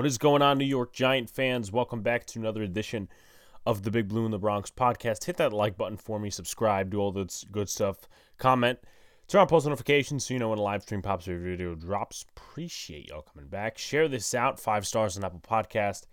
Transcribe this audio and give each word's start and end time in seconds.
What 0.00 0.06
is 0.06 0.16
going 0.16 0.40
on, 0.40 0.56
New 0.56 0.64
York 0.64 0.94
Giant 0.94 1.28
fans? 1.28 1.70
Welcome 1.70 2.00
back 2.00 2.24
to 2.28 2.38
another 2.38 2.62
edition 2.62 3.06
of 3.66 3.82
the 3.82 3.90
Big 3.90 4.08
Blue 4.08 4.24
in 4.24 4.30
the 4.30 4.38
Bronx 4.38 4.70
podcast. 4.70 5.24
Hit 5.24 5.36
that 5.36 5.52
like 5.52 5.76
button 5.76 5.98
for 5.98 6.18
me, 6.18 6.30
subscribe, 6.30 6.88
do 6.88 6.98
all 6.98 7.12
this 7.12 7.44
good 7.52 7.68
stuff, 7.68 8.08
comment, 8.38 8.78
turn 9.28 9.42
on 9.42 9.46
post 9.46 9.66
notifications 9.66 10.24
so 10.24 10.32
you 10.32 10.40
know 10.40 10.48
when 10.48 10.58
a 10.58 10.62
live 10.62 10.80
stream 10.80 11.02
pops 11.02 11.28
or 11.28 11.36
a 11.36 11.38
video 11.38 11.74
drops. 11.74 12.24
Appreciate 12.34 13.08
y'all 13.08 13.20
coming 13.20 13.50
back. 13.50 13.76
Share 13.76 14.08
this 14.08 14.34
out, 14.34 14.58
five 14.58 14.86
stars 14.86 15.18
on 15.18 15.24
Apple 15.24 15.42
Podcast. 15.46 16.06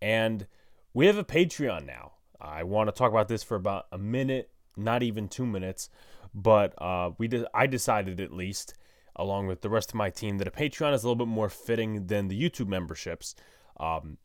And 0.00 0.46
we 0.92 1.06
have 1.06 1.18
a 1.18 1.24
Patreon 1.24 1.86
now. 1.86 2.12
I 2.40 2.62
want 2.62 2.86
to 2.86 2.92
talk 2.92 3.10
about 3.10 3.26
this 3.26 3.42
for 3.42 3.56
about 3.56 3.86
a 3.90 3.98
minute, 3.98 4.52
not 4.76 5.02
even 5.02 5.26
two 5.26 5.44
minutes, 5.44 5.90
but 6.32 6.80
uh, 6.80 7.10
we 7.18 7.26
did, 7.26 7.46
I 7.52 7.66
decided 7.66 8.20
at 8.20 8.32
least 8.32 8.74
along 9.16 9.46
with 9.46 9.62
the 9.62 9.70
rest 9.70 9.90
of 9.90 9.94
my 9.94 10.10
team, 10.10 10.38
that 10.38 10.48
a 10.48 10.50
Patreon 10.50 10.92
is 10.94 11.04
a 11.04 11.08
little 11.08 11.26
bit 11.26 11.30
more 11.30 11.48
fitting 11.48 12.06
than 12.06 12.28
the 12.28 12.40
YouTube 12.40 12.68
memberships. 12.68 13.34
Um, 13.78 14.18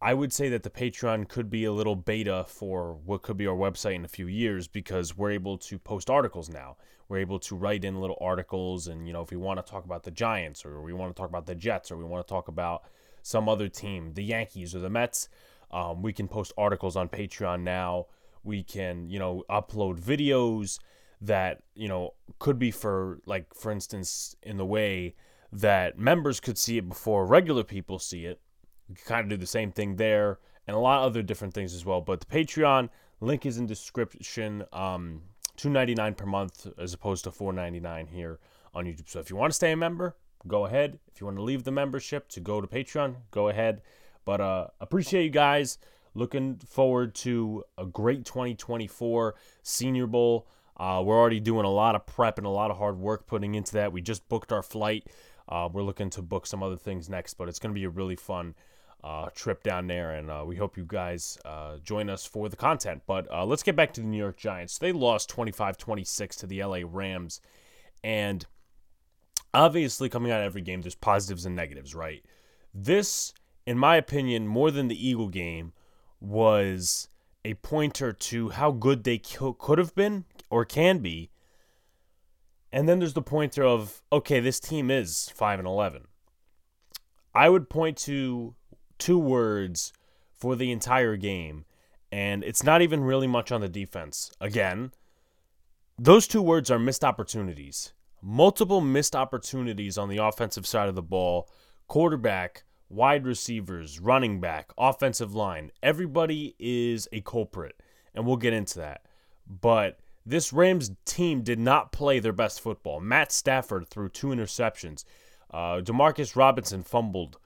I 0.00 0.12
would 0.12 0.32
say 0.32 0.50
that 0.50 0.62
the 0.62 0.70
Patreon 0.70 1.28
could 1.28 1.48
be 1.48 1.64
a 1.64 1.72
little 1.72 1.96
beta 1.96 2.44
for 2.46 2.94
what 3.06 3.22
could 3.22 3.38
be 3.38 3.46
our 3.46 3.56
website 3.56 3.94
in 3.94 4.04
a 4.04 4.08
few 4.08 4.26
years 4.26 4.68
because 4.68 5.16
we're 5.16 5.30
able 5.30 5.56
to 5.58 5.78
post 5.78 6.10
articles 6.10 6.50
now. 6.50 6.76
We're 7.08 7.18
able 7.18 7.38
to 7.40 7.54
write 7.54 7.84
in 7.84 8.00
little 8.00 8.18
articles, 8.20 8.86
and 8.86 9.06
you 9.06 9.12
know, 9.12 9.22
if 9.22 9.30
we 9.30 9.36
want 9.36 9.64
to 9.64 9.70
talk 9.70 9.84
about 9.84 10.02
the 10.02 10.10
Giants 10.10 10.64
or 10.64 10.82
we 10.82 10.92
want 10.92 11.14
to 11.14 11.18
talk 11.18 11.28
about 11.30 11.46
the 11.46 11.54
Jets 11.54 11.90
or 11.90 11.96
we 11.96 12.04
want 12.04 12.26
to 12.26 12.30
talk 12.30 12.48
about 12.48 12.84
some 13.22 13.48
other 13.48 13.68
team, 13.68 14.12
the 14.12 14.24
Yankees 14.24 14.74
or 14.74 14.80
the 14.80 14.90
Mets, 14.90 15.28
um, 15.70 16.02
we 16.02 16.12
can 16.12 16.28
post 16.28 16.52
articles 16.58 16.96
on 16.96 17.08
Patreon 17.08 17.62
now. 17.62 18.06
We 18.42 18.62
can, 18.62 19.08
you 19.08 19.18
know, 19.18 19.42
upload 19.48 19.98
videos 19.98 20.78
that 21.26 21.62
you 21.74 21.88
know 21.88 22.14
could 22.38 22.58
be 22.58 22.70
for 22.70 23.20
like 23.26 23.52
for 23.54 23.70
instance 23.70 24.36
in 24.42 24.56
the 24.56 24.66
way 24.66 25.14
that 25.52 25.98
members 25.98 26.40
could 26.40 26.58
see 26.58 26.78
it 26.78 26.88
before 26.88 27.26
regular 27.26 27.62
people 27.62 27.98
see 27.98 28.24
it. 28.24 28.40
We 28.88 28.96
kind 28.96 29.22
of 29.22 29.28
do 29.28 29.36
the 29.36 29.46
same 29.46 29.72
thing 29.72 29.96
there 29.96 30.38
and 30.66 30.76
a 30.76 30.80
lot 30.80 30.98
of 30.98 31.04
other 31.06 31.22
different 31.22 31.54
things 31.54 31.74
as 31.74 31.84
well 31.84 32.00
but 32.00 32.20
the 32.20 32.26
patreon 32.26 32.88
link 33.20 33.46
is 33.46 33.56
in 33.58 33.66
description 33.66 34.64
um 34.72 35.22
299 35.56 36.14
per 36.14 36.26
month 36.26 36.66
as 36.78 36.92
opposed 36.92 37.24
to 37.24 37.30
499 37.30 38.08
here 38.08 38.40
on 38.74 38.84
youtube. 38.84 39.08
So 39.08 39.20
if 39.20 39.30
you 39.30 39.36
want 39.36 39.52
to 39.52 39.54
stay 39.54 39.72
a 39.72 39.76
member 39.76 40.16
go 40.46 40.66
ahead. 40.66 40.98
If 41.12 41.20
you 41.20 41.26
want 41.26 41.38
to 41.38 41.42
leave 41.42 41.64
the 41.64 41.70
membership 41.70 42.28
to 42.30 42.40
go 42.40 42.60
to 42.60 42.66
patreon 42.66 43.16
go 43.30 43.48
ahead. 43.48 43.82
But 44.24 44.40
uh 44.40 44.68
appreciate 44.80 45.24
you 45.24 45.30
guys. 45.30 45.78
Looking 46.14 46.56
forward 46.56 47.14
to 47.16 47.64
a 47.76 47.86
great 47.86 48.24
2024 48.24 49.34
senior 49.62 50.06
bowl 50.06 50.46
uh, 50.76 51.02
we're 51.04 51.18
already 51.18 51.40
doing 51.40 51.64
a 51.64 51.70
lot 51.70 51.94
of 51.94 52.06
prep 52.06 52.38
and 52.38 52.46
a 52.46 52.50
lot 52.50 52.70
of 52.70 52.78
hard 52.78 52.98
work 52.98 53.26
putting 53.26 53.54
into 53.54 53.74
that. 53.74 53.92
We 53.92 54.00
just 54.00 54.28
booked 54.28 54.52
our 54.52 54.62
flight. 54.62 55.06
Uh, 55.48 55.68
we're 55.72 55.82
looking 55.82 56.10
to 56.10 56.22
book 56.22 56.46
some 56.46 56.62
other 56.62 56.76
things 56.76 57.08
next, 57.08 57.34
but 57.34 57.48
it's 57.48 57.58
going 57.58 57.72
to 57.74 57.78
be 57.78 57.84
a 57.84 57.90
really 57.90 58.16
fun 58.16 58.54
uh, 59.04 59.28
trip 59.34 59.62
down 59.62 59.86
there, 59.86 60.12
and 60.12 60.30
uh, 60.30 60.42
we 60.46 60.56
hope 60.56 60.78
you 60.78 60.84
guys 60.86 61.38
uh, 61.44 61.76
join 61.84 62.08
us 62.08 62.24
for 62.24 62.48
the 62.48 62.56
content. 62.56 63.02
But 63.06 63.30
uh, 63.30 63.44
let's 63.44 63.62
get 63.62 63.76
back 63.76 63.92
to 63.94 64.00
the 64.00 64.06
New 64.06 64.18
York 64.18 64.38
Giants. 64.38 64.78
They 64.78 64.92
lost 64.92 65.28
25 65.28 65.76
26 65.76 66.36
to 66.36 66.46
the 66.46 66.64
LA 66.64 66.80
Rams, 66.86 67.42
and 68.02 68.46
obviously, 69.52 70.08
coming 70.08 70.32
out 70.32 70.40
of 70.40 70.46
every 70.46 70.62
game, 70.62 70.80
there's 70.80 70.94
positives 70.94 71.44
and 71.44 71.54
negatives, 71.54 71.94
right? 71.94 72.24
This, 72.72 73.34
in 73.66 73.78
my 73.78 73.96
opinion, 73.96 74.46
more 74.46 74.70
than 74.70 74.88
the 74.88 75.08
Eagle 75.08 75.28
game, 75.28 75.74
was 76.18 77.08
a 77.44 77.54
pointer 77.54 78.12
to 78.12 78.50
how 78.50 78.70
good 78.70 79.04
they 79.04 79.18
could 79.18 79.78
have 79.78 79.94
been 79.94 80.24
or 80.50 80.64
can 80.64 80.98
be. 80.98 81.30
And 82.72 82.88
then 82.88 82.98
there's 82.98 83.14
the 83.14 83.22
pointer 83.22 83.62
of 83.62 84.02
okay, 84.12 84.40
this 84.40 84.58
team 84.58 84.90
is 84.90 85.30
5 85.34 85.60
and 85.60 85.68
11. 85.68 86.06
I 87.34 87.48
would 87.48 87.68
point 87.68 87.96
to 87.98 88.54
two 88.98 89.18
words 89.18 89.92
for 90.32 90.56
the 90.56 90.70
entire 90.70 91.16
game, 91.16 91.64
and 92.10 92.44
it's 92.44 92.62
not 92.62 92.82
even 92.82 93.04
really 93.04 93.26
much 93.26 93.50
on 93.52 93.60
the 93.60 93.68
defense. 93.68 94.30
Again, 94.40 94.92
those 95.98 96.26
two 96.26 96.42
words 96.42 96.70
are 96.70 96.78
missed 96.78 97.04
opportunities. 97.04 97.92
Multiple 98.20 98.80
missed 98.80 99.14
opportunities 99.14 99.98
on 99.98 100.08
the 100.08 100.18
offensive 100.18 100.66
side 100.66 100.88
of 100.88 100.94
the 100.94 101.02
ball. 101.02 101.48
Quarterback, 101.86 102.64
wide 102.94 103.26
receivers, 103.26 104.00
running 104.00 104.40
back, 104.40 104.72
offensive 104.78 105.34
line. 105.34 105.70
Everybody 105.82 106.54
is 106.58 107.08
a 107.12 107.20
culprit, 107.20 107.80
and 108.14 108.24
we'll 108.24 108.36
get 108.36 108.52
into 108.52 108.78
that. 108.78 109.02
But 109.46 109.98
this 110.24 110.52
Rams 110.52 110.92
team 111.04 111.42
did 111.42 111.58
not 111.58 111.92
play 111.92 112.18
their 112.18 112.32
best 112.32 112.60
football. 112.60 113.00
Matt 113.00 113.32
Stafford 113.32 113.88
threw 113.88 114.08
two 114.08 114.28
interceptions. 114.28 115.04
Uh, 115.50 115.80
Demarcus 115.80 116.36
Robinson 116.36 116.82
fumbled, 116.82 117.38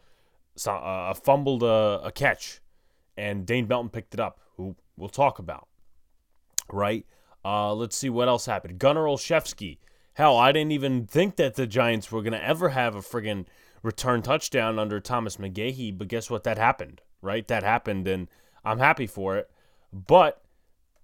uh, 0.66 1.14
fumbled 1.14 1.62
a, 1.62 2.00
a, 2.04 2.12
catch, 2.12 2.60
and 3.16 3.44
Dane 3.46 3.66
Belton 3.66 3.90
picked 3.90 4.14
it 4.14 4.20
up, 4.20 4.40
who 4.56 4.76
we'll 4.96 5.08
talk 5.08 5.38
about. 5.38 5.68
Right? 6.72 7.04
Uh, 7.44 7.74
let's 7.74 7.96
see 7.96 8.10
what 8.10 8.28
else 8.28 8.46
happened. 8.46 8.78
Gunnar 8.78 9.04
Olszewski. 9.04 9.78
Hell, 10.14 10.36
I 10.36 10.52
didn't 10.52 10.72
even 10.72 11.06
think 11.06 11.36
that 11.36 11.54
the 11.54 11.66
Giants 11.66 12.10
were 12.10 12.22
going 12.22 12.32
to 12.32 12.44
ever 12.44 12.70
have 12.70 12.94
a 12.96 13.00
friggin' 13.00 13.46
return 13.82 14.22
touchdown 14.22 14.78
under 14.78 15.00
Thomas 15.00 15.36
McGaughey, 15.36 15.96
but 15.96 16.08
guess 16.08 16.30
what? 16.30 16.44
That 16.44 16.58
happened, 16.58 17.00
right? 17.22 17.46
That 17.48 17.62
happened, 17.62 18.06
and 18.08 18.28
I'm 18.64 18.78
happy 18.78 19.06
for 19.06 19.36
it. 19.36 19.50
But 19.92 20.42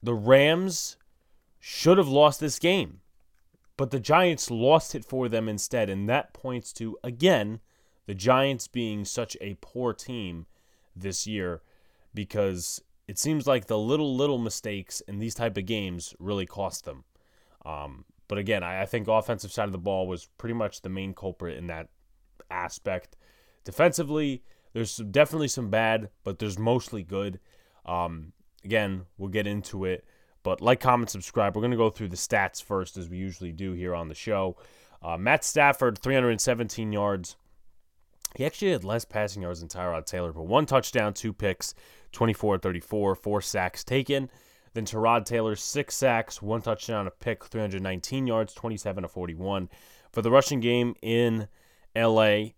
the 0.02 0.14
Rams 0.14 0.96
should 1.58 1.96
have 1.96 2.08
lost 2.08 2.40
this 2.40 2.58
game. 2.58 3.00
But 3.76 3.90
the 3.90 3.98
Giants 3.98 4.50
lost 4.50 4.94
it 4.94 5.04
for 5.04 5.28
them 5.28 5.48
instead. 5.48 5.88
And 5.88 6.08
that 6.08 6.34
points 6.34 6.72
to, 6.74 6.98
again, 7.02 7.60
the 8.06 8.14
Giants 8.14 8.68
being 8.68 9.04
such 9.04 9.34
a 9.40 9.56
poor 9.60 9.94
team 9.94 10.46
this 10.94 11.26
year 11.26 11.62
because 12.12 12.82
it 13.08 13.18
seems 13.18 13.46
like 13.46 13.66
the 13.66 13.78
little, 13.78 14.14
little 14.14 14.38
mistakes 14.38 15.00
in 15.08 15.18
these 15.18 15.34
type 15.34 15.56
of 15.56 15.66
games 15.66 16.14
really 16.18 16.46
cost 16.46 16.84
them. 16.84 17.04
Um, 17.64 18.04
but 18.28 18.38
again, 18.38 18.62
I, 18.62 18.82
I 18.82 18.86
think 18.86 19.08
offensive 19.08 19.50
side 19.50 19.66
of 19.66 19.72
the 19.72 19.78
ball 19.78 20.06
was 20.06 20.28
pretty 20.38 20.54
much 20.54 20.82
the 20.82 20.88
main 20.88 21.14
culprit 21.14 21.56
in 21.56 21.66
that 21.68 21.88
aspect. 22.50 23.16
Defensively, 23.64 24.42
there's 24.72 24.96
definitely 24.96 25.48
some 25.48 25.70
bad, 25.70 26.10
but 26.24 26.38
there's 26.38 26.58
mostly 26.58 27.02
good. 27.02 27.40
Um, 27.86 28.32
again, 28.64 29.06
we'll 29.18 29.30
get 29.30 29.46
into 29.46 29.84
it. 29.84 30.04
But 30.42 30.60
like, 30.60 30.80
comment, 30.80 31.10
subscribe. 31.10 31.56
We're 31.56 31.62
going 31.62 31.70
to 31.70 31.76
go 31.76 31.90
through 31.90 32.08
the 32.08 32.16
stats 32.16 32.62
first, 32.62 32.96
as 32.96 33.08
we 33.08 33.16
usually 33.16 33.52
do 33.52 33.72
here 33.72 33.94
on 33.94 34.08
the 34.08 34.14
show. 34.14 34.56
Uh, 35.02 35.16
Matt 35.16 35.44
Stafford, 35.44 35.98
317 35.98 36.92
yards. 36.92 37.36
He 38.36 38.44
actually 38.44 38.72
had 38.72 38.84
less 38.84 39.04
passing 39.04 39.42
yards 39.42 39.60
than 39.60 39.68
Tyrod 39.68 40.06
Taylor, 40.06 40.32
but 40.32 40.46
one 40.46 40.66
touchdown, 40.66 41.14
two 41.14 41.32
picks, 41.32 41.74
24 42.12 42.58
34, 42.58 43.14
four 43.14 43.40
sacks 43.40 43.84
taken. 43.84 44.28
Then 44.72 44.84
Tyrod 44.84 45.24
Taylor, 45.24 45.54
six 45.54 45.94
sacks, 45.94 46.42
one 46.42 46.60
touchdown, 46.60 47.06
a 47.06 47.10
pick, 47.10 47.44
319 47.44 48.26
yards, 48.26 48.52
27 48.54 49.02
to 49.02 49.08
41. 49.08 49.68
For 50.10 50.20
the 50.20 50.32
rushing 50.32 50.60
game 50.60 50.94
in 51.00 51.46
LA, 51.96 52.50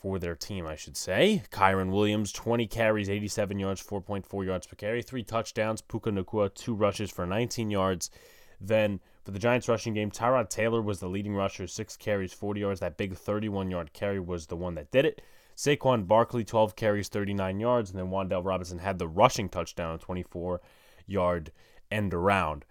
for 0.00 0.18
their 0.18 0.34
team, 0.34 0.66
I 0.66 0.76
should 0.76 0.96
say. 0.96 1.42
Kyren 1.50 1.90
Williams, 1.90 2.32
20 2.32 2.66
carries, 2.66 3.10
87 3.10 3.58
yards, 3.58 3.82
4.4 3.82 4.46
yards 4.46 4.66
per 4.66 4.74
carry, 4.74 5.02
three 5.02 5.22
touchdowns. 5.22 5.82
Puka 5.82 6.10
Nacua, 6.10 6.52
two 6.54 6.74
rushes 6.74 7.10
for 7.10 7.26
19 7.26 7.70
yards. 7.70 8.10
Then 8.58 9.00
for 9.24 9.30
the 9.30 9.38
Giants 9.38 9.68
rushing 9.68 9.92
game, 9.92 10.10
Tyrod 10.10 10.48
Taylor 10.48 10.80
was 10.80 11.00
the 11.00 11.08
leading 11.08 11.34
rusher, 11.34 11.66
six 11.66 11.96
carries, 11.96 12.32
40 12.32 12.60
yards. 12.60 12.80
That 12.80 12.96
big 12.96 13.14
31 13.14 13.70
yard 13.70 13.92
carry 13.92 14.18
was 14.18 14.46
the 14.46 14.56
one 14.56 14.74
that 14.76 14.90
did 14.90 15.04
it. 15.04 15.20
Saquon 15.54 16.08
Barkley, 16.08 16.44
12 16.44 16.76
carries, 16.76 17.08
39 17.08 17.60
yards. 17.60 17.90
And 17.90 17.98
then 17.98 18.08
Wan'Dale 18.08 18.44
Robinson 18.44 18.78
had 18.78 18.98
the 18.98 19.08
rushing 19.08 19.50
touchdown, 19.50 19.98
24 19.98 20.62
yard 21.06 21.52
end 21.90 22.14
around. 22.14 22.64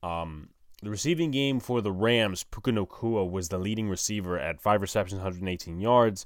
Um, 0.00 0.50
the 0.82 0.90
receiving 0.90 1.30
game 1.30 1.60
for 1.60 1.80
the 1.80 1.92
Rams, 1.92 2.44
Puka 2.44 2.70
Nacua 2.70 3.28
was 3.28 3.48
the 3.48 3.58
leading 3.58 3.88
receiver 3.88 4.38
at 4.38 4.60
five 4.60 4.80
receptions, 4.80 5.20
118 5.20 5.80
yards. 5.80 6.24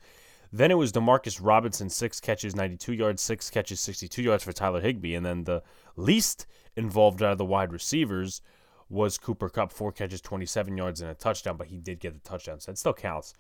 Then 0.52 0.70
it 0.70 0.76
was 0.76 0.92
Demarcus 0.92 1.40
Robinson, 1.42 1.88
six 1.88 2.20
catches, 2.20 2.54
92 2.54 2.92
yards, 2.92 3.22
six 3.22 3.48
catches, 3.48 3.80
62 3.80 4.22
yards 4.22 4.44
for 4.44 4.52
Tyler 4.52 4.82
Higbee. 4.82 5.14
And 5.14 5.24
then 5.24 5.44
the 5.44 5.62
least 5.96 6.46
involved 6.76 7.22
out 7.22 7.32
of 7.32 7.38
the 7.38 7.44
wide 7.44 7.72
receivers 7.72 8.42
was 8.90 9.16
Cooper 9.16 9.48
Kupp, 9.48 9.72
four 9.72 9.90
catches, 9.90 10.20
27 10.20 10.76
yards, 10.76 11.00
and 11.00 11.10
a 11.10 11.14
touchdown, 11.14 11.56
but 11.56 11.68
he 11.68 11.78
did 11.78 11.98
get 11.98 12.12
the 12.12 12.28
touchdown, 12.28 12.60
so 12.60 12.70
it 12.70 12.78
still 12.78 12.92
counts. 12.92 13.32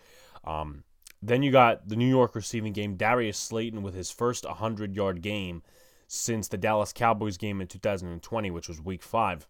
Um, 0.44 0.84
then 1.20 1.42
you 1.42 1.52
got 1.52 1.88
the 1.88 1.96
New 1.96 2.08
York 2.08 2.34
receiving 2.34 2.72
game, 2.72 2.96
Darius 2.96 3.38
Slayton 3.38 3.82
with 3.82 3.94
his 3.94 4.10
first 4.10 4.46
100 4.46 4.96
yard 4.96 5.20
game 5.20 5.62
since 6.08 6.48
the 6.48 6.56
Dallas 6.56 6.92
Cowboys 6.92 7.36
game 7.36 7.60
in 7.60 7.68
2020, 7.68 8.50
which 8.50 8.68
was 8.68 8.80
week 8.80 9.02
five. 9.02 9.46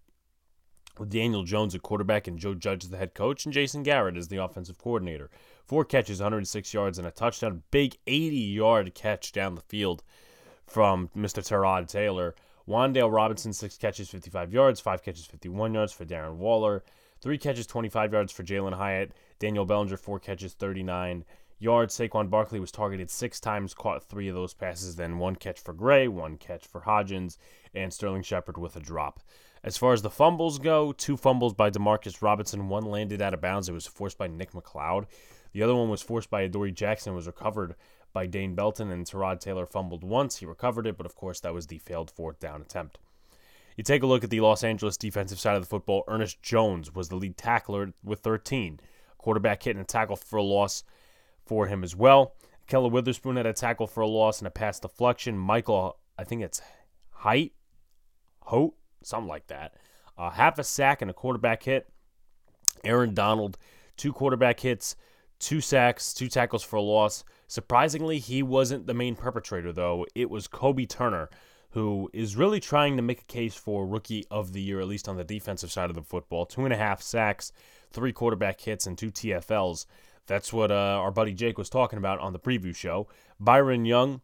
With 0.99 1.11
Daniel 1.11 1.43
Jones 1.43 1.75
at 1.75 1.83
quarterback 1.83 2.27
and 2.29 2.39
Joe 2.39 2.55
Judge 2.55 2.85
as 2.85 2.91
the 2.91 2.99
head 2.99 3.15
coach, 3.15 3.45
and 3.45 3.55
Jason 3.55 3.83
Garrett 3.83 4.17
as 4.17 4.29
the 4.29 4.43
offensive 4.43 4.79
coordinator. 4.79 5.31
Four 5.65 5.85
catches, 5.85 6.21
106 6.21 6.75
yards, 6.75 6.99
and 6.99 7.07
a 7.07 7.11
touchdown. 7.11 7.63
Big 7.71 7.97
80 8.07 8.37
yard 8.37 8.95
catch 8.95 9.33
down 9.33 9.55
the 9.55 9.63
field 9.63 10.03
from 10.67 11.09
Mr. 11.17 11.43
Tyrod 11.43 11.89
Taylor. 11.89 12.35
Wan'Dale 12.69 13.13
Robinson, 13.13 13.53
six 13.53 13.77
catches, 13.77 14.09
55 14.09 14.53
yards, 14.53 14.81
five 14.81 15.03
catches, 15.03 15.27
51 15.27 15.75
yards 15.75 15.93
for 15.93 16.05
Darren 16.05 16.37
Waller, 16.37 16.85
three 17.21 17.39
catches, 17.39 17.67
25 17.67 18.13
yards 18.13 18.33
for 18.33 18.45
Jalin 18.45 18.75
Hyatt. 18.75 19.13
Daniel 19.39 19.65
Bellinger, 19.65 19.97
four 19.97 20.21
catches, 20.21 20.55
39 20.55 21.25
yards. 21.59 21.97
Saquon 21.97 22.31
Barkley 22.31 22.61
was 22.61 22.71
targeted 22.71 23.11
six 23.11 23.41
times, 23.41 23.75
caught 23.75 24.05
three 24.05 24.29
of 24.29 24.35
those 24.35 24.55
passes, 24.55 24.97
then 24.97 25.19
one 25.19 25.37
catch 25.37 25.61
for 25.61 25.73
Gray, 25.73 26.07
one 26.07 26.37
catch 26.37 26.67
for 26.67 26.83
Hodgins, 26.83 27.39
and 27.75 27.93
Sterling 27.93 28.23
Shepard 28.23 28.59
with 28.59 28.77
a 28.77 28.81
drop. 28.81 29.21
As 29.65 29.77
far 29.77 29.93
as 29.93 30.03
the 30.03 30.11
fumbles 30.11 30.59
go, 30.59 30.93
two 30.93 31.17
fumbles 31.17 31.55
by 31.55 31.71
Demarcus 31.71 32.21
Robinson. 32.21 32.69
One 32.69 32.85
landed 32.85 33.23
out 33.23 33.35
of 33.35 33.41
bounds. 33.41 33.69
It 33.69 33.73
was 33.73 33.87
forced 33.87 34.19
by 34.19 34.27
Nick 34.27 34.53
McCloud. 34.53 35.07
The 35.53 35.63
other 35.63 35.75
one 35.75 35.89
was 35.89 36.03
forced 36.03 36.31
by 36.31 36.43
Adoree 36.43 36.73
Jackson. 36.73 37.15
was 37.15 37.29
recovered 37.29 37.77
by 38.13 38.27
Dane 38.27 38.55
Belton, 38.55 38.91
and 38.91 39.07
Tyrod 39.07 39.39
Taylor 39.39 39.67
fumbled 39.67 40.03
once. 40.03 40.39
He 40.39 40.47
recovered 40.47 40.87
it, 40.87 40.97
but 40.97 41.07
of 41.07 41.15
course, 41.15 41.39
that 41.41 41.55
was 41.55 41.69
the 41.69 41.79
failed 41.79 42.11
fourth 42.11 42.41
down 42.41 42.61
attempt. 42.61 42.99
You 43.77 43.85
take 43.85 44.03
a 44.03 44.07
look 44.07 44.25
at 44.25 44.31
the 44.31 44.41
Los 44.41 44.65
Angeles 44.65 44.97
defensive 44.97 45.39
side 45.39 45.57
of 45.57 45.63
the 45.63 45.69
football. 45.69 46.05
Ernest 46.09 46.43
Jones 46.43 46.95
was 46.95 47.09
the 47.09 47.17
lead 47.17 47.37
tackler 47.37 47.93
with 48.03 48.21
13. 48.21 48.81
Quarterback 49.17 49.63
hit 49.63 49.77
and 49.77 49.85
a 49.85 49.85
tackle 49.85 50.17
for 50.17 50.39
a 50.39 50.43
loss 50.43 50.83
for 51.47 51.69
him 51.69 51.85
as 51.85 51.95
well. 51.95 52.35
Keller 52.67 52.89
Witherspoon 52.89 53.37
had 53.37 53.47
a 53.47 53.53
tackle 53.53 53.87
for 53.87 54.01
a 54.01 54.09
loss 54.09 54.41
and 54.41 54.49
a 54.49 54.51
pass 54.51 54.81
deflection. 54.81 55.39
Michael, 55.39 55.99
I 56.19 56.25
think 56.25 56.43
it's 56.43 56.61
Height, 57.11 57.53
Hote, 58.41 58.75
something 59.07 59.29
like 59.29 59.47
that. 59.49 59.75
Uh, 60.17 60.31
half 60.31 60.59
a 60.59 60.65
sack 60.65 61.03
and 61.03 61.11
a 61.11 61.15
quarterback 61.15 61.63
hit. 61.63 61.89
Aaron 62.85 63.15
Donald, 63.15 63.59
two 63.97 64.13
quarterback 64.13 64.61
hits, 64.61 64.97
two 65.39 65.61
sacks, 65.61 66.13
two 66.13 66.29
tackles 66.29 66.63
for 66.63 66.77
a 66.77 66.83
loss. 66.83 67.25
Surprisingly, 67.47 68.19
he 68.19 68.43
wasn't 68.43 68.87
the 68.87 68.95
main 68.95 69.15
perpetrator, 69.15 69.73
though. 69.73 70.07
It 70.15 70.31
was 70.31 70.49
Kobie 70.49 70.89
Turner, 70.89 71.29
who 71.71 72.11
is 72.13 72.37
really 72.37 72.61
trying 72.61 72.97
to 72.97 73.03
make 73.03 73.21
a 73.23 73.27
case 73.27 73.55
for 73.55 73.87
rookie 73.87 74.25
of 74.31 74.53
the 74.53 74.61
year, 74.61 74.81
at 74.81 74.89
least 74.89 75.09
on 75.09 75.17
the 75.17 75.25
defensive 75.25 75.71
side 75.71 75.91
of 75.91 75.97
the 75.97 76.03
football. 76.03 76.47
Two 76.47 76.65
and 76.65 76.73
a 76.73 76.77
half 76.77 77.03
sacks, 77.03 77.53
three 77.91 78.13
quarterback 78.13 78.61
hits, 78.61 78.87
and 78.87 78.97
two 78.97 79.11
TFLs. 79.11 79.87
That's 80.27 80.53
what 80.53 80.71
uh, 80.71 80.75
our 80.75 81.11
buddy 81.11 81.35
Jake 81.35 81.59
was 81.59 81.69
talking 81.69 81.99
about 81.99 82.21
on 82.21 82.33
the 82.33 82.39
preview 82.39 82.75
show. 82.75 83.09
Byron 83.41 83.85
Young, 83.85 84.21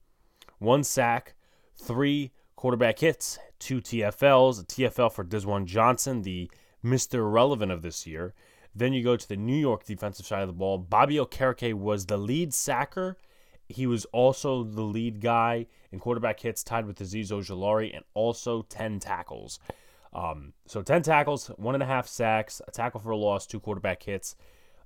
one 0.58 0.84
sack, 0.84 1.34
three 1.76 2.32
quarterback 2.58 2.98
hits, 2.98 3.38
two 3.60 3.80
TFLs, 3.80 4.60
a 4.60 4.64
TFL 4.64 5.12
for 5.12 5.24
Desjuan 5.24 5.64
Johnson, 5.64 6.22
the 6.22 6.50
Mr. 6.84 7.32
Relevant 7.32 7.70
of 7.70 7.82
this 7.82 8.04
year. 8.04 8.34
Then 8.74 8.92
you 8.92 9.04
go 9.04 9.14
to 9.14 9.28
the 9.28 9.36
New 9.36 9.56
York 9.56 9.84
defensive 9.84 10.26
side 10.26 10.42
of 10.42 10.48
the 10.48 10.54
ball. 10.54 10.76
Bobby 10.76 11.14
Okereke 11.18 11.72
was 11.74 12.06
the 12.06 12.16
lead 12.16 12.52
sacker. 12.52 13.16
He 13.68 13.86
was 13.86 14.06
also 14.06 14.64
the 14.64 14.82
lead 14.82 15.20
guy 15.20 15.66
in 15.92 16.00
quarterback 16.00 16.40
hits, 16.40 16.64
tied 16.64 16.84
with 16.84 16.98
Azeez 16.98 17.30
Ojulari, 17.30 17.94
and 17.94 18.04
also 18.14 18.62
10 18.62 18.98
tackles. 18.98 19.60
Um, 20.12 20.52
so 20.66 20.82
10 20.82 21.02
tackles, 21.02 21.46
one 21.58 21.76
and 21.76 21.82
a 21.84 21.86
half 21.86 22.08
sacks, 22.08 22.60
a 22.66 22.72
tackle 22.72 22.98
for 22.98 23.10
a 23.10 23.16
loss, 23.16 23.46
two 23.46 23.60
quarterback 23.60 24.02
hits. 24.02 24.34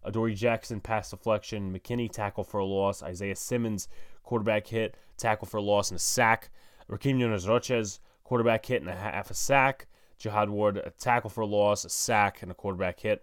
Adoree 0.04 0.34
Jackson 0.34 0.78
pass 0.78 1.08
deflection, 1.08 1.72
McKinney 1.72 2.12
tackle 2.12 2.44
for 2.44 2.58
a 2.58 2.66
loss, 2.66 3.02
Isaiah 3.02 3.34
Simmons 3.34 3.88
quarterback 4.24 4.66
hit, 4.66 4.94
tackle 5.16 5.48
for 5.48 5.56
a 5.56 5.62
loss 5.62 5.90
and 5.90 5.96
a 5.96 6.02
sack. 6.02 6.50
Rakeem 6.90 7.17
Nuñez-Roches 7.17 8.00
quarterback 8.25 8.64
hit 8.67 8.82
and 8.82 8.90
a 8.90 8.94
half 8.94 9.31
a 9.31 9.34
sack. 9.34 9.87
Jihad 10.19 10.49
Ward 10.49 10.79
a 10.79 10.90
tackle 10.90 11.31
for 11.31 11.44
loss, 11.44 11.84
a 11.84 11.88
sack, 11.88 12.43
and 12.43 12.50
a 12.50 12.55
quarterback 12.55 13.00
hit. 13.00 13.23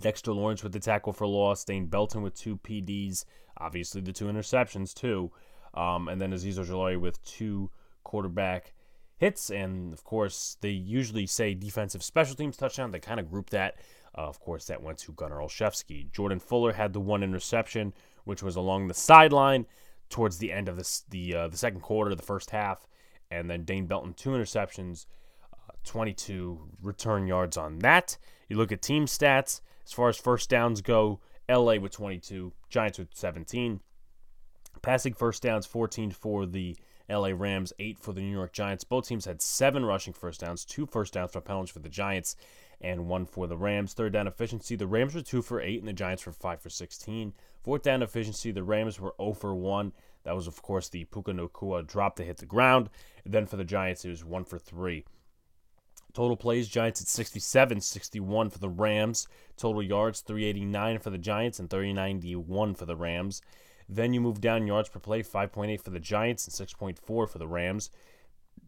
Dexter 0.00 0.32
Lawrence 0.32 0.62
with 0.62 0.72
the 0.72 0.80
tackle 0.80 1.12
for 1.12 1.26
loss. 1.26 1.64
Dane 1.64 1.86
Belton 1.86 2.22
with 2.22 2.34
two 2.34 2.56
PDs. 2.58 3.24
Obviously 3.58 4.00
the 4.00 4.12
two 4.12 4.26
interceptions 4.26 4.94
too. 4.94 5.30
Um, 5.74 6.08
and 6.08 6.20
then 6.20 6.32
Azeez 6.32 6.54
Ojulari 6.54 6.98
with 6.98 7.22
two 7.24 7.70
quarterback 8.02 8.72
hits. 9.16 9.50
And 9.50 9.92
of 9.92 10.02
course, 10.04 10.56
they 10.60 10.70
usually 10.70 11.26
say 11.26 11.54
defensive 11.54 12.02
special 12.02 12.34
teams 12.34 12.56
touchdown. 12.56 12.90
They 12.90 12.98
kind 12.98 13.20
of 13.20 13.30
group 13.30 13.50
that. 13.50 13.76
Uh, 14.16 14.22
of 14.22 14.40
course, 14.40 14.64
that 14.64 14.82
went 14.82 14.98
to 14.98 15.12
Gunnar 15.12 15.38
Olszewski. 15.38 16.10
Jordan 16.10 16.40
Fuller 16.40 16.72
had 16.72 16.92
the 16.92 17.00
one 17.00 17.22
interception, 17.22 17.92
which 18.24 18.42
was 18.42 18.56
along 18.56 18.88
the 18.88 18.94
sideline 18.94 19.66
towards 20.10 20.38
the 20.38 20.52
end 20.52 20.68
of 20.68 20.76
this, 20.76 21.04
the 21.08 21.34
uh, 21.34 21.48
the 21.48 21.56
second 21.56 21.80
quarter, 21.80 22.14
the 22.14 22.22
first 22.22 22.50
half, 22.50 22.86
and 23.30 23.48
then 23.48 23.64
Dane 23.64 23.86
Belton 23.86 24.12
two 24.12 24.30
interceptions, 24.30 25.06
uh, 25.52 25.72
22 25.84 26.60
return 26.82 27.26
yards 27.26 27.56
on 27.56 27.78
that. 27.78 28.18
You 28.48 28.56
look 28.56 28.72
at 28.72 28.82
team 28.82 29.06
stats 29.06 29.60
as 29.84 29.92
far 29.92 30.08
as 30.08 30.18
first 30.18 30.50
downs 30.50 30.82
go. 30.82 31.20
LA 31.48 31.76
with 31.76 31.90
22, 31.90 32.52
Giants 32.68 32.98
with 32.98 33.08
17. 33.12 33.80
Passing 34.82 35.14
first 35.14 35.42
downs 35.42 35.66
14 35.66 36.12
for 36.12 36.46
the 36.46 36.76
LA 37.08 37.30
Rams, 37.34 37.72
8 37.80 37.98
for 37.98 38.12
the 38.12 38.20
New 38.20 38.30
York 38.30 38.52
Giants. 38.52 38.84
Both 38.84 39.08
teams 39.08 39.24
had 39.24 39.42
7 39.42 39.84
rushing 39.84 40.12
first 40.12 40.40
downs, 40.40 40.64
2 40.64 40.86
first 40.86 41.14
downs 41.14 41.32
for 41.32 41.40
penalties 41.40 41.72
for 41.72 41.80
the 41.80 41.88
Giants, 41.88 42.36
and 42.80 43.06
1 43.06 43.26
for 43.26 43.46
the 43.46 43.56
Rams. 43.56 43.92
Third 43.92 44.12
down 44.12 44.26
efficiency, 44.26 44.76
the 44.76 44.86
Rams 44.86 45.14
were 45.14 45.22
2 45.22 45.42
for 45.42 45.60
8 45.60 45.78
and 45.78 45.88
the 45.88 45.92
Giants 45.92 46.26
were 46.26 46.32
5 46.32 46.60
for 46.60 46.70
16. 46.70 47.34
Fourth 47.62 47.82
down 47.82 48.02
efficiency, 48.02 48.50
the 48.50 48.62
Rams 48.62 48.98
were 48.98 49.14
0 49.20 49.34
for 49.34 49.54
1. 49.54 49.92
That 50.24 50.34
was, 50.34 50.46
of 50.46 50.62
course, 50.62 50.88
the 50.88 51.04
Puka 51.04 51.32
Nacua 51.32 51.86
drop 51.86 52.16
to 52.16 52.24
hit 52.24 52.38
the 52.38 52.46
ground. 52.46 52.90
And 53.24 53.34
then 53.34 53.46
for 53.46 53.56
the 53.56 53.64
Giants, 53.64 54.04
it 54.04 54.10
was 54.10 54.24
1 54.24 54.44
for 54.44 54.58
3. 54.58 55.04
Total 56.12 56.36
plays, 56.36 56.68
Giants 56.68 57.00
at 57.00 57.06
67, 57.06 57.80
61 57.80 58.50
for 58.50 58.58
the 58.58 58.68
Rams. 58.68 59.28
Total 59.56 59.82
yards, 59.82 60.20
389 60.20 60.98
for 60.98 61.10
the 61.10 61.18
Giants 61.18 61.58
and 61.58 61.70
391 61.70 62.74
for 62.74 62.86
the 62.86 62.96
Rams. 62.96 63.42
Then 63.88 64.12
you 64.14 64.20
move 64.20 64.40
down 64.40 64.66
yards 64.66 64.88
per 64.88 65.00
play, 65.00 65.22
5.8 65.22 65.80
for 65.80 65.90
the 65.90 66.00
Giants 66.00 66.46
and 66.46 66.68
6.4 66.68 66.98
for 67.28 67.28
the 67.38 67.48
Rams. 67.48 67.90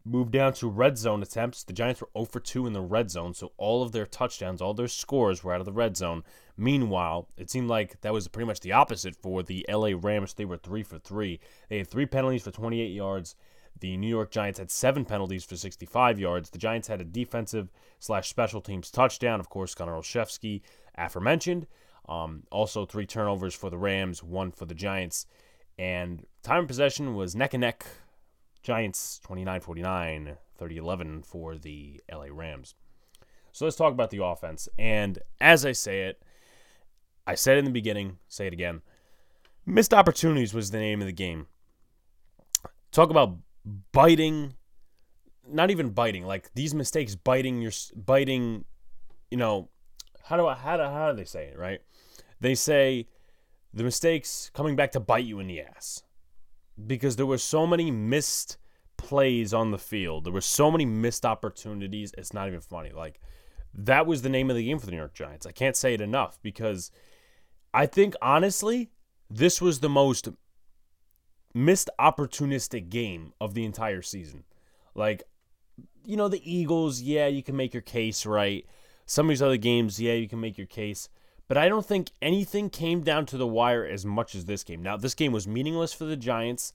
Move 0.05 0.33
down 0.33 0.53
to 0.55 0.69
red 0.69 0.99
zone 0.99 1.23
attempts. 1.23 1.63
The 1.63 1.73
Giants 1.73 2.01
were 2.01 2.09
0 2.17 2.25
for 2.25 2.41
2 2.41 2.67
in 2.67 2.73
the 2.73 2.81
red 2.81 3.11
zone, 3.11 3.35
so 3.35 3.53
all 3.57 3.83
of 3.83 3.93
their 3.93 4.07
touchdowns, 4.07 4.61
all 4.61 4.75
their 4.75 4.89
scores 4.89 5.45
were 5.45 5.55
out 5.55 5.61
of 5.61 5.67
the 5.67 5.73
red 5.73 5.97
zone. 5.97 6.25
Meanwhile, 6.57 7.29
it 7.37 7.51
seemed 7.51 7.69
like 7.69 8.01
that 8.01 8.13
was 8.13 8.27
pretty 8.27 8.47
much 8.47 8.61
the 8.61 8.73
opposite 8.73 9.15
for 9.15 9.43
the 9.43 9.65
LA 9.69 9.91
Rams. 9.95 10.35
They 10.35 10.45
were 10.45 10.57
3 10.57 10.83
for 10.83 10.99
3. 10.99 11.39
They 11.69 11.79
had 11.79 11.89
three 11.89 12.07
penalties 12.07 12.43
for 12.43 12.51
28 12.51 12.89
yards. 12.89 13.37
The 13.79 13.97
New 13.97 14.09
York 14.09 14.31
Giants 14.31 14.59
had 14.59 14.71
seven 14.71 15.05
penalties 15.05 15.45
for 15.45 15.57
65 15.57 16.19
yards. 16.19 16.51
The 16.51 16.59
Giants 16.59 16.89
had 16.89 17.01
a 17.01 17.05
defensive 17.05 17.71
slash 17.99 18.29
special 18.29 18.61
teams 18.61 18.91
touchdown. 18.91 19.41
Of 19.41 19.49
course, 19.51 19.75
Gunnar 19.75 19.95
Olszewski, 19.95 20.63
aforementioned. 20.97 21.67
Um, 22.09 22.43
also, 22.51 22.85
three 22.85 23.07
turnovers 23.07 23.55
for 23.55 23.71
the 23.71 23.79
Rams, 23.79 24.23
one 24.23 24.51
for 24.51 24.67
the 24.67 24.75
Giants. 24.75 25.27
And 25.79 26.27
time 26.43 26.63
of 26.63 26.69
possession 26.69 27.15
was 27.15 27.35
neck 27.35 27.55
and 27.55 27.61
neck. 27.63 27.87
Giants 28.63 29.21
29 29.25 29.61
49, 29.61 30.37
30 30.57 30.77
11 30.77 31.23
for 31.23 31.57
the 31.57 32.01
LA 32.11 32.27
Rams. 32.31 32.75
So 33.51 33.65
let's 33.65 33.77
talk 33.77 33.93
about 33.93 34.11
the 34.11 34.25
offense. 34.25 34.69
And 34.79 35.19
as 35.41 35.67
I 35.67 35.73
say 35.73 36.03
it, 36.03 36.23
I 37.27 37.35
said 37.35 37.59
in 37.59 37.65
the 37.65 37.71
beginning, 37.71 38.19
say 38.29 38.47
it 38.47 38.53
again. 38.53 38.83
Missed 39.67 39.95
opportunities 39.95 40.55
was 40.55 40.71
the 40.71 40.79
name 40.79 41.01
of 41.01 41.07
the 41.07 41.13
game. 41.13 41.47
Talk 42.91 43.11
about 43.11 43.37
biting, 43.93 44.55
not 45.49 45.71
even 45.71 45.91
biting, 45.91 46.25
like 46.25 46.53
these 46.55 46.75
mistakes 46.75 47.15
biting 47.15 47.61
your 47.61 47.73
biting, 47.95 48.65
you 49.31 49.37
know, 49.37 49.69
how 50.25 50.37
do 50.37 50.47
I 50.47 50.55
how 50.55 50.77
do 50.77 50.83
how 50.85 51.11
do 51.11 51.17
they 51.17 51.25
say 51.25 51.47
it, 51.47 51.59
right? 51.59 51.81
They 52.41 52.55
say 52.55 53.09
the 53.73 53.85
mistakes 53.85 54.51
coming 54.53 54.77
back 54.77 54.93
to 54.93 55.01
bite 55.01 55.25
you 55.25 55.39
in 55.39 55.47
the 55.47 55.63
ass 55.63 56.03
because 56.87 57.17
there 57.17 57.27
were 57.27 57.39
so 57.39 57.67
many 57.67 57.91
missed 57.91 58.57
plays 58.97 59.53
on 59.53 59.71
the 59.71 59.79
field. 59.79 60.25
There 60.25 60.33
were 60.33 60.41
so 60.41 60.71
many 60.71 60.85
missed 60.85 61.25
opportunities. 61.25 62.13
It's 62.17 62.33
not 62.33 62.49
even 62.49 62.61
funny. 62.61 62.91
Like 62.91 63.21
that 63.75 64.07
was 64.07 64.23
the 64.23 64.29
name 64.29 64.51
of 64.51 64.57
the 64.57 64.65
game 64.65 64.79
for 64.79 64.87
the 64.87 64.93
New 64.93 64.99
York 64.99 65.15
Giants. 65.15 65.47
I 65.47 65.53
can't 65.53 65.77
say 65.77 65.95
it 65.95 66.01
enough 66.01 66.39
because 66.43 66.91
I 67.75 67.87
think 67.87 68.15
honestly, 68.23 68.91
this 69.29 69.61
was 69.61 69.81
the 69.81 69.89
most 69.89 70.29
missed 71.55 71.91
opportunistic 72.01 72.89
game 72.89 73.33
of 73.41 73.55
the 73.55 73.65
entire 73.65 74.03
season. 74.03 74.45
Like 74.95 75.23
you 76.05 76.17
know 76.17 76.29
the 76.29 76.51
Eagles, 76.51 77.01
yeah, 77.01 77.27
you 77.27 77.43
can 77.43 77.57
make 77.57 77.75
your 77.75 77.83
case, 77.83 78.27
right? 78.27 78.67
Some 79.07 79.27
of 79.27 79.31
these 79.31 79.43
other 79.43 79.57
games, 79.57 80.01
yeah, 80.01 80.15
you 80.15 80.29
can 80.29 80.41
make 80.41 80.59
your 80.59 80.67
case. 80.67 81.09
But 81.49 81.59
I 81.59 81.69
don't 81.69 81.85
think 81.85 82.11
anything 82.21 82.71
came 82.71 83.03
down 83.03 83.27
to 83.27 83.37
the 83.37 83.47
wire 83.47 83.85
as 83.85 84.07
much 84.07 84.35
as 84.35 84.47
this 84.47 84.65
game. 84.65 84.83
Now, 84.83 84.97
this 84.97 85.15
game 85.15 85.33
was 85.33 85.47
meaningless 85.47 85.93
for 85.93 86.05
the 86.05 86.17
Giants 86.17 86.73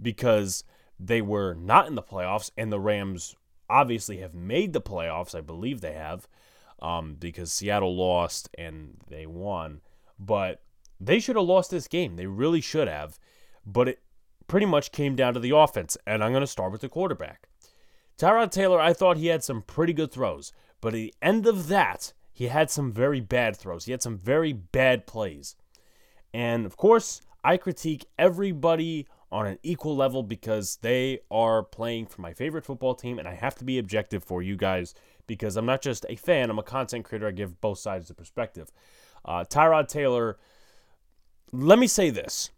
because 0.00 0.64
they 0.98 1.20
were 1.22 1.54
not 1.54 1.86
in 1.86 1.94
the 1.94 2.02
playoffs, 2.02 2.50
and 2.56 2.70
the 2.70 2.80
Rams 2.80 3.34
obviously 3.68 4.18
have 4.18 4.34
made 4.34 4.72
the 4.72 4.80
playoffs. 4.80 5.34
I 5.34 5.40
believe 5.40 5.80
they 5.80 5.94
have 5.94 6.28
um, 6.80 7.16
because 7.18 7.52
Seattle 7.52 7.96
lost 7.96 8.48
and 8.56 8.98
they 9.08 9.26
won. 9.26 9.80
But 10.18 10.62
they 11.00 11.18
should 11.18 11.36
have 11.36 11.46
lost 11.46 11.70
this 11.70 11.88
game. 11.88 12.16
They 12.16 12.26
really 12.26 12.60
should 12.60 12.88
have. 12.88 13.18
But 13.64 13.88
it 13.88 14.02
pretty 14.46 14.66
much 14.66 14.92
came 14.92 15.16
down 15.16 15.34
to 15.34 15.40
the 15.40 15.56
offense, 15.56 15.96
and 16.06 16.22
I'm 16.22 16.32
going 16.32 16.42
to 16.42 16.46
start 16.46 16.72
with 16.72 16.80
the 16.80 16.88
quarterback. 16.88 17.48
Tyrod 18.18 18.50
Taylor, 18.50 18.80
I 18.80 18.92
thought 18.92 19.16
he 19.16 19.28
had 19.28 19.42
some 19.42 19.62
pretty 19.62 19.92
good 19.92 20.12
throws, 20.12 20.52
but 20.80 20.88
at 20.88 20.94
the 20.94 21.14
end 21.22 21.46
of 21.46 21.68
that, 21.68 22.12
he 22.40 22.46
had 22.46 22.70
some 22.70 22.90
very 22.90 23.20
bad 23.20 23.54
throws. 23.54 23.84
He 23.84 23.92
had 23.92 24.00
some 24.00 24.16
very 24.16 24.54
bad 24.54 25.06
plays. 25.06 25.56
And 26.32 26.64
of 26.64 26.74
course, 26.74 27.20
I 27.44 27.58
critique 27.58 28.06
everybody 28.18 29.06
on 29.30 29.46
an 29.46 29.58
equal 29.62 29.94
level 29.94 30.22
because 30.22 30.78
they 30.80 31.18
are 31.30 31.62
playing 31.62 32.06
for 32.06 32.22
my 32.22 32.32
favorite 32.32 32.64
football 32.64 32.94
team, 32.94 33.18
and 33.18 33.28
I 33.28 33.34
have 33.34 33.56
to 33.56 33.64
be 33.66 33.78
objective 33.78 34.24
for 34.24 34.40
you 34.40 34.56
guys 34.56 34.94
because 35.26 35.58
I'm 35.58 35.66
not 35.66 35.82
just 35.82 36.06
a 36.08 36.16
fan, 36.16 36.48
I'm 36.48 36.58
a 36.58 36.62
content 36.62 37.04
creator. 37.04 37.28
I 37.28 37.32
give 37.32 37.60
both 37.60 37.78
sides 37.78 38.08
the 38.08 38.14
perspective. 38.14 38.72
Uh, 39.22 39.44
Tyrod 39.44 39.88
Taylor, 39.88 40.38
let 41.52 41.78
me 41.78 41.86
say 41.86 42.08
this. 42.08 42.52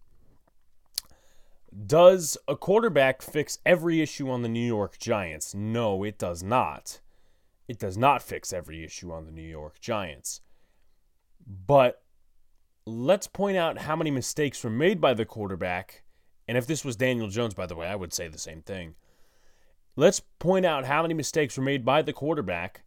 Does 1.89 2.39
a 2.47 2.55
quarterback 2.55 3.21
fix 3.21 3.59
every 3.67 4.01
issue 4.01 4.31
on 4.31 4.43
the 4.43 4.49
New 4.49 4.65
York 4.65 4.97
Giants? 5.01 5.57
No, 5.57 6.05
it 6.05 6.19
does 6.19 6.41
not. 6.41 7.01
It 7.69 7.79
does 7.79 7.97
not 7.97 8.23
fix 8.23 8.53
every 8.53 8.85
issue 8.85 9.13
on 9.13 9.25
the 9.25 9.33
New 9.33 9.43
York 9.43 9.81
Giants. 9.81 10.41
But 11.47 12.03
let's 12.87 13.27
point 13.27 13.57
out 13.57 13.79
how 13.79 13.97
many 13.97 14.11
mistakes 14.11 14.63
were 14.63 14.71
made 14.71 15.01
by 15.01 15.15
the 15.15 15.25
quarterback. 15.25 16.03
And 16.49 16.59
if 16.59 16.67
this 16.67 16.85
was 16.85 16.97
Daniel 16.97 17.29
Jones, 17.29 17.55
by 17.55 17.67
the 17.67 17.77
way, 17.77 17.87
I 17.87 17.97
would 17.97 18.13
say 18.13 18.29
the 18.29 18.39
same 18.39 18.63
thing. 18.63 18.95
Let's 19.95 20.21
point 20.39 20.67
out 20.67 20.87
how 20.87 21.03
many 21.03 21.15
mistakes 21.15 21.57
were 21.57 21.65
made 21.65 21.85
by 21.85 22.03
the 22.03 22.13
quarterback 22.13 22.83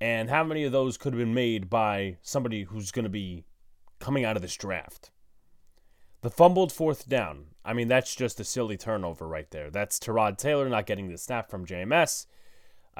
and 0.00 0.30
how 0.30 0.44
many 0.44 0.64
of 0.64 0.72
those 0.72 0.96
could 0.96 1.12
have 1.12 1.20
been 1.20 1.34
made 1.34 1.68
by 1.68 2.16
somebody 2.22 2.62
who's 2.64 2.90
going 2.90 3.04
to 3.04 3.10
be 3.10 3.44
coming 3.98 4.24
out 4.24 4.36
of 4.36 4.42
this 4.42 4.56
draft. 4.56 5.10
The 6.22 6.30
fumbled 6.30 6.72
fourth 6.72 7.08
down. 7.08 7.46
I 7.64 7.72
mean, 7.72 7.88
that's 7.88 8.14
just 8.14 8.40
a 8.40 8.44
silly 8.44 8.76
turnover 8.76 9.26
right 9.26 9.50
there. 9.50 9.70
That's 9.70 9.98
Tyrod 9.98 10.38
Taylor 10.38 10.68
not 10.68 10.86
getting 10.86 11.08
the 11.08 11.18
snap 11.18 11.50
from 11.50 11.66
JMS. 11.66 12.26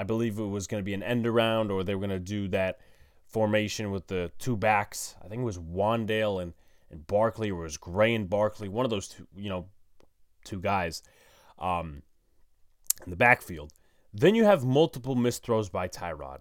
I 0.00 0.02
believe 0.02 0.38
it 0.38 0.45
was 0.45 0.66
going 0.66 0.80
to 0.80 0.85
be 0.85 0.95
an 0.95 1.02
end 1.02 1.26
around, 1.26 1.71
or 1.71 1.85
they 1.85 1.95
were 1.95 2.07
going 2.07 2.09
to 2.09 2.19
do 2.19 2.49
that 2.49 2.78
formation 3.26 3.90
with 3.90 4.07
the 4.07 4.33
two 4.38 4.57
backs. 4.57 5.14
I 5.23 5.28
think 5.28 5.42
it 5.42 5.45
was 5.45 5.59
Wan'Dale 5.59 6.40
and, 6.40 6.54
and 6.90 7.07
Barkley, 7.07 7.50
or 7.50 7.61
it 7.61 7.64
was 7.64 7.76
Gray 7.76 8.14
and 8.14 8.28
Barkley, 8.28 8.66
one 8.66 8.87
of 8.87 8.90
those 8.90 9.09
two, 9.09 9.26
you 9.37 9.50
know, 9.50 9.66
two 10.42 10.59
guys 10.59 11.02
um, 11.59 12.00
in 13.04 13.11
the 13.11 13.16
backfield. 13.16 13.75
Then 14.14 14.35
you 14.35 14.47
have 14.47 14.64
multiple 14.64 15.14
missed 15.14 15.42
throws 15.42 15.69
by 15.69 15.87
Tyrod. 15.87 16.38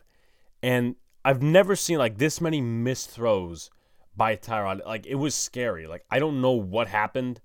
And 0.63 0.96
I've 1.25 1.42
never 1.42 1.75
seen 1.75 1.98
like 1.98 2.18
this 2.18 2.39
many 2.39 2.62
missed 2.62 3.10
throws 3.10 3.70
by 4.16 4.38
Tyrod. 4.38 4.86
Like 4.86 5.06
it 5.06 5.16
was 5.16 5.36
scary. 5.36 5.86
Like 5.86 6.06
I 6.10 6.20
don't 6.20 6.39
know 6.39 6.54
what 6.54 6.88
happened, 6.88 7.42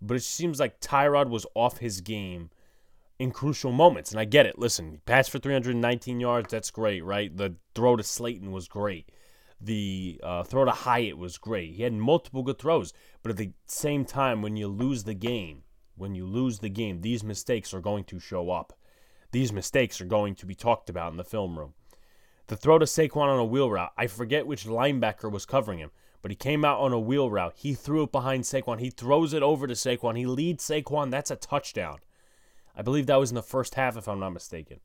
but 0.00 0.16
it 0.16 0.22
seems 0.22 0.60
like 0.60 0.80
Tyrod 0.80 1.28
was 1.28 1.44
off 1.54 1.76
his 1.76 2.00
game 2.00 2.48
in 3.18 3.30
crucial 3.32 3.72
moments. 3.72 4.10
And 4.10 4.20
I 4.20 4.24
get 4.24 4.46
it. 4.46 4.58
Listen, 4.58 4.92
he 4.92 4.96
passed 4.98 5.30
for 5.30 5.38
319 5.38 6.20
yards. 6.20 6.50
That's 6.50 6.70
great, 6.70 7.04
right? 7.04 7.34
The 7.36 7.56
throw 7.74 7.96
to 7.96 8.02
Slayton 8.02 8.52
was 8.52 8.68
great. 8.68 9.10
The 9.60 10.20
uh, 10.22 10.44
throw 10.44 10.64
to 10.64 10.70
Hyatt 10.70 11.18
was 11.18 11.36
great. 11.36 11.74
He 11.74 11.82
had 11.82 11.92
multiple 11.92 12.42
good 12.42 12.58
throws. 12.58 12.92
But 13.22 13.30
at 13.30 13.36
the 13.36 13.52
same 13.66 14.04
time, 14.04 14.40
when 14.40 14.56
you 14.56 14.68
lose 14.68 15.04
the 15.04 15.14
game, 15.14 15.64
when 15.96 16.14
you 16.14 16.26
lose 16.26 16.60
the 16.60 16.68
game, 16.68 17.00
these 17.00 17.24
mistakes 17.24 17.74
are 17.74 17.80
going 17.80 18.04
to 18.04 18.20
show 18.20 18.50
up. 18.50 18.72
These 19.32 19.52
mistakes 19.52 20.00
are 20.00 20.06
going 20.06 20.36
to 20.36 20.46
be 20.46 20.54
talked 20.54 20.88
about 20.88 21.10
in 21.10 21.18
the 21.18 21.24
film 21.24 21.58
room. 21.58 21.74
The 22.46 22.56
throw 22.56 22.78
to 22.78 22.86
Saquon 22.86 23.28
on 23.28 23.38
a 23.38 23.44
wheel 23.44 23.70
route, 23.70 23.92
I 23.98 24.06
forget 24.06 24.46
which 24.46 24.64
linebacker 24.64 25.30
was 25.30 25.44
covering 25.44 25.80
him, 25.80 25.90
but 26.22 26.30
he 26.30 26.36
came 26.36 26.64
out 26.64 26.80
on 26.80 26.94
a 26.94 26.98
wheel 26.98 27.30
route. 27.30 27.52
He 27.56 27.74
threw 27.74 28.04
it 28.04 28.12
behind 28.12 28.44
Saquon. 28.44 28.80
He 28.80 28.88
throws 28.88 29.34
it 29.34 29.42
over 29.42 29.66
to 29.66 29.74
Saquon. 29.74 30.16
He 30.16 30.24
leads 30.24 30.64
Saquon. 30.64 31.10
That's 31.10 31.30
a 31.30 31.36
touchdown. 31.36 31.98
I 32.78 32.82
believe 32.82 33.06
that 33.06 33.16
was 33.18 33.32
in 33.32 33.34
the 33.34 33.42
first 33.42 33.74
half, 33.74 33.96
if 33.96 34.06
I'm 34.06 34.20
not 34.20 34.30
mistaken. 34.30 34.78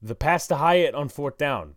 The 0.00 0.14
pass 0.14 0.46
to 0.46 0.56
Hyatt 0.56 0.94
on 0.94 1.08
fourth 1.08 1.36
down. 1.36 1.74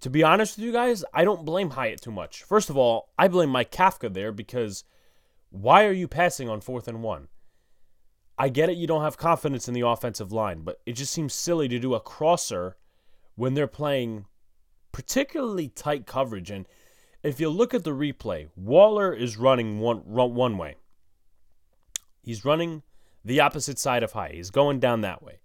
To 0.00 0.10
be 0.10 0.22
honest 0.22 0.56
with 0.56 0.64
you 0.64 0.72
guys, 0.72 1.04
I 1.12 1.24
don't 1.24 1.44
blame 1.44 1.70
Hyatt 1.70 2.00
too 2.00 2.12
much. 2.12 2.44
First 2.44 2.70
of 2.70 2.76
all, 2.76 3.10
I 3.18 3.26
blame 3.26 3.50
Mike 3.50 3.72
Kafka 3.72 4.12
there 4.12 4.30
because 4.30 4.84
why 5.50 5.84
are 5.86 5.92
you 5.92 6.06
passing 6.06 6.48
on 6.48 6.60
fourth 6.60 6.86
and 6.86 7.02
one? 7.02 7.28
I 8.38 8.48
get 8.48 8.70
it, 8.70 8.76
you 8.76 8.86
don't 8.86 9.02
have 9.02 9.18
confidence 9.18 9.68
in 9.68 9.74
the 9.74 9.86
offensive 9.86 10.32
line, 10.32 10.62
but 10.62 10.80
it 10.86 10.92
just 10.92 11.12
seems 11.12 11.34
silly 11.34 11.68
to 11.68 11.78
do 11.78 11.94
a 11.94 12.00
crosser 12.00 12.76
when 13.34 13.54
they're 13.54 13.66
playing 13.66 14.26
particularly 14.92 15.68
tight 15.68 16.06
coverage. 16.06 16.50
And 16.50 16.66
if 17.22 17.40
you 17.40 17.48
look 17.48 17.74
at 17.74 17.84
the 17.84 17.90
replay, 17.90 18.48
Waller 18.56 19.12
is 19.12 19.36
running 19.36 19.80
one, 19.80 19.98
one 19.98 20.58
way. 20.58 20.76
He's 22.22 22.44
running 22.44 22.82
the 23.24 23.40
opposite 23.40 23.78
side 23.78 24.02
of 24.02 24.12
high. 24.12 24.32
He's 24.34 24.50
going 24.50 24.80
down 24.80 25.00
that 25.02 25.22
way. 25.22 25.40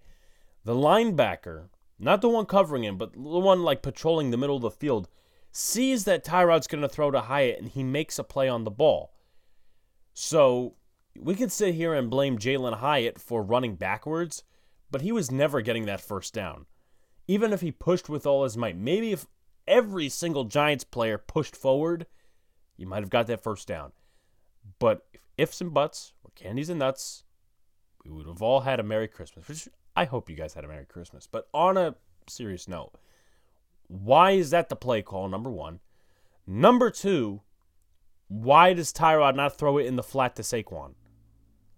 The 0.64 0.74
linebacker, 0.74 1.70
not 2.00 2.22
the 2.22 2.30
one 2.30 2.46
covering 2.46 2.84
him, 2.84 2.98
but 2.98 3.14
the 3.14 3.20
one 3.20 3.64
like 3.64 3.82
patrolling 3.82 4.32
the 4.32 4.38
middle 4.38 4.56
of 4.56 4.62
the 4.62 4.72
field, 4.72 5.08
sees 5.52 6.04
that 6.06 6.26
Tyrod's 6.26 6.68
going 6.68 6.82
to 6.82 6.90
throw 6.90 7.12
to 7.12 7.22
Hyatt 7.22 7.60
and 7.60 7.70
he 7.70 7.84
makes 7.84 8.20
a 8.20 8.24
play 8.24 8.50
on 8.50 8.64
the 8.64 8.72
ball. 8.72 9.14
So 10.14 10.76
we 11.20 11.36
can 11.36 11.50
sit 11.50 11.76
here 11.76 11.94
and 11.94 12.10
blame 12.10 12.38
Jalin 12.38 12.78
Hyatt 12.78 13.20
for 13.20 13.42
running 13.42 13.76
backwards, 13.76 14.44
but 14.92 15.02
he 15.02 15.12
was 15.12 15.32
never 15.32 15.62
getting 15.62 15.86
that 15.86 16.02
first 16.02 16.34
down. 16.34 16.66
Even 17.28 17.54
if 17.54 17.62
he 17.62 17.72
pushed 17.72 18.10
with 18.10 18.26
all 18.26 18.44
his 18.44 18.58
might, 18.58 18.78
maybe 18.78 19.12
if 19.12 19.26
every 19.68 20.10
single 20.10 20.46
Giants 20.46 20.84
player 20.84 21.18
pushed 21.18 21.56
forward, 21.56 22.06
you 22.78 22.88
might 22.88 23.02
have 23.02 23.10
got 23.10 23.28
that 23.28 23.44
first 23.44 23.68
down. 23.68 23.92
But 24.80 25.06
ifs 25.38 25.62
and 25.62 25.74
buts 25.74 26.14
were 26.24 26.32
candies 26.36 26.70
and 26.70 26.80
nuts, 26.80 27.24
we 28.08 28.16
would 28.16 28.28
have 28.28 28.42
all 28.42 28.62
had 28.62 28.80
a 28.80 28.84
Merry 28.84 29.08
Christmas. 29.08 29.48
Which 29.48 29.70
I 29.96 30.06
hope 30.06 30.30
you 30.30 30.36
guys 30.36 30.54
had 30.54 30.64
a 30.64 30.68
Merry 30.68 30.86
Christmas. 30.86 31.28
But 31.30 31.48
on 31.54 31.78
a 31.78 31.96
serious 32.28 32.68
note, 32.68 32.94
why 33.88 34.32
is 34.32 34.50
that 34.52 34.70
the 34.70 34.76
play 34.76 35.02
call? 35.02 35.28
Number 35.28 35.50
one. 35.50 35.80
Number 36.46 36.90
two, 36.90 37.42
why 38.30 38.74
does 38.74 38.94
Tyrod 38.94 39.36
not 39.36 39.58
throw 39.58 39.78
it 39.78 39.86
in 39.86 39.96
the 39.96 40.04
flat 40.04 40.36
to 40.38 40.42
Saquon? 40.42 40.94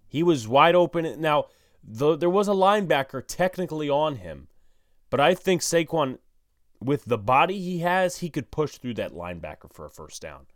He 0.06 0.22
was 0.22 0.48
wide 0.48 0.74
open. 0.74 1.20
Now, 1.20 1.46
the, 1.82 2.16
there 2.16 2.30
was 2.30 2.48
a 2.48 2.52
linebacker 2.52 3.22
technically 3.26 3.88
on 3.88 4.16
him, 4.16 4.48
but 5.08 5.20
I 5.20 5.34
think 5.34 5.62
Saquon, 5.62 6.18
with 6.80 7.04
the 7.04 7.18
body 7.18 7.60
he 7.60 7.78
has, 7.80 8.18
he 8.18 8.30
could 8.30 8.50
push 8.50 8.76
through 8.76 8.94
that 8.94 9.12
linebacker 9.12 9.72
for 9.72 9.84
a 9.84 9.90
first 9.90 10.22
down. 10.22 10.46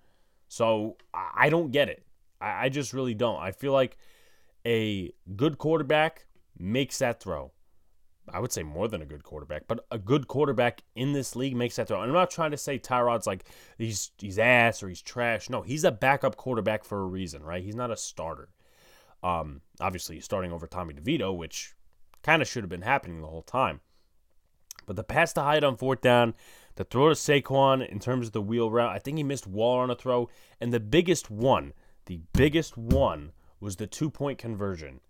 So 0.49 0.97
I 1.15 1.49
don't 1.49 1.73
get 1.73 1.89
it. 1.89 2.05
I 2.41 2.69
just 2.69 2.93
really 2.93 3.15
don't. 3.15 3.41
I 3.41 3.53
feel 3.53 3.73
like 3.73 3.97
a 4.67 5.13
good 5.37 5.59
quarterback 5.59 6.27
makes 6.59 6.99
that 6.99 7.21
throw. 7.21 7.53
I 8.33 8.41
would 8.41 8.53
say 8.53 8.63
more 8.63 8.89
than 8.89 9.03
a 9.03 9.07
good 9.07 9.23
quarterback, 9.23 9.65
but 9.69 9.85
a 9.91 9.99
good 9.99 10.29
quarterback 10.29 10.83
in 10.95 11.13
this 11.13 11.37
league 11.37 11.55
makes 11.55 11.77
that 11.77 11.89
throw. 11.89 12.01
And 12.01 12.11
I'm 12.11 12.15
not 12.15 12.31
trying 12.31 12.53
to 12.53 12.57
say 12.57 12.79
Tyrod's 12.79 13.27
like 13.27 13.45
he's 13.77 14.13
he's 14.19 14.39
ass 14.39 14.83
or 14.83 14.89
he's 14.89 15.03
trash. 15.03 15.51
No, 15.51 15.61
he's 15.61 15.85
a 15.85 15.93
backup 15.93 16.37
quarterback 16.37 16.85
for 16.85 17.01
a 17.01 17.07
reason, 17.07 17.43
right? 17.43 17.63
He's 17.63 17.75
not 17.75 17.91
a 17.91 17.97
starter. 17.97 18.49
Um, 19.23 19.61
obviously, 19.79 20.17
he's 20.17 20.25
starting 20.25 20.53
over 20.53 20.67
Tommy 20.67 20.95
DeVito, 20.95 21.37
which 21.37 21.75
kind 22.23 22.41
of 22.41 22.49
should 22.49 22.63
have 22.63 22.71
been 22.71 22.83
happening 22.83 23.21
the 23.21 23.29
whole 23.29 23.43
time. 23.43 23.81
But 24.87 24.97
the 24.97 25.05
pass 25.05 25.33
to 25.35 25.43
Hyatt 25.43 25.65
on 25.65 25.77
fourth 25.77 26.01
down, 26.01 26.35
the 26.77 26.85
throw 26.85 27.09
to 27.09 27.15
Saquon 27.15 27.87
in 27.87 28.01
terms 28.01 28.27
of 28.27 28.33
the 28.33 28.43
wheel 28.43 28.71
route, 28.71 28.95
I 28.95 28.99
think 28.99 29.17
he 29.17 29.23
missed 29.23 29.47
Waller 29.47 29.83
on 29.83 29.91
a 29.91 29.95
throw. 29.95 30.29
And 30.61 30.73
the 30.73 30.81
biggest 30.81 31.31
one, 31.31 31.73
the 32.07 32.21
biggest 32.33 32.77
one 32.77 33.33
was 33.65 33.77
the 33.77 33.87
two 33.87 34.11
point 34.11 34.39
conversion. 34.39 35.01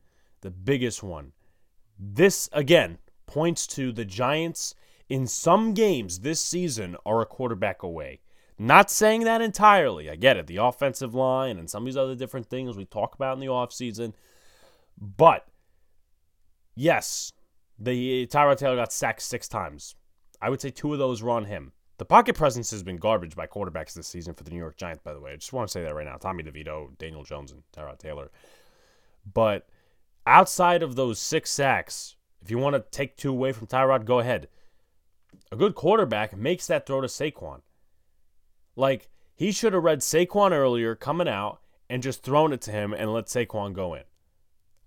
The 0.41 0.51
biggest 0.51 1.03
one. 1.03 1.33
This, 1.99 2.49
again, 2.53 2.99
points 3.27 3.67
to 3.69 3.93
the 3.93 4.05
Giants 4.05 4.75
in 5.09 5.27
some 5.27 5.75
games 5.75 6.21
this 6.21 6.41
season 6.41 6.97
are 7.05 7.21
a 7.21 7.27
quarterback 7.27 7.83
away. 7.83 8.21
Not 8.59 8.91
saying 8.91 9.25
that 9.25 9.43
entirely. 9.43 10.09
I 10.09 10.17
get 10.17 10.37
it. 10.37 10.47
The 10.47 10.57
offensive 10.59 11.15
line 11.15 11.59
and 11.59 11.69
some 11.69 11.83
of 11.83 11.87
these 11.87 11.97
other 11.97 12.15
different 12.15 12.47
things 12.47 12.77
we 12.77 12.85
talk 12.85 13.15
about 13.15 13.35
in 13.35 13.41
the 13.41 13.47
offseason. 13.47 14.13
But 14.97 15.47
yes, 16.77 17.33
the 17.79 18.27
Tyrod 18.29 18.59
Taylor 18.59 18.77
got 18.77 18.93
sacked 18.93 19.23
six 19.23 19.49
times. 19.49 19.97
I 20.41 20.49
would 20.49 20.61
say 20.61 20.71
two 20.71 20.93
of 20.93 20.99
those 21.01 21.23
were 21.23 21.31
on 21.31 21.47
him. 21.47 21.73
The 21.97 22.05
pocket 22.05 22.35
presence 22.35 22.73
has 22.73 22.83
been 22.83 22.97
garbage 22.97 23.37
by 23.37 23.47
quarterbacks 23.47 23.95
this 23.95 24.09
season 24.09 24.35
for 24.35 24.43
the 24.43 24.51
New 24.51 24.59
York 24.59 24.77
Giants, 24.77 25.03
by 25.05 25.15
the 25.15 25.21
way. 25.21 25.33
I 25.33 25.37
just 25.37 25.53
want 25.53 25.69
to 25.69 25.73
say 25.73 25.83
that 25.83 25.95
right 25.95 26.07
now. 26.07 26.17
Tommy 26.17 26.43
DeVito, 26.43 26.99
Daniel 26.99 27.23
Jones, 27.23 27.53
and 27.53 27.63
Tyrod 27.73 27.99
Taylor. 27.99 28.31
But 29.33 29.69
outside 30.27 30.83
of 30.83 30.97
those 30.97 31.21
six 31.21 31.51
sacks, 31.51 32.17
if 32.43 32.51
you 32.51 32.59
want 32.59 32.75
to 32.75 32.85
take 32.91 33.17
two 33.17 33.31
away 33.31 33.53
from 33.53 33.69
Tyrod, 33.69 34.05
go 34.05 34.19
ahead. 34.19 34.49
A 35.53 35.57
good 35.57 35.77
quarterback 35.77 36.37
makes 36.37 36.67
that 36.67 36.85
throw 36.85 37.01
to 37.01 37.07
Saquon. 37.07 37.61
Like, 38.75 39.09
he 39.37 39.53
should 39.53 39.73
have 39.73 39.85
read 39.85 40.01
Saquon 40.01 40.51
earlier 40.51 40.97
coming 40.97 41.29
out 41.29 41.61
and 41.89 42.03
just 42.03 42.23
thrown 42.25 42.53
it 42.53 42.61
to 42.63 42.73
him 42.73 42.93
and 42.93 43.13
let 43.13 43.27
Saquon 43.27 43.73
go 43.73 43.95
in. 43.95 44.03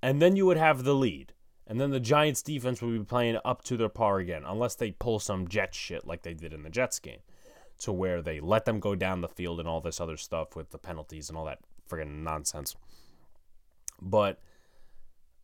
And 0.01 0.21
then 0.21 0.35
you 0.35 0.45
would 0.45 0.57
have 0.57 0.83
the 0.83 0.93
lead. 0.93 1.33
And 1.69 1.81
then 1.81 1.91
the 1.91 1.99
Giants 1.99 2.41
defense 2.41 2.81
will 2.81 2.97
be 2.97 3.03
playing 3.03 3.37
up 3.43 3.61
to 3.65 3.75
their 3.75 3.89
par 3.89 4.19
again, 4.19 4.43
unless 4.45 4.75
they 4.75 4.91
pull 4.91 5.19
some 5.19 5.49
Jet 5.49 5.75
shit 5.75 6.07
like 6.07 6.21
they 6.21 6.33
did 6.33 6.53
in 6.53 6.63
the 6.63 6.69
Jets 6.69 6.97
game, 6.97 7.19
to 7.79 7.91
where 7.91 8.21
they 8.21 8.39
let 8.39 8.63
them 8.63 8.79
go 8.79 8.95
down 8.95 9.19
the 9.19 9.27
field 9.27 9.59
and 9.59 9.67
all 9.67 9.81
this 9.81 9.99
other 9.99 10.15
stuff 10.15 10.55
with 10.55 10.71
the 10.71 10.77
penalties 10.77 11.27
and 11.27 11.37
all 11.37 11.43
that 11.45 11.59
friggin' 11.89 12.23
nonsense. 12.23 12.77
But 14.01 14.39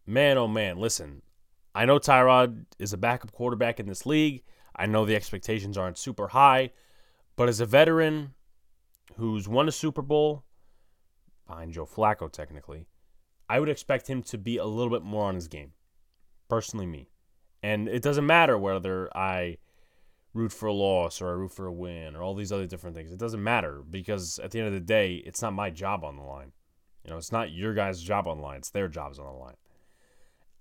man, 0.05 0.37
oh 0.37 0.47
man, 0.47 0.77
listen, 0.77 1.23
I 1.75 1.83
know 1.83 1.99
Tyrod 1.99 2.65
is 2.79 2.93
a 2.93 2.97
backup 2.97 3.33
quarterback 3.33 3.81
in 3.81 3.87
this 3.87 4.05
league. 4.05 4.43
I 4.75 4.85
know 4.85 5.05
the 5.05 5.17
expectations 5.17 5.77
aren't 5.77 5.97
super 5.97 6.29
high, 6.29 6.71
but 7.35 7.49
as 7.49 7.59
a 7.59 7.65
veteran 7.65 8.33
who's 9.17 9.47
won 9.47 9.67
a 9.67 9.71
Super 9.73 10.01
Bowl 10.01 10.45
behind 11.45 11.73
Joe 11.73 11.85
Flacco, 11.85 12.31
technically, 12.31 12.87
I 13.49 13.59
would 13.59 13.69
expect 13.69 14.09
him 14.09 14.23
to 14.23 14.37
be 14.37 14.57
a 14.57 14.65
little 14.65 14.89
bit 14.89 15.03
more 15.03 15.25
on 15.25 15.35
his 15.35 15.49
game 15.49 15.73
personally 16.53 16.85
me. 16.85 17.09
And 17.63 17.87
it 17.87 18.03
doesn't 18.03 18.27
matter 18.27 18.57
whether 18.59 19.09
I 19.17 19.57
root 20.35 20.51
for 20.51 20.67
a 20.67 20.73
loss 20.73 21.19
or 21.19 21.29
I 21.29 21.31
root 21.31 21.51
for 21.51 21.65
a 21.65 21.73
win 21.73 22.15
or 22.15 22.21
all 22.21 22.35
these 22.35 22.51
other 22.51 22.67
different 22.67 22.95
things. 22.95 23.11
It 23.11 23.17
doesn't 23.17 23.41
matter 23.41 23.81
because 23.89 24.37
at 24.37 24.51
the 24.51 24.59
end 24.59 24.67
of 24.67 24.73
the 24.73 24.79
day, 24.79 25.15
it's 25.25 25.41
not 25.41 25.53
my 25.53 25.71
job 25.71 26.03
on 26.03 26.15
the 26.15 26.21
line. 26.21 26.51
You 27.03 27.11
know, 27.11 27.17
it's 27.17 27.31
not 27.31 27.51
your 27.51 27.73
guys' 27.73 28.03
job 28.03 28.27
on 28.27 28.37
the 28.37 28.43
line. 28.43 28.57
It's 28.57 28.69
their 28.69 28.87
jobs 28.87 29.17
on 29.17 29.25
the 29.25 29.31
line. 29.31 29.55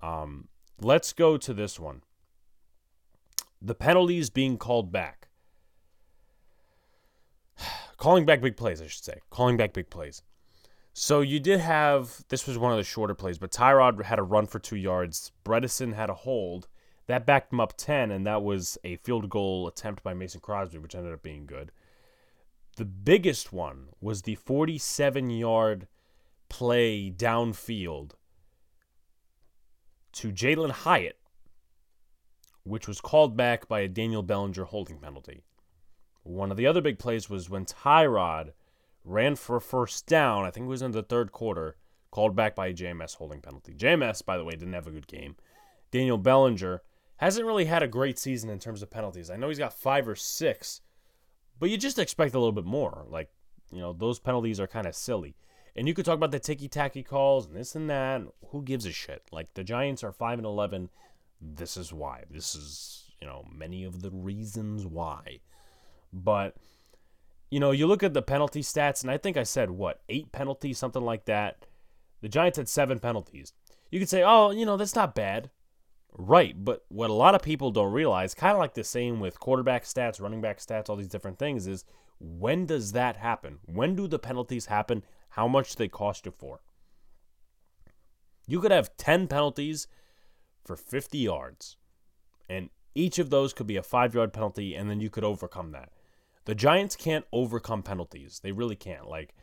Um, 0.01 0.49
let's 0.81 1.13
go 1.13 1.37
to 1.37 1.53
this 1.53 1.79
one. 1.79 2.03
The 3.61 3.75
penalties 3.75 4.31
being 4.31 4.57
called 4.57 4.91
back. 4.91 5.29
Calling 7.99 8.25
back 8.25 8.41
big 8.41 8.57
plays, 8.57 8.81
I 8.81 8.87
should 8.87 9.05
say. 9.05 9.21
Calling 9.29 9.59
back 9.59 9.75
big 9.75 9.91
plays. 9.91 10.23
So 10.95 11.21
you 11.21 11.41
did 11.41 11.61
have 11.61 12.25
this 12.29 12.47
was 12.47 12.59
one 12.59 12.73
of 12.73 12.79
the 12.79 12.85
shorter 12.85 13.15
plays, 13.15 13.39
but 13.39 13.51
Tyrod 13.51 14.03
had 14.05 14.19
a 14.19 14.23
run 14.23 14.47
for 14.47 14.59
two 14.59 14.77
yards. 14.77 15.33
Bredeson 15.45 15.95
had 15.95 16.11
a 16.11 16.15
hold 16.15 16.69
that 17.07 17.27
backed 17.27 17.53
him 17.53 17.61
up 17.61 17.77
ten, 17.77 18.11
and 18.11 18.27
that 18.27 18.43
was 18.43 18.79
a 18.85 18.97
field 18.97 19.31
goal 19.31 19.67
attempt 19.67 20.03
by 20.03 20.15
Mason 20.15 20.41
Crosby, 20.41 20.79
which 20.79 20.95
ended 20.95 21.13
up 21.13 21.23
being 21.23 21.47
good. 21.47 21.73
The 22.77 22.85
biggest 22.85 23.53
one 23.53 23.89
was 24.01 24.23
the 24.23 24.35
47 24.35 25.31
yard 25.31 25.89
play 26.49 27.11
downfield 27.11 28.13
to 30.13 30.31
Jalin 30.31 30.71
Hyatt, 30.71 31.19
which 32.65 32.87
was 32.87 33.01
called 33.01 33.37
back 33.37 33.67
by 33.67 33.81
a 33.81 33.89
Daniel 33.89 34.23
Bellinger 34.23 34.65
holding 34.65 34.99
penalty. 34.99 35.43
One 36.23 36.51
of 36.51 36.57
the 36.57 36.67
other 36.67 36.81
big 36.81 36.99
plays 36.99 37.29
was 37.29 37.51
when 37.51 37.65
Tyrod 37.65 38.53
ran 39.05 39.37
for 39.37 39.61
first 39.61 40.07
down. 40.07 40.45
I 40.45 40.51
think 40.51 40.65
it 40.65 40.71
was 40.71 40.83
in 40.83 40.93
the 40.93 41.03
third 41.03 41.33
quarter, 41.33 41.77
called 42.11 42.37
back 42.37 42.55
by 42.55 42.69
a 42.69 42.75
JMS 42.75 43.17
holding 43.17 43.41
penalty. 43.41 43.75
JMS, 43.75 44.25
by 44.25 44.37
the 44.37 44.45
way, 44.45 44.53
didn't 44.53 44.73
have 44.75 44.87
a 44.87 44.93
good 44.93 45.07
game. 45.07 45.37
Daniel 45.91 46.19
Bellinger 46.19 46.83
hasn't 47.17 47.47
really 47.47 47.67
had 47.67 47.83
a 47.83 47.89
great 47.89 48.19
season 48.19 48.51
in 48.51 48.59
terms 48.59 48.83
of 48.83 48.91
penalties. 48.91 49.31
I 49.31 49.37
know 49.37 49.49
he's 49.49 49.59
got 49.59 49.73
five 49.73 50.09
or 50.09 50.17
six, 50.17 50.81
but 51.59 51.71
you 51.71 51.77
just 51.77 51.99
expect 51.99 52.35
a 52.35 52.39
little 52.39 52.53
bit 52.53 52.65
more. 52.65 53.05
Like, 53.09 53.31
you 53.71 53.81
know, 53.81 53.93
those 53.93 54.19
penalties 54.19 54.59
are 54.59 54.67
kind 54.67 54.87
of 54.87 54.95
silly. 54.95 55.37
And 55.75 55.89
you 55.89 55.95
could 55.95 56.05
talk 56.05 56.17
about 56.17 56.33
the 56.33 56.39
ticky 56.39 56.69
tacky 56.69 57.03
calls 57.03 57.47
and 57.47 57.57
this 57.57 57.75
and 57.75 57.89
that. 57.89 58.21
And 58.21 58.29
who 58.49 58.63
gives 58.63 58.85
a 58.87 58.93
shit? 58.93 59.23
Like 59.33 59.55
the 59.55 59.65
Giants 59.65 60.05
are 60.05 60.13
five 60.13 60.39
and 60.39 60.47
eleven. 60.47 60.91
This 61.41 61.77
is 61.77 61.93
why. 61.93 62.25
This 62.31 62.55
is 62.55 63.11
you 63.21 63.27
know 63.27 63.47
many 63.51 63.85
of 63.85 64.03
the 64.03 64.11
reasons 64.11 64.87
why. 64.87 65.41
But 66.13 66.57
you 67.53 67.61
know, 67.61 67.71
you 67.71 67.87
look 67.87 68.03
at 68.03 68.15
the 68.15 68.23
penalty 68.23 68.63
stats, 68.63 69.03
and 69.03 69.11
I 69.11 69.19
think 69.19 69.37
I 69.37 69.43
said 69.43 69.71
what 69.71 70.01
eight 70.09 70.33
penalties, 70.33 70.79
something 70.79 71.03
like 71.03 71.27
that. 71.27 71.67
The 72.23 72.29
Giants 72.31 72.57
had 72.57 72.67
seven 72.67 72.99
penalties. 72.99 73.53
You 73.91 73.99
could 73.99 74.09
say, 74.09 74.23
oh, 74.23 74.53
you 74.53 74.65
know, 74.65 74.79
that's 74.79 74.95
not 74.95 75.15
bad. 75.15 75.51
Right, 76.17 76.55
but 76.65 76.87
what 76.89 77.11
a 77.11 77.13
lot 77.13 77.35
of 77.35 77.43
people 77.43 77.71
don't 77.71 77.93
realize, 77.93 78.33
kind 78.33 78.55
of 78.55 78.59
like 78.59 78.73
the 78.73 78.83
same 78.83 79.21
with 79.21 79.39
quarterback 79.39 79.85
stats, 79.85 80.19
running 80.19 80.41
back 80.41 80.61
stats, 80.61 80.89
all 80.89 80.97
these 80.97 81.09
different 81.09 81.39
things, 81.39 81.67
is 81.67 81.85
when 82.19 82.65
does 82.65 82.93
that 82.93 83.19
happen? 83.19 83.59
When 83.67 83.97
do 83.97 84.09
the 84.09 84.19
penalties 84.19 84.67
happen? 84.67 85.05
How 85.29 85.47
much 85.47 85.73
do 85.73 85.85
they 85.85 85.89
cost 85.89 86.25
you 86.25 86.33
for? 86.33 86.63
You 88.47 88.63
could 88.63 88.71
have 88.71 88.97
10 88.97 89.29
penalties 89.29 89.89
for 90.65 90.75
50 90.75 91.19
yards, 91.19 91.77
and 92.49 92.71
each 92.95 93.19
of 93.19 93.29
those 93.29 93.53
could 93.53 93.67
be 93.67 93.77
a 93.77 93.83
five 93.83 94.15
yard 94.15 94.33
penalty, 94.33 94.75
and 94.75 94.89
then 94.89 95.01
you 95.01 95.11
could 95.11 95.25
overcome 95.25 95.73
that. 95.73 95.91
The 96.45 96.55
Giants 96.55 96.97
can't 96.97 97.25
overcome 97.33 97.83
penalties. 97.83 98.41
They 98.43 98.53
really 98.53 98.77
can't. 98.77 99.09
Like 99.09 99.35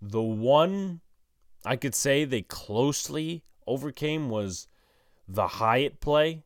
the 0.00 0.22
one 0.22 1.00
I 1.64 1.76
could 1.76 1.94
say 1.94 2.24
they 2.24 2.42
closely 2.42 3.44
overcame 3.66 4.30
was 4.30 4.68
the 5.26 5.46
Hyatt 5.46 6.00
play, 6.00 6.44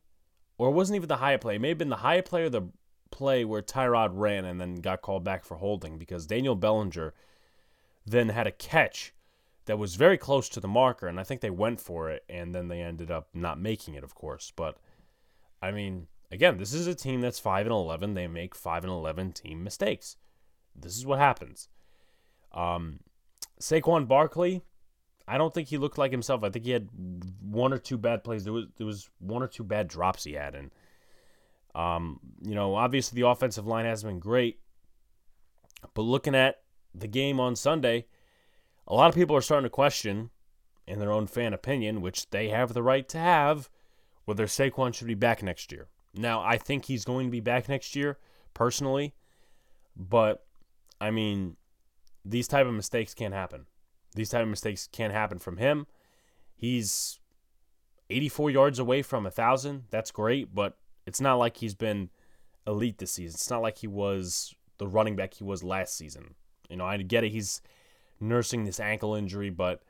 or 0.57 0.69
it 0.69 0.73
wasn't 0.73 0.97
even 0.97 1.07
the 1.07 1.17
Hyatt 1.17 1.41
play. 1.41 1.55
It 1.55 1.61
may 1.61 1.69
have 1.69 1.77
been 1.77 1.89
the 1.89 1.97
Hyatt 1.97 2.25
play 2.25 2.43
or 2.43 2.49
the 2.49 2.69
play 3.11 3.45
where 3.45 3.61
Tyrod 3.61 4.11
ran 4.13 4.45
and 4.45 4.59
then 4.59 4.75
got 4.75 5.01
called 5.01 5.23
back 5.23 5.45
for 5.45 5.57
holding 5.57 5.97
because 5.97 6.25
Daniel 6.25 6.55
Bellinger 6.55 7.13
then 8.05 8.29
had 8.29 8.47
a 8.47 8.51
catch 8.51 9.13
that 9.65 9.77
was 9.77 9.95
very 9.95 10.17
close 10.17 10.49
to 10.49 10.59
the 10.59 10.67
marker, 10.67 11.07
and 11.07 11.19
I 11.19 11.23
think 11.23 11.39
they 11.39 11.49
went 11.49 11.79
for 11.79 12.09
it, 12.09 12.25
and 12.27 12.53
then 12.53 12.67
they 12.67 12.81
ended 12.81 13.09
up 13.09 13.29
not 13.33 13.59
making 13.59 13.93
it, 13.93 14.03
of 14.03 14.13
course. 14.13 14.51
But 14.53 14.77
I 15.61 15.71
mean, 15.71 16.07
Again, 16.33 16.57
this 16.57 16.73
is 16.73 16.87
a 16.87 16.95
team 16.95 17.21
that's 17.21 17.37
5 17.37 17.67
and 17.67 17.73
11. 17.73 18.15
They 18.15 18.25
make 18.25 18.55
5 18.55 18.83
and 18.83 18.91
11 18.91 19.33
team 19.33 19.63
mistakes. 19.63 20.17
This 20.75 20.97
is 20.97 21.05
what 21.05 21.19
happens. 21.19 21.69
Um, 22.51 23.01
Saquon 23.61 24.07
Barkley, 24.07 24.63
I 25.27 25.37
don't 25.37 25.53
think 25.53 25.67
he 25.67 25.77
looked 25.77 25.99
like 25.99 26.09
himself. 26.09 26.43
I 26.43 26.49
think 26.49 26.65
he 26.65 26.71
had 26.71 26.89
one 27.39 27.71
or 27.71 27.77
two 27.77 27.99
bad 27.99 28.23
plays. 28.23 28.43
There 28.43 28.53
was 28.53 28.65
there 28.77 28.87
was 28.87 29.09
one 29.19 29.43
or 29.43 29.47
two 29.47 29.63
bad 29.63 29.87
drops 29.87 30.23
he 30.23 30.33
had, 30.33 30.55
and 30.55 30.71
um, 31.75 32.19
you 32.41 32.55
know, 32.55 32.75
obviously 32.75 33.21
the 33.21 33.27
offensive 33.27 33.67
line 33.67 33.85
hasn't 33.85 34.11
been 34.11 34.19
great. 34.19 34.59
But 35.93 36.01
looking 36.01 36.33
at 36.33 36.61
the 36.95 37.07
game 37.07 37.39
on 37.39 37.55
Sunday, 37.55 38.07
a 38.87 38.95
lot 38.95 39.09
of 39.09 39.15
people 39.15 39.35
are 39.35 39.41
starting 39.41 39.65
to 39.65 39.69
question, 39.69 40.31
in 40.87 40.97
their 40.97 41.11
own 41.11 41.27
fan 41.27 41.53
opinion, 41.53 42.01
which 42.01 42.31
they 42.31 42.49
have 42.49 42.73
the 42.73 42.83
right 42.83 43.07
to 43.09 43.19
have, 43.19 43.69
whether 44.25 44.47
Saquon 44.47 44.93
should 44.93 45.07
be 45.07 45.13
back 45.13 45.43
next 45.43 45.71
year. 45.71 45.87
Now, 46.15 46.41
I 46.41 46.57
think 46.57 46.85
he's 46.85 47.05
going 47.05 47.27
to 47.27 47.31
be 47.31 47.39
back 47.39 47.67
next 47.67 47.95
year, 47.95 48.17
personally, 48.53 49.13
but 49.95 50.45
I 51.01 51.11
mean, 51.11 51.55
these 52.23 52.47
type 52.47 52.67
of 52.67 52.73
mistakes 52.73 53.13
can't 53.13 53.33
happen. 53.33 53.65
These 54.15 54.29
type 54.29 54.43
of 54.43 54.49
mistakes 54.49 54.87
can't 54.91 55.13
happen 55.13 55.39
from 55.39 55.57
him. 55.57 55.87
He's 56.55 57.19
84 58.09 58.51
yards 58.51 58.79
away 58.79 59.01
from 59.01 59.25
a 59.25 59.31
thousand. 59.31 59.83
That's 59.89 60.11
great, 60.11 60.53
but 60.53 60.77
it's 61.05 61.19
not 61.19 61.35
like 61.35 61.57
he's 61.57 61.75
been 61.75 62.09
elite 62.67 62.99
this 62.99 63.11
season. 63.11 63.35
It's 63.35 63.49
not 63.49 63.61
like 63.61 63.79
he 63.79 63.87
was 63.87 64.53
the 64.77 64.87
running 64.87 65.15
back 65.15 65.33
he 65.33 65.43
was 65.43 65.63
last 65.63 65.97
season. 65.97 66.35
You 66.69 66.77
know, 66.77 66.85
I 66.85 66.97
get 66.97 67.23
it. 67.23 67.31
He's 67.31 67.61
nursing 68.19 68.63
this 68.63 68.79
ankle 68.79 69.15
injury, 69.15 69.49
but 69.49 69.81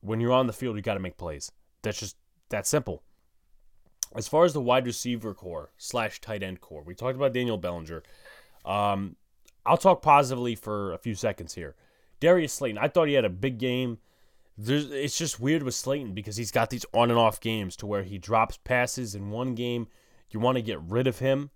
when 0.00 0.20
you're 0.20 0.32
on 0.32 0.48
the 0.48 0.52
field, 0.52 0.76
you 0.76 0.82
got 0.82 0.94
to 0.94 1.00
make 1.00 1.16
plays. 1.16 1.52
That's 1.82 2.00
just 2.00 2.16
that 2.50 2.66
simple 2.66 3.02
as 4.14 4.28
far 4.28 4.44
as 4.44 4.52
the 4.52 4.60
wide 4.60 4.86
receiver 4.86 5.34
corps 5.34 5.70
slash 5.76 6.20
tight 6.20 6.42
end 6.42 6.60
corps, 6.60 6.82
we 6.82 6.94
talked 6.94 7.16
about 7.16 7.32
Daniel 7.32 7.58
Bellinger. 7.58 8.02
Um, 8.64 9.16
I'll 9.66 9.76
talk 9.76 10.02
positively 10.02 10.54
for 10.54 10.92
a 10.92 10.98
few 10.98 11.14
seconds 11.14 11.54
here. 11.54 11.74
Darius 12.20 12.52
Slayton, 12.52 12.78
I 12.78 12.88
thought 12.88 13.08
he 13.08 13.14
had 13.14 13.24
a 13.24 13.30
big 13.30 13.58
game. 13.58 13.98
There's, 14.56 14.90
it's 14.90 15.16
just 15.16 15.38
weird 15.38 15.62
with 15.62 15.74
Slayton 15.74 16.14
because 16.14 16.36
he's 16.36 16.50
got 16.50 16.70
these 16.70 16.84
on 16.92 17.10
and 17.10 17.18
off 17.18 17.40
games 17.40 17.76
to 17.76 17.86
where 17.86 18.02
he 18.02 18.18
drops 18.18 18.56
passes 18.56 19.14
in 19.14 19.30
one 19.30 19.54
game. 19.54 19.86
You 20.30 20.40
want 20.40 20.56
to 20.56 20.62
get 20.62 20.80
rid 20.80 21.06
of 21.06 21.20
him. 21.20 21.50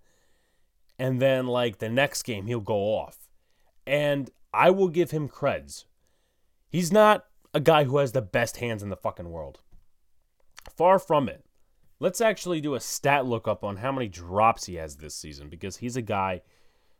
And 0.97 1.19
then, 1.19 1.47
like, 1.47 1.79
the 1.79 1.89
next 1.89 2.23
game, 2.23 2.45
he'll 2.45 2.61
go 2.61 2.75
off. 2.75 3.27
And 3.85 4.29
I 4.53 4.69
will 4.69 4.87
give 4.87 5.11
him 5.11 5.27
creds. 5.27 5.85
He's 6.69 6.91
not 6.91 7.25
a 7.53 7.59
guy 7.59 7.83
who 7.83 7.97
has 7.97 8.13
the 8.13 8.21
best 8.21 8.57
hands 8.57 8.81
in 8.81 8.89
the 8.89 8.95
fucking 8.95 9.29
world. 9.29 9.59
Far 10.75 10.97
from 10.97 11.27
it. 11.27 11.43
Let's 12.03 12.19
actually 12.19 12.59
do 12.59 12.75
a 12.75 12.81
stat 12.81 13.25
lookup 13.25 13.63
on 13.63 13.77
how 13.77 13.93
many 13.93 14.09
drops 14.09 14.65
he 14.65 14.75
has 14.75 14.97
this 14.97 15.15
season 15.15 15.47
because 15.47 15.77
he's 15.77 15.95
a 15.95 16.01
guy 16.01 16.41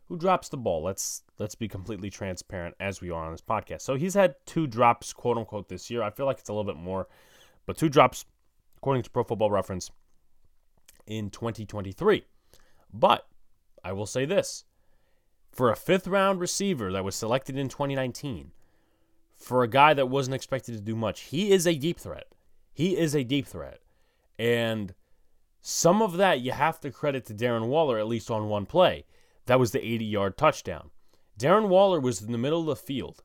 who 0.08 0.16
drops 0.16 0.48
the 0.48 0.56
ball. 0.56 0.82
Let's 0.82 1.24
let's 1.38 1.56
be 1.56 1.68
completely 1.68 2.10
transparent 2.10 2.74
as 2.80 3.02
we 3.02 3.10
are 3.10 3.26
on 3.26 3.34
this 3.34 3.42
podcast. 3.42 3.82
So 3.82 3.96
he's 3.96 4.13
had 4.13 4.36
two 4.46 4.66
drops, 4.66 5.12
quote 5.12 5.38
unquote, 5.38 5.68
this 5.68 5.92
year. 5.92 6.02
I 6.02 6.10
feel 6.10 6.26
like 6.26 6.39
it's 6.39 6.48
a 6.48 6.54
little 6.54 6.63
bit 6.63 6.82
more, 6.82 7.10
but 7.66 7.76
two 7.76 7.89
drops, 7.89 8.24
according 8.78 9.04
to 9.04 9.10
Pro 9.10 9.26
Football 9.26 9.52
Reference, 9.52 9.92
in 11.06 11.30
2023. 11.30 12.24
But 12.94 13.28
I 13.84 13.92
will 13.92 14.06
say 14.06 14.24
this: 14.24 14.63
for 15.52 15.70
a 15.70 15.76
fifth 15.76 16.08
round 16.08 16.39
receiver 16.39 16.94
that 16.94 17.04
was 17.04 17.13
selected 17.13 17.58
in 17.58 17.68
2019, 17.68 18.52
for 19.36 19.63
a 19.63 19.68
guy 19.68 19.94
that 19.96 20.08
wasn't 20.08 20.36
expected 20.36 20.76
to 20.76 20.82
do 20.82 20.96
much, 20.96 21.24
he 21.24 21.52
is 21.52 21.68
a 21.68 21.76
deep 21.76 22.00
threat. 22.00 22.28
He 22.72 22.96
is 22.96 23.13
a 23.13 23.26
deep 23.26 23.46
threat. 23.48 23.83
And 24.38 24.93
some 25.62 26.02
of 26.02 26.17
that 26.17 26.41
you 26.41 26.52
have 26.52 26.80
to 26.82 26.91
credit 26.91 27.26
to 27.26 27.34
Darren 27.34 27.67
Waller, 27.67 27.98
at 27.98 28.08
least 28.08 28.30
on 28.30 28.50
one 28.50 28.65
play. 28.65 29.06
That 29.46 29.60
was 29.60 29.72
the 29.72 29.86
80 29.86 30.06
yard 30.06 30.38
touchdown. 30.38 30.89
Darren 31.39 31.67
Waller 31.67 32.00
was 32.00 32.22
in 32.22 32.32
the 32.32 32.38
middle 32.38 32.62
of 32.62 32.65
the 32.67 32.76
field, 32.76 33.24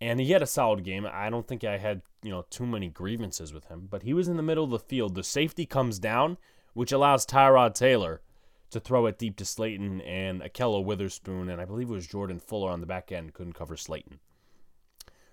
and 0.00 0.20
he 0.20 0.32
had 0.32 0.42
a 0.42 0.46
solid 0.46 0.84
game. 0.84 1.06
I 1.10 1.30
don't 1.30 1.46
think 1.46 1.64
I 1.64 1.78
had 1.78 2.02
you 2.22 2.30
know 2.30 2.44
too 2.48 2.66
many 2.66 2.88
grievances 2.88 3.52
with 3.52 3.66
him, 3.66 3.86
but 3.90 4.02
he 4.02 4.14
was 4.14 4.28
in 4.28 4.36
the 4.36 4.42
middle 4.42 4.64
of 4.64 4.70
the 4.70 4.78
field. 4.78 5.14
The 5.14 5.22
safety 5.22 5.66
comes 5.66 5.98
down, 5.98 6.38
which 6.72 6.92
allows 6.92 7.26
Tyrod 7.26 7.74
Taylor 7.74 8.22
to 8.70 8.80
throw 8.80 9.06
it 9.06 9.18
deep 9.18 9.36
to 9.36 9.44
Slayton 9.44 10.00
and 10.00 10.42
Ahkello 10.42 10.84
Witherspoon, 10.84 11.48
and 11.48 11.60
I 11.60 11.64
believe 11.64 11.90
it 11.90 11.92
was 11.92 12.06
Jordan 12.06 12.40
Fuller 12.40 12.70
on 12.70 12.80
the 12.80 12.86
back 12.86 13.12
end 13.12 13.34
couldn't 13.34 13.52
cover 13.52 13.76
Slayton. 13.76 14.20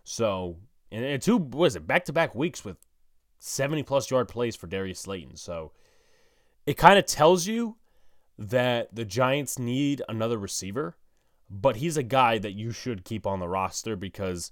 So, 0.04 0.58
and 0.91 1.21
two 1.21 1.38
was 1.38 1.76
it 1.76 1.88
back 1.88 2.06
to 2.06 2.13
back 2.13 2.36
weeks 2.36 2.65
with 2.65 2.78
70 3.43 3.82
plus 3.82 4.12
yard 4.12 4.27
plays 4.27 4.56
for 4.56 4.67
Darius 4.67 4.99
Slayton. 4.99 5.36
So 5.36 5.71
it 6.67 6.77
kind 6.77 6.99
of 6.99 7.08
tells 7.08 7.47
you 7.47 7.77
that 8.38 8.93
the 8.93 9.04
Giants 9.04 9.58
need 9.58 10.04
another 10.08 10.38
receiver, 10.38 10.95
but 11.49 11.77
he's 11.77 11.97
a 11.97 12.04
guy 12.04 12.38
that 12.38 12.54
you 12.54 12.71
should 12.71 13.04
keep 13.04 13.25
on 13.25 13.39
the 13.39 13.47
roster 13.47 13.95
because 13.95 14.51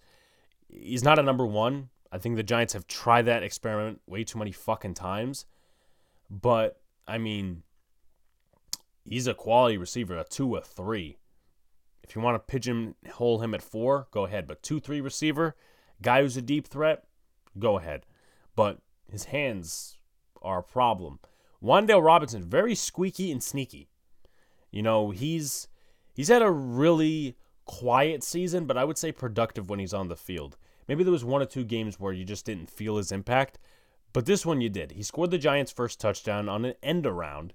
he's 0.67 1.03
not 1.03 1.19
a 1.19 1.23
number 1.23 1.45
one. 1.45 1.89
I 2.11 2.17
think 2.17 2.35
the 2.35 2.41
Giants 2.43 2.73
have 2.73 2.87
tried 2.87 3.23
that 3.23 3.43
experiment 3.43 4.01
way 4.07 4.23
too 4.23 4.39
many 4.39 4.51
fucking 4.51 4.95
times. 4.95 5.45
But, 6.27 6.81
I 7.07 7.19
mean, 7.19 7.61
he's 9.05 9.27
a 9.27 9.35
quality 9.35 9.77
receiver, 9.77 10.17
a 10.17 10.23
two, 10.23 10.55
a 10.55 10.61
three. 10.61 11.19
If 12.03 12.15
you 12.15 12.23
want 12.23 12.35
to 12.35 12.51
pigeonhole 12.51 13.43
him 13.43 13.53
at 13.53 13.61
four, 13.61 14.07
go 14.09 14.25
ahead. 14.25 14.47
But 14.47 14.63
two, 14.63 14.79
three 14.79 14.99
receiver, 14.99 15.55
guy 16.01 16.23
who's 16.23 16.37
a 16.37 16.41
deep 16.41 16.65
threat, 16.65 17.03
go 17.59 17.77
ahead. 17.77 18.07
But 18.59 18.79
his 19.09 19.23
hands 19.23 19.99
are 20.41 20.59
a 20.59 20.63
problem. 20.63 21.19
Wan'Dale 21.63 22.03
Robinson, 22.03 22.43
very 22.43 22.75
squeaky 22.75 23.31
and 23.31 23.41
sneaky. 23.41 23.87
You 24.69 24.81
know, 24.81 25.11
he's 25.11 25.69
he's 26.13 26.27
had 26.27 26.41
a 26.41 26.51
really 26.51 27.37
quiet 27.63 28.21
season, 28.21 28.65
but 28.65 28.77
I 28.77 28.83
would 28.83 28.97
say 28.97 29.13
productive 29.13 29.69
when 29.69 29.79
he's 29.79 29.93
on 29.93 30.09
the 30.09 30.17
field. 30.17 30.57
Maybe 30.89 31.05
there 31.05 31.13
was 31.13 31.23
one 31.23 31.41
or 31.41 31.45
two 31.45 31.63
games 31.63 32.01
where 32.01 32.11
you 32.11 32.25
just 32.25 32.45
didn't 32.45 32.69
feel 32.69 32.97
his 32.97 33.13
impact, 33.13 33.59
but 34.11 34.25
this 34.25 34.45
one 34.45 34.59
you 34.59 34.67
did. 34.67 34.91
He 34.91 35.03
scored 35.03 35.31
the 35.31 35.37
Giants' 35.37 35.71
first 35.71 36.01
touchdown 36.01 36.49
on 36.49 36.65
an 36.65 36.73
end 36.83 37.07
around, 37.07 37.53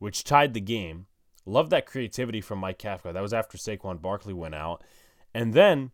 which 0.00 0.22
tied 0.22 0.52
the 0.52 0.60
game. 0.60 1.06
Love 1.46 1.70
that 1.70 1.86
creativity 1.86 2.42
from 2.42 2.58
Mike 2.58 2.78
Kafka. 2.78 3.14
That 3.14 3.22
was 3.22 3.32
after 3.32 3.56
Saquon 3.56 4.02
Barkley 4.02 4.34
went 4.34 4.54
out. 4.54 4.84
And 5.32 5.54
then, 5.54 5.92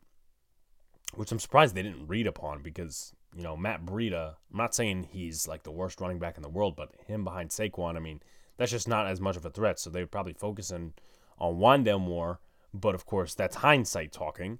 which 1.14 1.31
I'm 1.31 1.38
surprised 1.38 1.77
they 1.77 1.85
didn't 1.85 2.09
read 2.09 2.27
upon 2.27 2.61
because, 2.61 3.14
you 3.35 3.43
know, 3.43 3.57
Matt 3.57 3.85
Breida, 3.85 4.35
I'm 4.51 4.59
not 4.59 4.75
saying 4.75 5.09
he's 5.11 5.47
like 5.47 5.62
the 5.62 5.71
worst 5.71 6.01
running 6.01 6.19
back 6.19 6.37
in 6.37 6.43
the 6.43 6.49
world, 6.49 6.77
but 6.77 6.91
him 7.07 7.25
behind 7.25 7.51
Saquon, 7.51 7.97
I 7.97 8.01
mean, 8.01 8.21
that's 8.57 8.71
just 8.71 8.88
not 8.88 9.07
as 9.07 9.21
much 9.21 9.37
of 9.37 9.45
a 9.45 9.51
threat. 9.51 9.79
So 9.79 9.91
they 9.91 10.01
would 10.01 10.11
probably 10.11 10.33
focus 10.33 10.73
on, 10.73 10.95
on 11.38 11.57
Wan'Dale 11.57 12.01
more. 12.01 12.41
But 12.75 12.95
of 12.95 13.07
course, 13.07 13.35
that's 13.35 13.57
hindsight 13.57 14.12
talking. 14.12 14.59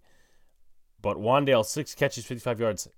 But 1.01 1.19
Wan'Dale, 1.19 1.65
six 1.65 1.95
catches, 1.95 2.25
55 2.25 2.61
yards. 2.61 2.89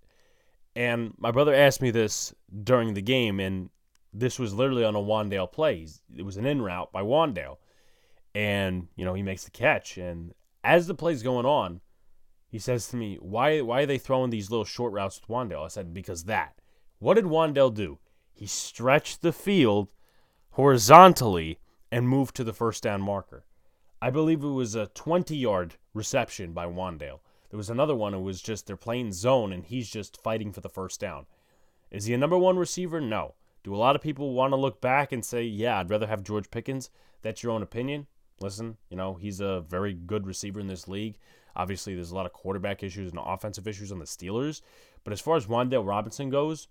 And 0.76 1.14
my 1.18 1.30
brother 1.30 1.54
asked 1.54 1.82
me 1.82 1.90
this 1.90 2.34
during 2.62 2.94
the 2.94 3.02
game, 3.02 3.40
and 3.40 3.70
this 4.12 4.38
was 4.38 4.54
literally 4.54 4.84
on 4.84 4.94
a 4.94 5.00
Wan'Dale 5.00 5.50
play. 5.50 5.86
It 6.16 6.22
was 6.22 6.36
an 6.36 6.46
in 6.46 6.62
route 6.62 6.92
by 6.92 7.02
Wan'Dale 7.02 7.56
and 8.34 8.88
you 8.96 9.04
know 9.04 9.14
he 9.14 9.22
makes 9.22 9.44
the 9.44 9.50
catch. 9.50 9.98
And 9.98 10.32
as 10.62 10.86
the 10.86 10.94
play's 10.94 11.22
going 11.22 11.46
on, 11.46 11.80
he 12.50 12.58
says 12.58 12.88
to 12.88 12.96
me, 12.96 13.16
"Why 13.16 13.60
why 13.60 13.82
are 13.82 13.86
they 13.86 13.96
throwing 13.96 14.30
these 14.30 14.50
little 14.50 14.64
short 14.64 14.92
routes 14.92 15.20
with 15.20 15.28
Wan'Dale?" 15.28 15.64
I 15.64 15.68
said, 15.68 15.94
"Because 15.94 16.24
that." 16.24 16.60
What 16.98 17.14
did 17.14 17.26
Wan'Dale 17.26 17.72
do? 17.72 18.00
He 18.34 18.46
stretched 18.46 19.22
the 19.22 19.32
field 19.32 19.88
horizontally 20.50 21.60
and 21.92 22.08
moved 22.08 22.34
to 22.36 22.44
the 22.44 22.52
first 22.52 22.82
down 22.82 23.02
marker. 23.02 23.46
I 24.02 24.10
believe 24.10 24.42
it 24.42 24.48
was 24.48 24.74
a 24.74 24.88
20 24.88 25.36
yard 25.36 25.76
reception 25.94 26.52
by 26.52 26.66
Wan'Dale. 26.66 27.20
There 27.50 27.56
was 27.56 27.70
another 27.70 27.94
one 27.94 28.12
who 28.12 28.20
was 28.20 28.42
just 28.42 28.66
they're 28.66 28.76
playing 28.76 29.12
zone 29.12 29.52
and 29.52 29.64
he's 29.64 29.88
just 29.88 30.20
fighting 30.20 30.52
for 30.52 30.60
the 30.60 30.68
first 30.68 30.98
down. 30.98 31.26
Is 31.90 32.06
he 32.06 32.14
a 32.14 32.18
number 32.18 32.36
one 32.36 32.58
receiver? 32.58 33.00
No. 33.00 33.36
Do 33.62 33.74
a 33.74 33.76
lot 33.76 33.94
of 33.94 34.02
people 34.02 34.32
want 34.32 34.52
to 34.52 34.56
look 34.56 34.80
back 34.80 35.12
and 35.12 35.24
say, 35.24 35.44
yeah, 35.44 35.78
I'd 35.78 35.90
rather 35.90 36.06
have 36.06 36.24
George 36.24 36.50
Pickens? 36.50 36.90
That's 37.22 37.42
your 37.42 37.52
own 37.52 37.62
opinion 37.62 38.06
listen, 38.40 38.76
you 38.88 38.96
know, 38.96 39.14
he's 39.14 39.40
a 39.40 39.60
very 39.68 39.92
good 39.92 40.26
receiver 40.26 40.60
in 40.60 40.66
this 40.66 40.88
league. 40.88 41.16
Obviously, 41.56 41.94
there's 41.94 42.10
a 42.10 42.14
lot 42.14 42.26
of 42.26 42.32
quarterback 42.32 42.82
issues 42.82 43.10
and 43.10 43.20
offensive 43.24 43.66
issues 43.66 43.92
on 43.92 43.98
the 43.98 44.04
Steelers. 44.04 44.62
But 45.04 45.12
as 45.12 45.20
far 45.20 45.36
as 45.36 45.46
Wan'Dale 45.46 45.86
Robinson 45.86 46.30
goes, 46.30 46.68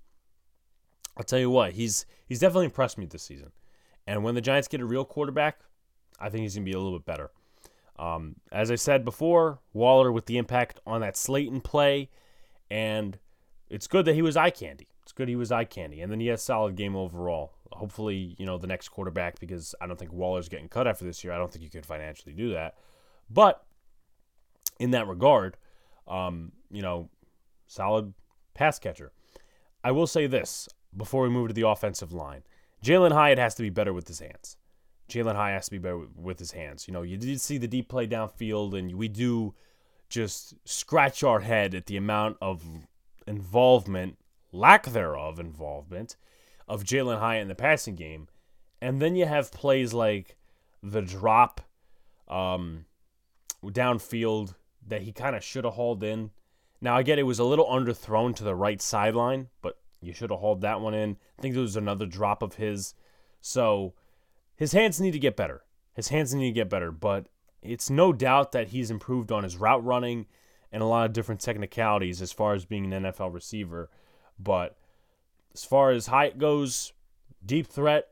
I'll 1.18 1.24
tell 1.24 1.40
you 1.40 1.50
what, 1.50 1.74
he's 1.74 2.06
he's 2.26 2.40
definitely 2.40 2.66
impressed 2.66 2.98
me 2.98 3.06
this 3.06 3.24
season. 3.24 3.52
And 4.08 4.24
when 4.24 4.36
the 4.36 4.42
Giants 4.42 4.68
get 4.68 4.82
a 4.82 4.86
real 4.86 5.06
quarterback, 5.06 5.60
I 6.20 6.30
think 6.30 6.44
he's 6.44 6.56
going 6.56 6.66
to 6.66 6.70
be 6.70 6.76
a 6.76 6.80
little 6.80 6.98
bit 6.98 7.06
better. 7.06 7.32
Um, 7.98 8.36
as 8.52 8.72
I 8.72 8.76
said 8.76 9.04
before, 9.04 9.60
Waller 9.74 10.12
with 10.12 10.26
the 10.26 10.38
impact 10.38 10.80
on 10.88 11.02
that 11.02 11.18
Slayton 11.18 11.62
play, 11.62 12.10
and 12.72 13.20
it's 13.70 13.88
good 13.88 14.06
that 14.06 14.16
he 14.16 14.22
was 14.22 14.38
eye 14.38 14.50
candy. 14.52 14.88
It's 15.04 15.12
good 15.12 15.28
he 15.28 15.36
was 15.36 15.52
eye 15.52 15.66
candy, 15.66 16.02
and 16.02 16.12
then 16.12 16.20
he 16.20 16.28
had 16.28 16.36
a 16.36 16.42
solid 16.42 16.76
game 16.76 16.96
overall 16.96 17.54
hopefully, 17.72 18.36
you 18.38 18.46
know, 18.46 18.58
the 18.58 18.68
next 18.68 18.90
quarterback 18.90 19.40
because 19.40 19.76
I 19.80 19.88
don't 19.88 19.98
think 19.98 20.14
Waller's 20.14 20.50
getting 20.50 20.70
cut 20.70 20.88
after 20.88 21.06
this 21.06 21.24
year. 21.24 21.34
I 21.34 21.38
don't 21.38 21.52
think 21.52 21.64
you 21.64 21.70
could 21.70 21.86
financially 21.86 22.34
do 22.34 22.54
that. 22.54 22.76
But 23.30 23.64
in 24.80 24.92
that 24.92 25.08
regard, 25.08 25.58
um, 26.08 26.52
you 26.72 26.82
know, 26.82 27.10
solid 27.68 28.14
pass 28.54 28.80
catcher. 28.80 29.12
I 29.84 29.92
will 29.92 30.08
say 30.08 30.28
this 30.28 30.68
before 30.96 31.24
we 31.24 31.30
move 31.30 31.50
to 31.50 31.54
the 31.54 31.68
offensive 31.68 32.12
line. 32.12 32.44
Jalin 32.84 33.12
Hyatt 33.12 33.38
has 33.38 33.56
to 33.56 33.62
be 33.62 33.70
better 33.70 33.94
with 33.94 34.08
his 34.08 34.20
hands. 34.20 34.58
Jalin 35.10 35.36
Hyatt 35.36 35.56
has 35.56 35.66
to 35.66 35.72
be 35.72 35.78
better 35.78 36.06
with 36.16 36.40
his 36.40 36.52
hands. 36.52 36.88
You 36.88 36.94
know, 36.94 37.02
you 37.02 37.18
did 37.18 37.42
see 37.42 37.58
the 37.58 37.68
deep 37.68 37.90
play 37.90 38.08
downfield, 38.08 38.78
and 38.78 38.96
we 38.96 39.08
do 39.08 39.54
just 40.08 40.56
scratch 40.66 41.24
our 41.24 41.42
head 41.42 41.76
at 41.76 41.88
the 41.88 41.98
amount 41.98 42.38
of 42.42 42.64
involvement, 43.28 44.18
lack 44.52 44.86
thereof 44.88 45.40
involvement, 45.40 46.16
of 46.68 46.84
Jalin 46.84 47.20
Hyatt 47.20 47.42
in 47.42 47.48
the 47.48 47.56
passing 47.56 47.96
game. 47.96 48.28
And 48.82 49.02
then 49.02 49.16
you 49.16 49.26
have 49.26 49.52
plays 49.52 49.94
like 49.94 50.38
the 50.82 51.02
drop 51.02 51.62
um, 52.28 52.86
downfield 53.64 54.56
that 54.88 55.04
he 55.04 55.12
kind 55.12 55.36
of 55.36 55.44
should 55.44 55.66
have 55.66 55.74
hauled 55.74 56.04
in. 56.04 56.32
Now, 56.82 56.96
I 56.96 57.04
get 57.04 57.20
it 57.20 57.24
was 57.24 57.40
a 57.40 57.44
little 57.44 57.66
underthrown 57.66 58.36
to 58.38 58.44
the 58.44 58.56
right 58.56 58.82
sideline, 58.82 59.48
but 59.62 59.78
you 60.02 60.14
should 60.14 60.32
have 60.32 60.40
hauled 60.40 60.62
that 60.62 60.82
one 60.82 60.94
in. 60.94 61.18
I 61.38 61.42
think 61.42 61.54
there 61.54 61.62
was 61.62 61.76
another 61.76 62.06
drop 62.06 62.42
of 62.42 62.56
his. 62.56 62.94
So 63.42 63.94
his 64.56 64.72
hands 64.72 65.00
need 65.00 65.12
to 65.12 65.20
get 65.20 65.36
better. 65.36 65.64
His 65.94 66.10
hands 66.10 66.34
need 66.34 66.50
to 66.50 66.54
get 66.54 66.70
better, 66.70 66.92
but 66.92 67.28
it's 67.62 67.90
no 67.90 68.14
doubt 68.14 68.54
that 68.54 68.70
he's 68.70 68.92
improved 68.92 69.32
on 69.32 69.44
his 69.44 69.58
route 69.58 69.84
running 69.84 70.28
and 70.72 70.82
a 70.82 70.86
lot 70.86 71.06
of 71.06 71.14
different 71.14 71.42
technicalities 71.42 72.22
as 72.22 72.32
far 72.32 72.54
as 72.54 72.66
being 72.66 72.94
an 72.94 73.04
NFL 73.04 73.34
receiver. 73.34 73.90
But 74.40 74.78
as 75.54 75.66
far 75.66 75.92
as 75.92 76.08
height 76.08 76.38
goes, 76.38 76.94
deep 77.46 77.68
threat. 77.68 78.10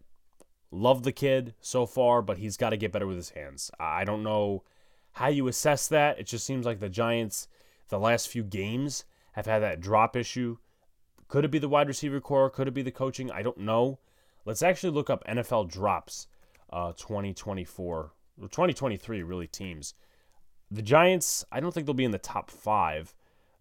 Love 0.70 1.04
the 1.04 1.14
kid 1.14 1.54
so 1.62 1.86
far, 1.86 2.22
but 2.22 2.40
he's 2.40 2.58
got 2.58 2.72
to 2.72 2.78
get 2.78 2.92
better 2.92 3.08
with 3.08 3.16
his 3.16 3.30
hands. 3.30 3.72
I 3.80 4.04
don't 4.04 4.24
know 4.24 4.64
how 5.18 5.28
you 5.28 5.48
assess 5.48 5.88
that. 5.88 6.20
It 6.20 6.28
just 6.28 6.46
seems 6.46 6.66
like 6.66 6.80
the 6.80 6.90
Giants, 6.90 7.48
the 7.90 8.00
last 8.00 8.30
few 8.30 8.44
games, 8.44 9.06
have 9.34 9.46
had 9.46 9.60
that 9.60 9.82
drop 9.82 10.16
issue. 10.16 10.58
Could 11.28 11.46
it 11.46 11.52
be 11.52 11.60
the 11.60 11.70
wide 11.70 11.88
receiver 11.88 12.22
corps? 12.22 12.50
Could 12.50 12.68
it 12.68 12.74
be 12.74 12.82
the 12.82 12.92
coaching? 12.92 13.32
I 13.32 13.42
don't 13.42 13.58
know. 13.58 14.00
Let's 14.46 14.62
actually 14.62 14.92
look 14.92 15.10
up 15.10 15.26
NFL 15.28 15.70
drops 15.70 16.28
uh, 16.72 16.94
2024, 16.94 18.12
2023, 18.42 19.24
really, 19.24 19.48
teams. 19.48 19.94
The 20.70 20.82
Giants, 20.82 21.44
I 21.52 21.60
don't 21.60 21.74
think 21.74 21.86
they'll 21.86 21.94
be 21.94 22.06
in 22.06 22.12
the 22.12 22.18
top 22.18 22.50
five. 22.50 23.14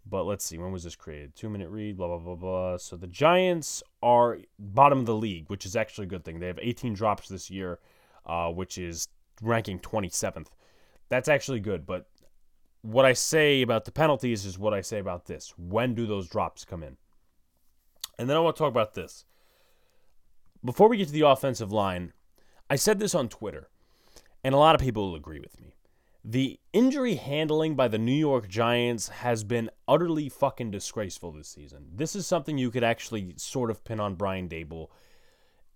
But 0.08 0.24
let's 0.24 0.44
see, 0.44 0.56
when 0.56 0.70
was 0.70 0.84
this 0.84 0.94
created? 0.94 1.34
Two 1.34 1.48
minute 1.48 1.68
read, 1.68 1.96
blah, 1.96 2.06
blah, 2.06 2.18
blah, 2.18 2.34
blah. 2.36 2.76
So 2.76 2.96
the 2.96 3.08
Giants 3.08 3.82
are 4.02 4.38
bottom 4.58 5.00
of 5.00 5.06
the 5.06 5.16
league, 5.16 5.48
which 5.48 5.66
is 5.66 5.74
actually 5.74 6.04
a 6.04 6.10
good 6.10 6.24
thing. 6.24 6.38
They 6.38 6.46
have 6.46 6.60
18 6.62 6.94
drops 6.94 7.28
this 7.28 7.50
year, 7.50 7.80
uh, 8.24 8.50
which 8.50 8.78
is 8.78 9.08
ranking 9.42 9.80
27th. 9.80 10.46
That's 11.08 11.28
actually 11.28 11.60
good. 11.60 11.86
But 11.86 12.06
what 12.82 13.04
I 13.04 13.12
say 13.12 13.62
about 13.62 13.84
the 13.84 13.92
penalties 13.92 14.44
is 14.44 14.58
what 14.58 14.74
I 14.74 14.80
say 14.80 14.98
about 14.98 15.26
this. 15.26 15.54
When 15.56 15.94
do 15.94 16.06
those 16.06 16.28
drops 16.28 16.64
come 16.64 16.82
in? 16.82 16.96
And 18.18 18.28
then 18.28 18.36
I 18.36 18.40
want 18.40 18.56
to 18.56 18.60
talk 18.60 18.70
about 18.70 18.94
this. 18.94 19.24
Before 20.64 20.88
we 20.88 20.96
get 20.96 21.08
to 21.08 21.12
the 21.12 21.20
offensive 21.28 21.70
line, 21.70 22.12
I 22.68 22.76
said 22.76 22.98
this 22.98 23.14
on 23.14 23.28
Twitter, 23.28 23.68
and 24.42 24.54
a 24.54 24.58
lot 24.58 24.74
of 24.74 24.80
people 24.80 25.08
will 25.08 25.16
agree 25.16 25.38
with 25.38 25.60
me. 25.60 25.74
The 26.24 26.58
injury 26.72 27.14
handling 27.14 27.76
by 27.76 27.86
the 27.86 27.98
New 27.98 28.10
York 28.10 28.48
Giants 28.48 29.08
has 29.08 29.44
been 29.44 29.70
utterly 29.86 30.28
fucking 30.28 30.72
disgraceful 30.72 31.30
this 31.30 31.48
season. 31.48 31.86
This 31.94 32.16
is 32.16 32.26
something 32.26 32.58
you 32.58 32.72
could 32.72 32.82
actually 32.82 33.34
sort 33.36 33.70
of 33.70 33.84
pin 33.84 34.00
on 34.00 34.16
Brian 34.16 34.48
Daboll. 34.48 34.88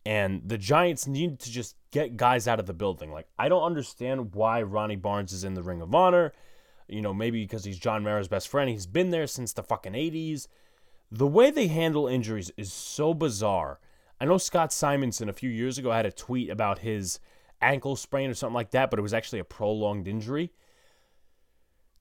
And 0.07 0.43
the 0.47 0.59
Giants 0.59 1.07
need 1.07 1.41
to 1.41 1.51
just 1.51 1.77
get 1.91 2.17
guys 2.17 2.49
out 2.49 2.59
of 2.59 2.67
the 2.67 2.73
building. 2.73 3.13
Like, 3.13 3.29
I 3.39 3.49
don't 3.49 3.63
understand 3.63 4.35
why 4.35 4.63
Ronnie 4.63 4.97
Barnes 4.97 5.33
is 5.33 5.45
in 5.45 5.55
the 5.55 5.63
Ring 5.63 5.83
of 5.83 5.95
Honor. 5.95 6.33
You 6.89 7.03
know, 7.03 7.15
maybe 7.15 7.43
because 7.45 7.65
he's 7.65 7.79
John 7.79 8.03
Mara's 8.03 8.29
best 8.29 8.49
friend. 8.49 8.71
He's 8.71 8.87
been 8.87 9.11
there 9.11 9.27
since 9.27 9.53
the 9.53 9.63
fucking 9.63 9.93
80s. 9.93 10.49
The 11.13 11.27
way 11.27 11.51
they 11.51 11.67
handle 11.67 12.07
injuries 12.07 12.51
is 12.57 12.73
so 12.73 13.15
bizarre. 13.15 13.79
I 14.21 14.25
know 14.25 14.39
Scott 14.39 14.73
Simonson 14.73 15.29
a 15.29 15.35
few 15.35 15.51
years 15.51 15.79
ago 15.79 15.91
had 15.91 16.07
a 16.07 16.13
tweet 16.13 16.51
about 16.51 16.81
his 16.81 17.21
ankle 17.61 17.97
sprain 17.97 18.31
or 18.31 18.35
something 18.35 18.55
like 18.55 18.71
that, 18.73 18.91
but 18.91 18.99
it 18.99 19.03
was 19.03 19.15
actually 19.15 19.39
a 19.39 19.45
prolonged 19.45 20.07
injury. 20.09 20.53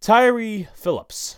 Tyre 0.02 0.66
Phillips. 0.74 1.38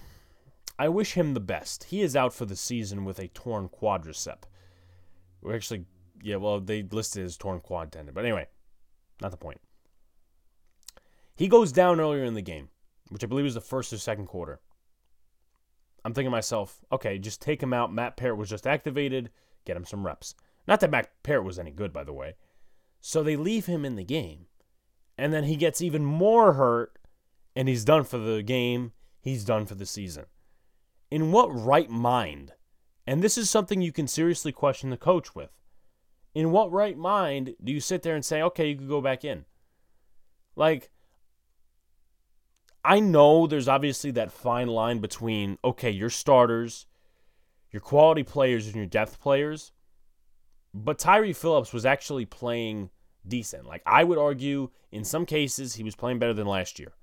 I 0.77 0.89
wish 0.89 1.13
him 1.13 1.33
the 1.33 1.39
best. 1.39 1.85
He 1.85 2.01
is 2.01 2.15
out 2.15 2.33
for 2.33 2.45
the 2.45 2.55
season 2.55 3.05
with 3.05 3.19
a 3.19 3.27
torn 3.27 3.69
quadricep. 3.69 4.43
We're 5.41 5.55
actually, 5.55 5.85
yeah, 6.23 6.37
well, 6.37 6.59
they 6.59 6.83
listed 6.83 7.25
as 7.25 7.37
torn 7.37 7.59
quad 7.59 7.91
tendon. 7.91 8.13
But 8.13 8.25
anyway, 8.25 8.47
not 9.21 9.31
the 9.31 9.37
point. 9.37 9.59
He 11.35 11.47
goes 11.47 11.71
down 11.71 11.99
earlier 11.99 12.23
in 12.23 12.33
the 12.33 12.41
game, 12.41 12.69
which 13.09 13.23
I 13.23 13.27
believe 13.27 13.45
was 13.45 13.53
the 13.53 13.61
first 13.61 13.91
or 13.91 13.97
second 13.97 14.27
quarter. 14.27 14.59
I'm 16.03 16.13
thinking 16.13 16.29
to 16.29 16.31
myself, 16.31 16.81
okay, 16.91 17.19
just 17.19 17.41
take 17.41 17.61
him 17.61 17.73
out. 17.73 17.93
Matt 17.93 18.17
Peart 18.17 18.37
was 18.37 18.49
just 18.49 18.67
activated. 18.67 19.29
Get 19.65 19.77
him 19.77 19.85
some 19.85 20.05
reps. 20.05 20.35
Not 20.67 20.79
that 20.79 20.91
Matt 20.91 21.11
Peart 21.23 21.43
was 21.43 21.59
any 21.59 21.71
good, 21.71 21.93
by 21.93 22.03
the 22.03 22.13
way. 22.13 22.35
So 22.99 23.23
they 23.23 23.35
leave 23.35 23.65
him 23.65 23.85
in 23.85 23.95
the 23.95 24.03
game. 24.03 24.47
And 25.17 25.33
then 25.33 25.43
he 25.43 25.55
gets 25.55 25.81
even 25.81 26.03
more 26.05 26.53
hurt 26.53 26.97
and 27.55 27.67
he's 27.67 27.85
done 27.85 28.03
for 28.03 28.17
the 28.17 28.41
game. 28.41 28.93
He's 29.19 29.43
done 29.43 29.65
for 29.65 29.75
the 29.75 29.85
season. 29.85 30.25
In 31.11 31.31
what 31.31 31.47
right 31.47 31.89
mind? 31.89 32.53
And 33.05 33.21
this 33.21 33.37
is 33.37 33.49
something 33.49 33.81
you 33.81 33.91
can 33.91 34.07
seriously 34.07 34.51
question 34.51 34.89
the 34.89 34.97
coach 34.97 35.35
with. 35.35 35.49
In 36.33 36.51
what 36.51 36.71
right 36.71 36.97
mind 36.97 37.55
do 37.63 37.73
you 37.73 37.79
sit 37.79 38.03
there 38.03 38.15
and 38.15 38.23
say, 38.23 38.41
okay, 38.41 38.69
you 38.69 38.77
could 38.77 38.87
go 38.87 39.01
back 39.01 39.25
in? 39.25 39.45
Like, 40.55 40.89
I 42.83 42.99
know 42.99 43.47
there's 43.47 43.67
obviously 43.67 44.11
that 44.11 44.31
fine 44.31 44.67
line 44.67 44.99
between, 44.99 45.57
okay, 45.63 45.91
your 45.91 46.09
starters, 46.09 46.87
your 47.71 47.81
quality 47.81 48.23
players, 48.23 48.65
and 48.65 48.75
your 48.75 48.85
depth 48.85 49.19
players. 49.19 49.71
But 50.73 50.99
Tyre 50.99 51.33
Phillips 51.33 51.73
was 51.73 51.85
actually 51.85 52.25
playing 52.25 52.89
decent. 53.27 53.65
Like, 53.65 53.83
I 53.85 54.03
would 54.03 54.17
argue 54.17 54.69
in 54.91 55.03
some 55.03 55.25
cases 55.25 55.75
he 55.75 55.83
was 55.83 55.95
playing 55.95 56.19
better 56.19 56.33
than 56.33 56.47
last 56.47 56.79
year. 56.79 56.93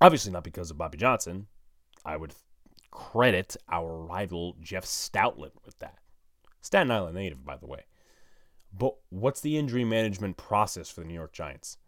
Obviously, 0.00 0.32
not 0.32 0.44
because 0.44 0.70
of 0.70 0.78
Bobby 0.78 0.98
Johnson. 0.98 1.46
I 2.04 2.16
would 2.16 2.34
credit 2.90 3.56
our 3.70 3.96
rival 3.96 4.56
Jeff 4.60 4.84
Stoutland 4.84 5.52
with 5.64 5.78
that. 5.78 5.98
Staten 6.60 6.90
Island 6.90 7.14
native, 7.14 7.44
by 7.44 7.56
the 7.56 7.66
way. 7.66 7.84
But 8.72 8.94
what's 9.10 9.40
the 9.40 9.58
injury 9.58 9.84
management 9.84 10.36
process 10.36 10.90
for 10.90 11.00
the 11.00 11.06
New 11.06 11.14
York 11.14 11.32
Giants? 11.32 11.78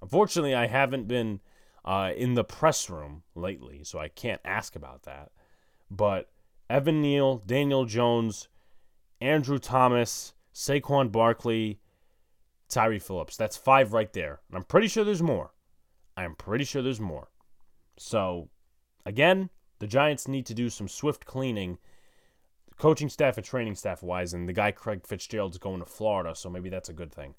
Unfortunately, 0.00 0.54
I 0.54 0.66
haven't 0.66 1.08
been 1.08 1.40
uh, 1.84 2.12
in 2.16 2.34
the 2.34 2.44
press 2.44 2.88
room 2.88 3.22
lately, 3.34 3.82
so 3.84 3.98
I 3.98 4.08
can't 4.08 4.40
ask 4.44 4.76
about 4.76 5.02
that. 5.04 5.32
But 5.90 6.30
Evan 6.70 7.02
Neal, 7.02 7.38
Daniel 7.46 7.84
Jones, 7.84 8.48
Andrew 9.20 9.58
Thomas, 9.58 10.34
Saquon 10.54 11.10
Barkley, 11.10 11.80
Tyre 12.68 13.00
Phillips. 13.00 13.36
That's 13.36 13.56
five 13.56 13.92
right 13.92 14.12
there. 14.12 14.40
And 14.48 14.56
I'm 14.56 14.64
pretty 14.64 14.88
sure 14.88 15.04
there's 15.04 15.22
more. 15.22 15.52
I'm 16.16 16.34
pretty 16.34 16.64
sure 16.64 16.82
there's 16.82 17.00
more. 17.00 17.28
So, 17.96 18.48
again, 19.04 19.50
the 19.78 19.86
Giants 19.86 20.28
need 20.28 20.46
to 20.46 20.54
do 20.54 20.70
some 20.70 20.88
swift 20.88 21.26
cleaning, 21.26 21.78
coaching 22.78 23.08
staff 23.08 23.36
and 23.36 23.46
training 23.46 23.74
staff 23.74 24.02
wise. 24.02 24.34
And 24.34 24.48
the 24.48 24.52
guy 24.52 24.70
Craig 24.70 25.06
Fitzgerald's 25.06 25.58
going 25.58 25.80
to 25.80 25.86
Florida, 25.86 26.34
so 26.34 26.50
maybe 26.50 26.68
that's 26.68 26.88
a 26.88 26.94
good 26.94 27.12
thing. 27.12 27.34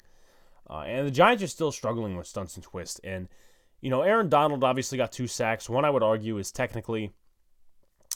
Uh, 0.68 0.80
and 0.80 1.06
the 1.06 1.12
Giants 1.12 1.42
are 1.42 1.48
still 1.48 1.72
struggling 1.72 2.16
with 2.16 2.26
stunts 2.26 2.56
and 2.56 2.64
twists. 2.64 3.00
And, 3.04 3.28
you 3.80 3.90
know, 3.90 4.02
Aaron 4.02 4.28
Donald 4.28 4.64
obviously 4.64 4.98
got 4.98 5.12
two 5.12 5.26
sacks. 5.26 5.68
One 5.68 5.84
I 5.84 5.90
would 5.90 6.02
argue 6.02 6.38
is 6.38 6.50
technically 6.50 7.12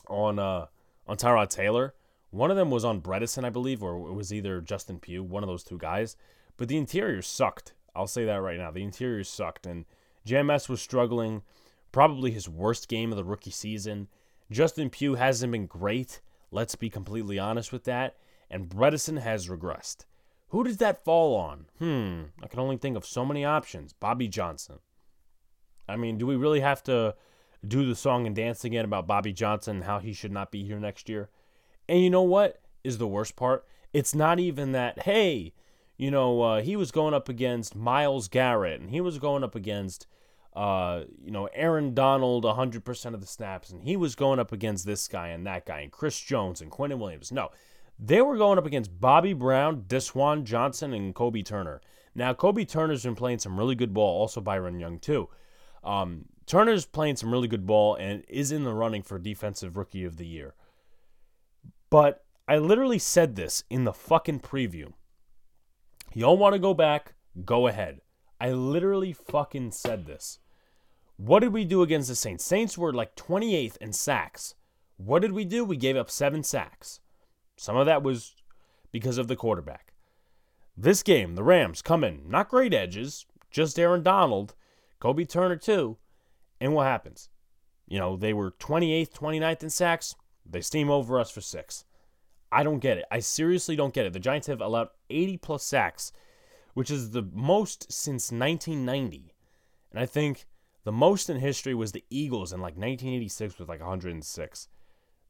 on 0.09 0.38
uh, 0.38 0.66
on 1.06 1.16
Tyrod 1.16 1.48
Taylor. 1.48 1.94
One 2.30 2.50
of 2.50 2.56
them 2.56 2.70
was 2.70 2.85
on 2.85 3.00
Bredeson, 3.00 3.44
I 3.44 3.50
believe, 3.50 3.83
or 3.83 4.09
it 4.09 4.14
was 4.14 4.33
either 4.33 4.61
Justin 4.61 4.98
Pugh, 5.00 5.22
one 5.22 5.42
of 5.42 5.48
those 5.48 5.64
two 5.64 5.78
guys. 5.78 6.16
But 6.56 6.68
the 6.68 6.76
interior 6.76 7.22
sucked. 7.22 7.74
I'll 7.94 8.06
say 8.06 8.24
that 8.24 8.37
right 8.37 8.59
now. 8.59 8.70
The 8.70 8.85
interior 8.85 9.24
sucked. 9.24 9.66
And 9.66 9.85
JMS 10.26 10.68
was 10.68 10.80
struggling 10.80 11.42
probably 11.92 12.30
his 12.30 12.48
worst 12.48 12.88
game 12.88 13.11
of 13.11 13.16
the 13.16 13.24
rookie 13.24 13.50
season. 13.50 14.09
Justin 14.50 14.90
Pugh 14.90 15.14
hasn't 15.14 15.52
been 15.52 15.66
great. 15.66 16.20
Let's 16.50 16.74
be 16.74 16.90
completely 16.90 17.38
honest 17.38 17.72
with 17.72 17.84
that. 17.84 18.16
And 18.50 18.68
Bredeson 18.68 19.20
has 19.20 19.48
regressed. 19.48 20.04
Who 20.48 20.64
does 20.64 20.78
that 20.78 21.04
fall 21.04 21.36
on? 21.36 21.66
Hmm, 21.78 22.22
I 22.42 22.48
can 22.48 22.58
only 22.58 22.76
think 22.76 22.96
of 22.96 23.06
so 23.06 23.24
many 23.24 23.44
options. 23.44 23.92
Bobby 23.92 24.26
Johnson. 24.26 24.80
I 25.88 25.96
mean, 25.96 26.18
do 26.18 26.26
we 26.26 26.36
really 26.36 26.60
have 26.60 26.82
to 26.84 27.14
do 27.66 27.86
the 27.86 27.94
song 27.94 28.26
and 28.26 28.34
dance 28.34 28.64
again 28.64 28.84
about 28.84 29.06
Bobby 29.06 29.32
Johnson 29.32 29.76
and 29.76 29.84
how 29.84 30.00
he 30.00 30.12
should 30.12 30.32
not 30.32 30.50
be 30.50 30.64
here 30.64 30.80
next 30.80 31.08
year? 31.08 31.30
And 31.88 32.02
you 32.02 32.10
know 32.10 32.22
what 32.22 32.60
is 32.82 32.98
the 32.98 33.06
worst 33.06 33.36
part? 33.36 33.64
It's 33.92 34.14
not 34.14 34.40
even 34.40 34.72
that, 34.72 35.02
hey, 35.02 35.52
you 35.96 36.10
know, 36.10 36.42
uh, 36.42 36.62
he 36.62 36.76
was 36.76 36.90
going 36.90 37.14
up 37.14 37.28
against 37.28 37.76
Myles 37.76 38.28
Garrett 38.28 38.80
and 38.80 38.90
he 38.90 39.00
was 39.00 39.18
going 39.18 39.44
up 39.44 39.54
against 39.54 40.06
uh, 40.54 41.04
you 41.22 41.30
know, 41.30 41.48
Aaron 41.52 41.94
Donald 41.94 42.44
100% 42.44 43.14
of 43.14 43.20
the 43.20 43.26
snaps, 43.26 43.70
and 43.70 43.82
he 43.82 43.96
was 43.96 44.14
going 44.14 44.38
up 44.38 44.52
against 44.52 44.84
this 44.84 45.06
guy 45.06 45.28
and 45.28 45.46
that 45.46 45.66
guy, 45.66 45.80
and 45.80 45.92
Chris 45.92 46.18
Jones 46.18 46.60
and 46.60 46.70
Quinnen 46.70 46.98
Williams. 46.98 47.30
No, 47.30 47.50
they 47.98 48.20
were 48.20 48.36
going 48.36 48.58
up 48.58 48.66
against 48.66 49.00
Bobby 49.00 49.32
Brown, 49.32 49.82
Desjuan 49.82 50.44
Johnson, 50.44 50.92
and 50.92 51.14
Kobie 51.14 51.44
Turner. 51.44 51.80
Now, 52.14 52.32
Kobie 52.32 52.68
Turner's 52.68 53.04
been 53.04 53.14
playing 53.14 53.38
some 53.38 53.58
really 53.58 53.74
good 53.74 53.94
ball, 53.94 54.20
also 54.20 54.40
Byron 54.40 54.80
Young, 54.80 54.98
too. 54.98 55.28
Um, 55.84 56.24
Turner's 56.46 56.84
playing 56.84 57.16
some 57.16 57.30
really 57.30 57.46
good 57.46 57.66
ball 57.66 57.94
and 57.94 58.24
is 58.28 58.50
in 58.50 58.64
the 58.64 58.74
running 58.74 59.02
for 59.02 59.18
Defensive 59.18 59.76
Rookie 59.76 60.04
of 60.04 60.16
the 60.16 60.26
Year. 60.26 60.54
But 61.90 62.24
I 62.48 62.58
literally 62.58 62.98
said 62.98 63.36
this 63.36 63.62
in 63.70 63.84
the 63.84 63.92
fucking 63.92 64.40
preview. 64.40 64.92
Y'all 66.12 66.36
want 66.36 66.54
to 66.54 66.58
go 66.58 66.74
back? 66.74 67.14
Go 67.44 67.68
ahead. 67.68 68.00
I 68.40 68.53
literally 68.53 69.12
fucking 69.12 69.72
said 69.72 70.07
this. 70.07 70.38
What 71.16 71.40
did 71.40 71.53
we 71.53 71.64
do 71.64 71.83
against 71.83 72.09
the 72.09 72.14
Saints? 72.14 72.44
Saints 72.44 72.79
were 72.79 72.92
like 72.92 73.14
28th 73.14 73.76
in 73.76 73.92
sacks. 73.92 74.55
What 74.96 75.20
did 75.20 75.33
we 75.33 75.44
do? 75.44 75.64
We 75.64 75.76
gave 75.76 75.96
up 75.96 76.11
seven 76.11 76.42
sacks. 76.42 77.00
Some 77.57 77.76
of 77.76 77.87
that 77.87 78.03
was 78.03 78.35
because 78.90 79.18
of 79.18 79.29
the 79.29 79.37
quarterback. 79.37 79.92
This 80.76 81.03
game, 81.03 81.35
the 81.35 81.42
Rams 81.42 81.83
come 81.83 82.03
in, 82.03 82.22
not 82.26 82.48
great 82.48 82.72
edges, 82.72 83.26
just 83.50 83.79
Aaron 83.79 84.03
Donald, 84.03 84.55
Kobie 85.00 85.29
Turner 85.29 85.57
too. 85.57 85.98
And 86.59 86.72
what 86.72 86.87
happens? 86.87 87.29
You 87.87 87.98
know, 87.98 88.16
they 88.16 88.33
were 88.33 88.53
28th, 88.53 89.11
29th 89.11 89.62
in 89.62 89.70
sacks. 89.70 90.14
They 90.48 90.62
steam 90.62 90.90
over 90.90 91.20
us 91.20 91.31
for 91.31 91.42
six. 91.42 91.85
I 92.50 92.62
don't 92.62 92.79
get 92.79 92.98
it. 92.98 93.05
I 93.11 93.20
seriously 93.20 93.76
don't 93.76 93.92
get 93.92 94.07
it. 94.07 94.12
The 94.12 94.18
Giants 94.18 94.46
have 94.46 94.61
allowed 94.61 94.88
80 95.11 95.37
plus 95.37 95.64
sacks 95.64 96.12
which 96.74 96.90
is 96.90 97.11
the 97.11 97.26
most 97.33 97.92
since 97.92 98.30
1990. 98.33 99.35
And 99.90 100.00
I 100.00 100.06
think 100.06 100.46
the 100.85 100.92
most 100.92 101.28
in 101.28 101.38
history 101.38 101.74
was 101.74 101.92
the 101.92 102.04
Eagles 102.11 102.52
in 102.52 102.61
like 102.61 102.76
1986 102.76 103.59
with 103.59 103.68
like 103.68 103.80
106. 103.80 104.68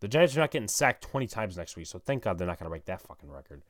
The 0.01 0.09
Giants 0.09 0.37
are 0.37 0.41
not 0.41 0.51
getting 0.51 0.69
sacked 0.69 1.03
20 1.03 1.27
times 1.27 1.57
next 1.57 1.77
week, 1.77 1.87
so 1.87 1.99
thank 1.99 2.23
God 2.23 2.39
they're 2.39 2.47
not 2.47 2.59
going 2.59 2.67
to 2.67 2.71
break 2.71 2.87
that 2.87 3.03
fucking 3.03 3.31
record. 3.31 3.63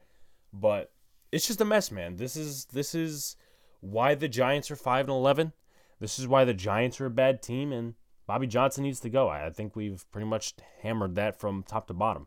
But 0.52 0.92
it's 1.32 1.46
just 1.46 1.60
a 1.60 1.64
mess, 1.64 1.90
man. 1.90 2.16
This 2.16 2.36
is 2.36 2.66
this 2.66 2.94
is 2.94 3.36
why 3.80 4.14
the 4.14 4.28
Giants 4.28 4.70
are 4.70 4.76
5 4.76 5.06
and 5.06 5.16
11. 5.16 5.52
This 5.98 6.18
is 6.18 6.28
why 6.28 6.44
the 6.44 6.54
Giants 6.54 7.00
are 7.00 7.06
a 7.06 7.10
bad 7.10 7.42
team 7.42 7.72
and 7.72 7.94
Bobby 8.26 8.46
Johnson 8.46 8.84
needs 8.84 9.00
to 9.00 9.10
go. 9.10 9.28
I 9.28 9.50
think 9.50 9.74
we've 9.74 10.08
pretty 10.12 10.26
much 10.26 10.54
hammered 10.82 11.16
that 11.16 11.38
from 11.38 11.62
top 11.62 11.88
to 11.88 11.94
bottom. 11.94 12.26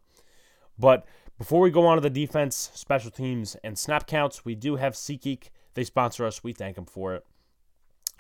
But 0.78 1.06
before 1.44 1.60
we 1.60 1.72
go 1.72 1.86
on 1.86 1.98
to 1.98 2.02
the 2.02 2.10
defense, 2.10 2.72
special 2.74 3.12
teams, 3.12 3.58
and 3.66 3.78
snap 3.78 4.08
counts, 4.08 4.46
we 4.46 4.56
do 4.56 4.78
have 4.78 4.94
SeatGeek. 4.94 5.50
They 5.74 5.84
sponsor 5.84 6.26
us. 6.26 6.42
We 6.42 6.54
thank 6.54 6.78
them 6.78 6.86
for 6.86 7.16
it. 7.16 7.26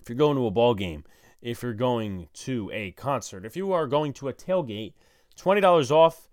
If 0.01 0.09
you're 0.09 0.17
going 0.17 0.35
to 0.35 0.45
a 0.45 0.51
ball 0.51 0.75
game, 0.75 1.05
if 1.41 1.63
you're 1.63 1.73
going 1.73 2.27
to 2.33 2.69
a 2.73 2.91
concert, 2.91 3.45
if 3.45 3.55
you 3.55 3.71
are 3.71 3.87
going 3.87 4.11
to 4.15 4.27
a 4.27 4.33
tailgate, 4.33 4.91
$20 5.39 5.89
off 5.89 6.29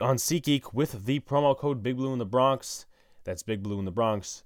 on 0.00 0.16
SeatGeek 0.16 0.72
with 0.72 1.04
the 1.04 1.20
promo 1.20 1.54
code 1.54 1.82
Big 1.82 1.98
Blue 1.98 2.14
in 2.14 2.18
the 2.18 2.24
Bronx. 2.24 2.86
That's 3.24 3.42
Big 3.42 3.62
Blue 3.62 3.78
in 3.78 3.84
the 3.84 3.90
Bronx. 3.90 4.42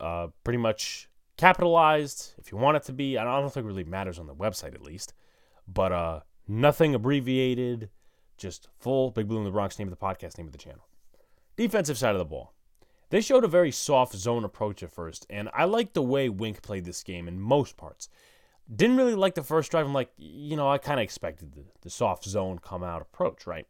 Uh, 0.00 0.26
pretty 0.42 0.58
much 0.58 1.08
capitalized 1.36 2.34
if 2.38 2.50
you 2.50 2.58
want 2.58 2.76
it 2.76 2.82
to 2.86 2.92
be. 2.92 3.16
I 3.16 3.22
don't 3.22 3.54
think 3.54 3.62
it 3.62 3.68
really 3.68 3.84
matters 3.84 4.18
on 4.18 4.26
the 4.26 4.34
website 4.34 4.74
at 4.74 4.82
least, 4.82 5.14
but 5.68 5.92
uh, 5.92 6.20
nothing 6.48 6.92
abbreviated. 6.92 7.88
Just 8.36 8.68
full 8.78 9.10
Big 9.10 9.28
Blue 9.28 9.38
in 9.38 9.44
the 9.44 9.50
Bronx 9.50 9.78
name 9.78 9.88
of 9.88 9.98
the 9.98 10.04
podcast, 10.04 10.38
name 10.38 10.46
of 10.46 10.52
the 10.52 10.58
channel. 10.58 10.86
Defensive 11.56 11.98
side 11.98 12.14
of 12.14 12.18
the 12.18 12.24
ball. 12.24 12.52
They 13.10 13.20
showed 13.20 13.44
a 13.44 13.48
very 13.48 13.70
soft 13.70 14.14
zone 14.14 14.44
approach 14.44 14.82
at 14.82 14.90
first, 14.90 15.26
and 15.30 15.48
I 15.54 15.64
liked 15.64 15.94
the 15.94 16.02
way 16.02 16.28
Wink 16.28 16.60
played 16.62 16.84
this 16.84 17.02
game 17.02 17.28
in 17.28 17.40
most 17.40 17.76
parts. 17.76 18.08
Didn't 18.74 18.96
really 18.96 19.14
like 19.14 19.36
the 19.36 19.44
first 19.44 19.70
drive. 19.70 19.86
I'm 19.86 19.94
like, 19.94 20.10
you 20.16 20.56
know, 20.56 20.68
I 20.68 20.78
kind 20.78 20.98
of 20.98 21.04
expected 21.04 21.52
the, 21.52 21.64
the 21.82 21.90
soft 21.90 22.24
zone 22.24 22.58
come 22.58 22.82
out 22.82 23.00
approach, 23.00 23.46
right? 23.46 23.66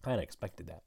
Kind 0.00 0.16
of 0.16 0.22
expected 0.22 0.66
that. 0.68 0.82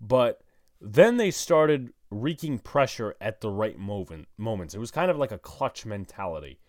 But 0.00 0.42
then 0.80 1.16
they 1.16 1.30
started 1.30 1.92
wreaking 2.10 2.58
pressure 2.58 3.14
at 3.20 3.40
the 3.40 3.50
right 3.50 3.78
moment, 3.78 4.28
moments. 4.36 4.74
It 4.74 4.80
was 4.80 4.90
kind 4.90 5.10
of 5.10 5.16
like 5.16 5.32
a 5.32 5.38
clutch 5.38 5.86
mentality. 5.86 6.60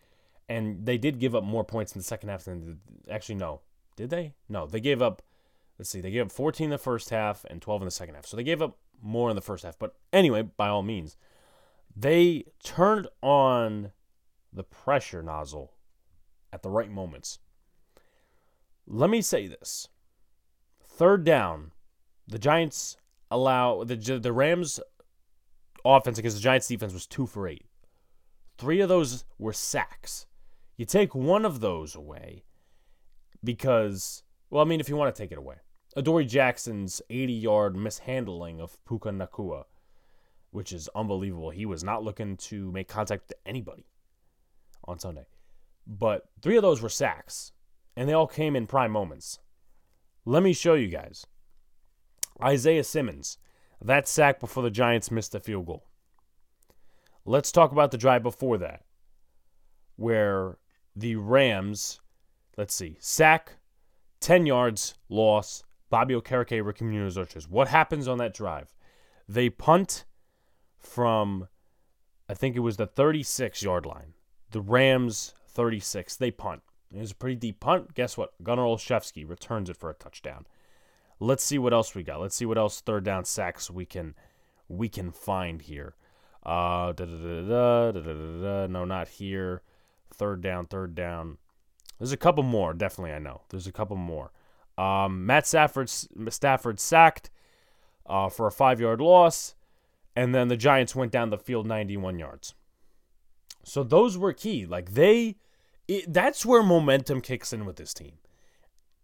And 0.48 0.86
they 0.86 0.98
did 0.98 1.20
give 1.20 1.36
up 1.36 1.44
more 1.44 1.64
points 1.64 1.94
in 1.94 2.00
the 2.00 2.04
second 2.04 2.30
half 2.30 2.46
than 2.46 2.80
actually 3.10 3.36
no. 3.36 3.62
Did 4.02 4.10
they? 4.10 4.34
No, 4.50 4.66
they 4.66 4.80
gave 4.80 5.00
up. 5.00 5.22
Let's 5.78 5.92
see, 5.92 6.02
they 6.02 6.10
gave 6.10 6.26
up 6.26 6.32
14 6.32 6.66
in 6.66 6.72
the 6.72 6.80
first 6.80 7.12
half 7.12 7.46
and 7.52 7.62
12 7.62 7.84
in 7.84 7.86
the 7.86 7.92
second 7.92 8.16
half. 8.16 8.26
So 8.26 8.36
they 8.36 8.42
gave 8.44 8.60
up 8.60 8.80
more 9.00 9.30
in 9.30 9.36
the 9.36 9.44
first 9.44 9.64
half. 9.64 9.78
But 9.78 9.94
anyway, 10.12 10.42
by 10.42 10.70
all 10.70 10.82
means, 10.82 11.18
they 11.96 12.46
turned 12.64 13.08
on 13.22 13.92
the 14.52 14.64
pressure 14.64 15.22
nozzle 15.22 15.74
at 16.52 16.64
the 16.64 16.72
right 16.72 16.90
moments. 16.90 17.38
Let 18.88 19.12
me 19.12 19.22
say 19.22 19.46
this: 19.46 19.88
third 20.84 21.24
down, 21.24 21.70
the 22.28 22.40
Giants 22.40 22.98
allow 23.30 23.84
the 23.84 23.96
the 23.96 24.34
Rams 24.34 24.80
offense 25.86 26.18
against 26.18 26.38
the 26.38 26.44
Giants 26.44 26.68
defense 26.68 26.92
was 26.92 27.06
two 27.06 27.28
for 27.28 27.48
eight. 27.48 27.68
Three 28.58 28.82
of 28.82 28.90
those 28.90 29.26
were 29.38 29.54
sacks. 29.54 30.26
You 30.76 30.86
take 30.86 31.14
one 31.14 31.46
of 31.46 31.60
those 31.60 31.94
away, 31.94 32.46
because, 33.44 34.24
well, 34.50 34.64
I 34.64 34.68
mean, 34.68 34.80
if 34.80 34.90
you 34.90 34.96
want 34.96 35.14
to 35.14 35.22
take 35.22 35.32
it 35.32 35.38
away, 35.38 35.56
Adoree 35.96 36.26
Jackson's 36.26 37.02
80 37.10 37.34
yard 37.34 37.76
mishandling 37.76 38.62
of 38.62 38.78
Puka 38.86 39.10
Nacua, 39.10 39.66
which 40.52 40.72
is 40.72 40.90
unbelievable. 40.96 41.50
He 41.50 41.66
was 41.66 41.84
not 41.84 42.04
looking 42.04 42.38
to 42.38 42.72
make 42.72 42.88
contact 42.88 43.24
with 43.28 43.38
anybody 43.46 43.86
on 44.86 45.00
Sunday. 45.00 45.26
But 45.88 46.30
three 46.42 46.58
of 46.58 46.62
those 46.62 46.82
were 46.82 46.90
sacks, 46.90 47.52
and 47.96 48.08
they 48.08 48.14
all 48.14 48.28
came 48.28 48.56
in 48.56 48.68
prime 48.68 48.92
moments. 48.92 49.40
Let 50.26 50.44
me 50.44 50.54
show 50.54 50.76
you 50.76 50.88
guys. 50.88 51.26
Isaiah 52.42 52.84
Simmons, 52.84 53.38
that 53.82 54.08
sack 54.08 54.40
before 54.40 54.64
the 54.64 54.70
Giants 54.70 55.12
missed 55.12 55.36
a 55.36 55.40
field 55.40 55.66
goal. 55.66 55.86
Let's 57.26 57.52
talk 57.52 57.72
about 57.72 57.92
the 57.92 57.98
drive 57.98 58.24
before 58.24 58.58
that, 58.60 58.84
where 59.96 60.58
the 60.96 61.16
Rams, 61.16 62.01
let's 62.62 62.76
see, 62.76 62.96
sack, 63.00 63.54
10 64.20 64.46
yards, 64.46 64.94
loss, 65.10 65.64
Bobby 65.90 66.14
Okereke, 66.14 66.62
Rakeem 66.62 66.92
Nuñez-Roches. 66.92 67.50
What 67.50 67.70
happens 67.70 68.08
on 68.08 68.20
that 68.20 68.36
drive? 68.36 68.76
They 69.28 69.50
punt 69.50 70.06
from, 70.78 71.48
I 72.30 72.36
think 72.36 72.56
it 72.56 72.60
was 72.60 72.78
the 72.78 72.86
36 72.86 73.64
yard 73.64 73.88
line. 73.88 74.14
The 74.52 74.62
Rams 74.62 75.34
36. 75.48 76.16
They 76.18 76.30
punt. 76.30 76.62
It 76.94 77.00
was 77.00 77.10
a 77.10 77.16
pretty 77.16 77.36
deep 77.36 77.60
punt. 77.60 77.96
Guess 77.96 78.16
what? 78.16 78.34
Gunnar 78.44 78.62
Olszewski 78.62 79.28
returns 79.28 79.68
it 79.68 79.78
for 79.78 79.90
a 79.90 79.96
touchdown. 79.96 80.46
Let's 81.20 81.44
see 81.44 81.58
what 81.58 81.74
else 81.74 81.96
we 81.96 82.04
got. 82.04 82.22
Let's 82.22 82.36
see 82.36 82.46
what 82.46 82.60
else 82.60 82.80
third 82.80 83.04
down 83.04 83.26
sacks 83.26 83.72
we 83.72 83.88
can 83.88 84.14
we 84.68 84.88
can 84.88 85.12
find 85.12 85.64
here. 85.64 85.96
Uh, 86.44 86.94
no, 87.00 88.86
not 88.86 89.08
here. 89.08 89.64
Third 90.14 90.42
down, 90.42 90.68
third 90.68 90.94
down. 90.94 91.40
There's 92.02 92.12
a 92.12 92.18
couple 92.18 92.42
more. 92.42 92.74
Definitely, 92.74 93.14
I 93.14 93.20
know. 93.20 93.42
There's 93.50 93.68
a 93.68 93.72
couple 93.72 93.96
more. 93.96 94.32
Um, 94.76 95.24
Matt 95.28 95.46
Stafford, 95.46 95.88
Stafford 95.88 96.80
sacked 96.80 97.30
uh, 98.08 98.28
for 98.28 98.48
a 98.48 98.52
five 98.52 98.82
yard 98.82 99.00
loss, 99.00 99.54
and 100.16 100.34
then 100.34 100.48
the 100.48 100.58
Giants 100.58 100.96
went 100.96 101.12
down 101.12 101.30
the 101.30 101.38
field 101.38 101.68
91 101.68 102.18
yards. 102.18 102.56
So 103.64 103.84
those 103.84 104.18
were 104.18 104.34
key. 104.34 104.66
Like 104.66 104.94
they, 104.94 105.38
it, 105.88 106.12
that's 106.12 106.44
where 106.44 106.64
momentum 106.64 107.22
kicks 107.22 107.54
in 107.54 107.66
with 107.66 107.76
this 107.76 107.94
team, 107.94 108.14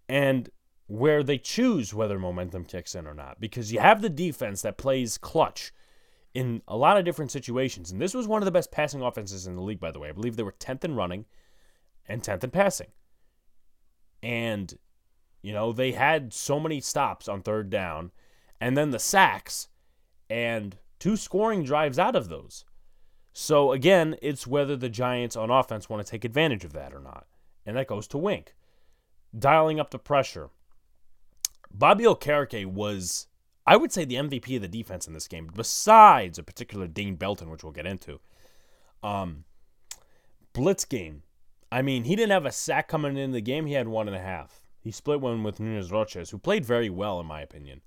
and 0.10 0.50
where 0.88 1.22
they 1.22 1.38
choose 1.38 1.94
whether 1.94 2.18
momentum 2.18 2.66
kicks 2.66 2.96
in 2.96 3.06
or 3.06 3.14
not. 3.14 3.40
Because 3.40 3.72
you 3.72 3.80
have 3.80 4.02
the 4.02 4.10
defense 4.10 4.64
that 4.64 4.80
plays 4.80 5.20
clutch 5.20 5.72
in 6.34 6.64
a 6.68 6.76
lot 6.76 6.98
of 6.98 7.06
different 7.06 7.30
situations, 7.30 7.92
and 7.92 8.02
this 8.02 8.16
was 8.16 8.28
one 8.28 8.42
of 8.42 8.46
the 8.48 8.52
best 8.52 8.72
passing 8.72 9.04
offenses 9.04 9.46
in 9.46 9.56
the 9.56 9.62
league. 9.62 9.80
By 9.80 9.92
the 9.92 10.00
way, 10.00 10.10
I 10.10 10.14
believe 10.14 10.36
they 10.36 10.42
were 10.42 10.52
10th 10.54 10.84
in 10.84 10.96
running 10.96 11.26
and 12.08 12.22
10th 12.22 12.44
in 12.44 12.52
passing, 12.52 12.92
and 14.24 14.78
you 15.42 15.54
know 15.54 15.72
they 15.72 15.92
had 15.92 16.34
so 16.34 16.60
many 16.60 16.80
stops 16.80 17.28
on 17.28 17.42
third 17.42 17.70
down, 17.70 18.12
and 18.60 18.78
then 18.78 18.92
the 18.92 19.00
sacks, 19.00 19.68
and 20.30 20.78
two 21.00 21.16
scoring 21.16 21.64
drives 21.64 22.00
out 22.00 22.16
of 22.16 22.30
those. 22.30 22.66
So 23.40 23.72
again, 23.72 24.16
it's 24.20 24.48
whether 24.48 24.76
the 24.76 24.90
Giants 24.90 25.36
on 25.36 25.52
offense 25.52 25.88
want 25.88 26.04
to 26.04 26.10
take 26.10 26.26
advantage 26.26 26.66
of 26.66 26.74
that 26.74 26.92
or 26.92 27.00
not. 27.00 27.28
And 27.68 27.78
that 27.78 27.86
goes 27.86 28.08
to 28.08 28.18
Wink. 28.18 28.56
Dialing 29.38 29.80
up 29.80 29.92
the 29.92 30.00
pressure. 30.00 30.50
Bobby 31.72 32.06
Okereke 32.06 32.66
was, 32.66 33.28
I 33.64 33.78
would 33.78 33.92
say, 33.92 34.06
the 34.06 34.16
MVP 34.16 34.56
of 34.56 34.64
the 34.64 34.68
defense 34.68 35.06
in 35.06 35.14
this 35.14 35.28
game, 35.28 35.52
besides 35.54 36.40
a 36.40 36.44
particular 36.44 36.88
Dane 36.88 37.16
Belton, 37.16 37.52
which 37.52 37.64
we'll 37.64 37.74
get 37.74 37.86
into. 37.86 38.20
Um, 39.04 39.44
blitz 40.54 40.86
game. 40.86 41.22
I 41.72 41.82
mean, 41.82 42.06
he 42.06 42.16
didn't 42.16 42.32
have 42.32 42.46
a 42.46 42.52
sack 42.52 42.88
coming 42.88 43.18
in 43.18 43.32
the 43.32 43.42
game. 43.42 43.66
He 43.66 43.74
had 43.74 43.88
one 43.88 44.08
and 44.08 44.16
a 44.16 44.22
half. 44.22 44.62
He 44.80 44.92
split 44.92 45.20
one 45.20 45.44
with 45.44 45.60
Nuñez-Roches, 45.60 46.30
who 46.30 46.38
played 46.38 46.66
very 46.66 46.90
well, 46.90 47.20
in 47.20 47.26
my 47.26 47.42
opinion. 47.42 47.82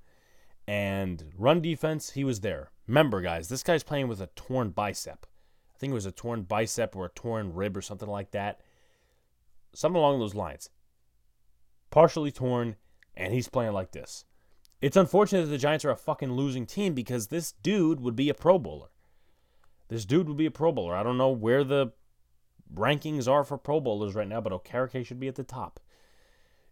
And 0.68 1.24
run 1.36 1.62
defense, 1.62 2.10
he 2.10 2.24
was 2.24 2.40
there. 2.40 2.70
Remember, 2.86 3.20
guys, 3.20 3.48
this 3.48 3.62
guy's 3.62 3.82
playing 3.82 4.08
with 4.08 4.20
a 4.20 4.28
torn 4.36 4.70
bicep 4.70 5.26
I 5.74 5.78
think 5.80 5.92
it 5.92 5.94
was 5.94 6.04
a 6.04 6.12
torn 6.12 6.42
bicep 6.42 6.94
or 6.94 7.06
a 7.06 7.10
torn 7.10 7.54
rib 7.54 7.74
or 7.74 7.80
something 7.80 8.08
like 8.08 8.32
that. 8.32 8.60
Something 9.72 9.96
along 9.96 10.20
those 10.20 10.34
lines. 10.34 10.68
Partially 11.90 12.30
torn, 12.30 12.76
and 13.16 13.32
he's 13.32 13.48
playing 13.48 13.72
like 13.72 13.92
this. 13.92 14.26
It's 14.82 14.98
unfortunate 14.98 15.44
that 15.44 15.48
the 15.48 15.56
Giants 15.56 15.86
are 15.86 15.90
a 15.90 15.96
fucking 15.96 16.34
losing 16.34 16.66
team 16.66 16.92
because 16.92 17.28
this 17.28 17.52
dude 17.52 18.00
would 18.00 18.14
be 18.14 18.28
a 18.28 18.34
Pro 18.34 18.58
Bowler. 18.58 18.88
This 19.88 20.04
dude 20.04 20.28
would 20.28 20.36
be 20.36 20.44
a 20.44 20.50
Pro 20.50 20.70
Bowler. 20.70 20.94
I 20.94 21.02
don't 21.02 21.16
know 21.16 21.30
where 21.30 21.64
the 21.64 21.92
rankings 22.74 23.28
are 23.28 23.44
for 23.44 23.58
Pro 23.58 23.80
Bowlers 23.80 24.14
right 24.14 24.28
now, 24.28 24.40
but 24.40 24.52
Okereke 24.52 25.04
should 25.04 25.20
be 25.20 25.28
at 25.28 25.34
the 25.34 25.44
top. 25.44 25.80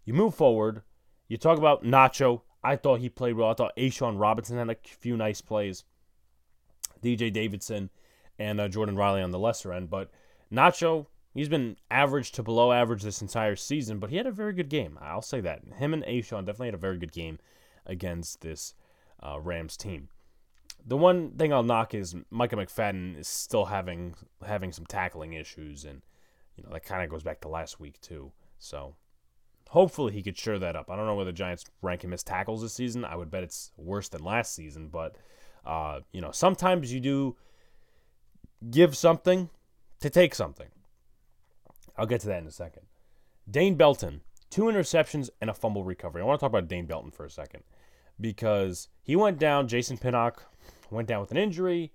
You 0.04 0.14
move 0.14 0.34
forward. 0.34 0.82
You 1.28 1.36
talk 1.36 1.58
about 1.58 1.84
Nacho. 1.84 2.42
I 2.62 2.76
thought 2.76 3.00
he 3.00 3.08
played 3.08 3.36
well. 3.36 3.50
I 3.50 3.54
thought 3.54 3.76
A'Shawn 3.76 4.18
Robinson 4.18 4.58
had 4.58 4.70
a 4.70 4.76
few 4.82 5.16
nice 5.16 5.40
plays. 5.40 5.84
DJ 7.02 7.32
Davidson 7.32 7.90
and 8.38 8.60
uh, 8.60 8.68
Jordon 8.68 8.96
Riley 8.96 9.22
on 9.22 9.30
the 9.30 9.38
lesser 9.38 9.72
end. 9.72 9.90
But 9.90 10.10
Nacho, 10.52 11.06
he's 11.34 11.48
been 11.48 11.76
average 11.90 12.32
to 12.32 12.42
below 12.42 12.72
average 12.72 13.02
this 13.02 13.22
entire 13.22 13.56
season, 13.56 13.98
but 13.98 14.10
he 14.10 14.16
had 14.16 14.26
a 14.26 14.32
very 14.32 14.52
good 14.52 14.68
game. 14.68 14.98
I'll 15.00 15.22
say 15.22 15.40
that. 15.42 15.62
Him 15.76 15.92
and 15.92 16.04
A'Shawn 16.04 16.46
definitely 16.46 16.68
had 16.68 16.74
a 16.74 16.78
very 16.78 16.98
good 16.98 17.12
game 17.12 17.38
against 17.86 18.40
this 18.40 18.74
uh, 19.22 19.38
Rams 19.40 19.76
team. 19.76 20.08
The 20.86 20.96
one 20.96 21.32
thing 21.32 21.52
I'll 21.52 21.62
knock 21.62 21.94
is 21.94 22.14
Micah 22.30 22.56
McFadden 22.56 23.18
is 23.18 23.28
still 23.28 23.66
having 23.66 24.14
having 24.46 24.72
some 24.72 24.86
tackling 24.86 25.34
issues, 25.34 25.84
and 25.84 26.02
you 26.56 26.64
know 26.64 26.70
that 26.72 26.84
kind 26.84 27.02
of 27.02 27.10
goes 27.10 27.22
back 27.22 27.40
to 27.42 27.48
last 27.48 27.78
week 27.78 28.00
too. 28.00 28.32
So 28.58 28.94
hopefully 29.68 30.12
he 30.12 30.22
could 30.22 30.38
shore 30.38 30.58
that 30.58 30.76
up. 30.76 30.90
I 30.90 30.96
don't 30.96 31.06
know 31.06 31.14
whether 31.14 31.30
the 31.30 31.36
Giants 31.36 31.64
rank 31.82 32.02
him 32.02 32.12
as 32.12 32.22
tackles 32.22 32.62
this 32.62 32.72
season. 32.72 33.04
I 33.04 33.16
would 33.16 33.30
bet 33.30 33.42
it's 33.42 33.72
worse 33.76 34.08
than 34.08 34.24
last 34.24 34.54
season, 34.54 34.88
but 34.88 35.16
uh, 35.66 36.00
you 36.12 36.20
know 36.20 36.30
sometimes 36.30 36.92
you 36.92 37.00
do 37.00 37.36
give 38.70 38.96
something 38.96 39.50
to 40.00 40.10
take 40.10 40.34
something. 40.34 40.68
I'll 41.96 42.06
get 42.06 42.20
to 42.22 42.28
that 42.28 42.42
in 42.42 42.46
a 42.46 42.52
second. 42.52 42.84
Dane 43.50 43.74
Belton, 43.74 44.20
two 44.50 44.62
interceptions 44.62 45.30
and 45.40 45.50
a 45.50 45.54
fumble 45.54 45.84
recovery. 45.84 46.22
I 46.22 46.24
want 46.24 46.38
to 46.38 46.44
talk 46.44 46.50
about 46.50 46.68
Dane 46.68 46.86
Belton 46.86 47.10
for 47.10 47.24
a 47.24 47.30
second 47.30 47.64
because 48.20 48.88
he 49.02 49.16
went 49.16 49.38
down. 49.38 49.68
Jason 49.68 49.98
Pinnock 49.98 50.44
went 50.90 51.08
down 51.08 51.20
with 51.20 51.30
an 51.30 51.36
injury. 51.36 51.92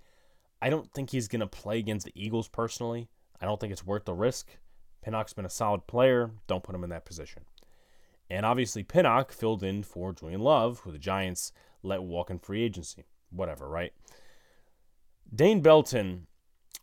I 0.62 0.70
don't 0.70 0.92
think 0.94 1.10
he's 1.10 1.28
going 1.28 1.42
to 1.42 1.48
play 1.48 1.80
against 1.80 2.06
the 2.06 2.14
Eagles 2.16 2.48
personally. 2.48 3.10
I 3.42 3.46
don't 3.46 3.60
think 3.60 3.74
it's 3.74 3.86
worth 3.86 4.06
the 4.06 4.14
risk. 4.14 4.58
Pinnock's 5.02 5.34
been 5.34 5.46
a 5.46 5.50
solid 5.50 5.88
player. 5.88 6.32
Don't 6.48 6.64
put 6.64 6.76
him 6.76 6.84
in 6.84 6.90
that 6.92 7.06
position. 7.06 7.44
And 8.30 8.46
obviously, 8.46 8.84
Pinnock 8.84 9.32
filled 9.32 9.64
in 9.64 9.84
for 9.84 10.14
Julian 10.14 10.42
Love, 10.42 10.80
who 10.80 10.92
the 10.92 10.98
Giants 10.98 11.52
let 11.82 12.02
walk 12.02 12.30
in 12.30 12.40
free 12.40 12.64
agency. 12.64 13.06
Whatever, 13.30 13.68
right? 13.68 13.92
Dane 15.34 15.62
Belton 15.62 16.28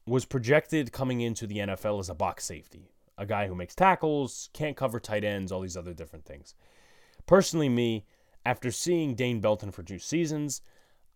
was 0.06 0.24
projected 0.24 0.92
coming 0.92 1.20
into 1.20 1.46
the 1.46 1.58
NFL 1.58 2.00
as 2.00 2.08
a 2.08 2.14
box 2.14 2.44
safety, 2.44 2.90
a 3.16 3.24
guy 3.24 3.46
who 3.46 3.54
makes 3.54 3.74
tackles, 3.74 4.50
can't 4.52 4.76
cover 4.76 4.98
tight 4.98 5.24
ends, 5.24 5.52
all 5.52 5.60
these 5.60 5.76
other 5.76 5.94
different 5.94 6.24
things. 6.24 6.54
Personally, 7.26 7.68
me, 7.68 8.04
after 8.44 8.70
seeing 8.70 9.14
Dane 9.14 9.40
Belton 9.40 9.70
for 9.70 9.82
two 9.82 9.98
seasons, 9.98 10.62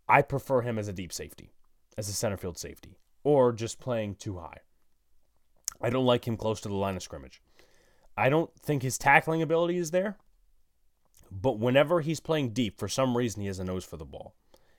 I 0.09 0.23
prefer 0.23 0.61
him 0.61 0.79
as 0.79 0.89
a 0.89 0.93
deep 0.93 1.13
safety, 1.13 1.53
as 1.97 2.09
a 2.09 2.13
center 2.13 2.37
field 2.37 2.59
safety, 2.59 2.99
or 3.23 3.53
just 3.53 3.81
playing 3.81 4.17
too 4.17 4.39
high. 4.39 4.59
I 5.81 5.91
don't 5.91 6.07
like 6.07 6.27
him 6.27 6.37
close 6.37 6.61
to 6.63 6.69
the 6.69 6.75
line 6.75 6.97
of 6.97 7.03
scrimmage. 7.03 7.43
I 8.17 8.29
don't 8.29 8.51
think 8.61 8.83
his 8.83 8.99
tackling 8.99 9.43
ability 9.43 9.77
is 9.77 9.91
there, 9.91 10.19
but 11.31 11.59
whenever 11.59 12.01
he's 12.01 12.21
playing 12.21 12.51
deep, 12.51 12.79
for 12.79 12.89
some 12.89 13.17
reason, 13.17 13.41
he 13.41 13.49
has 13.49 13.59
a 13.59 13.65
nose 13.65 13.85
for 13.85 13.97
the 13.97 14.05
ball. 14.05 14.35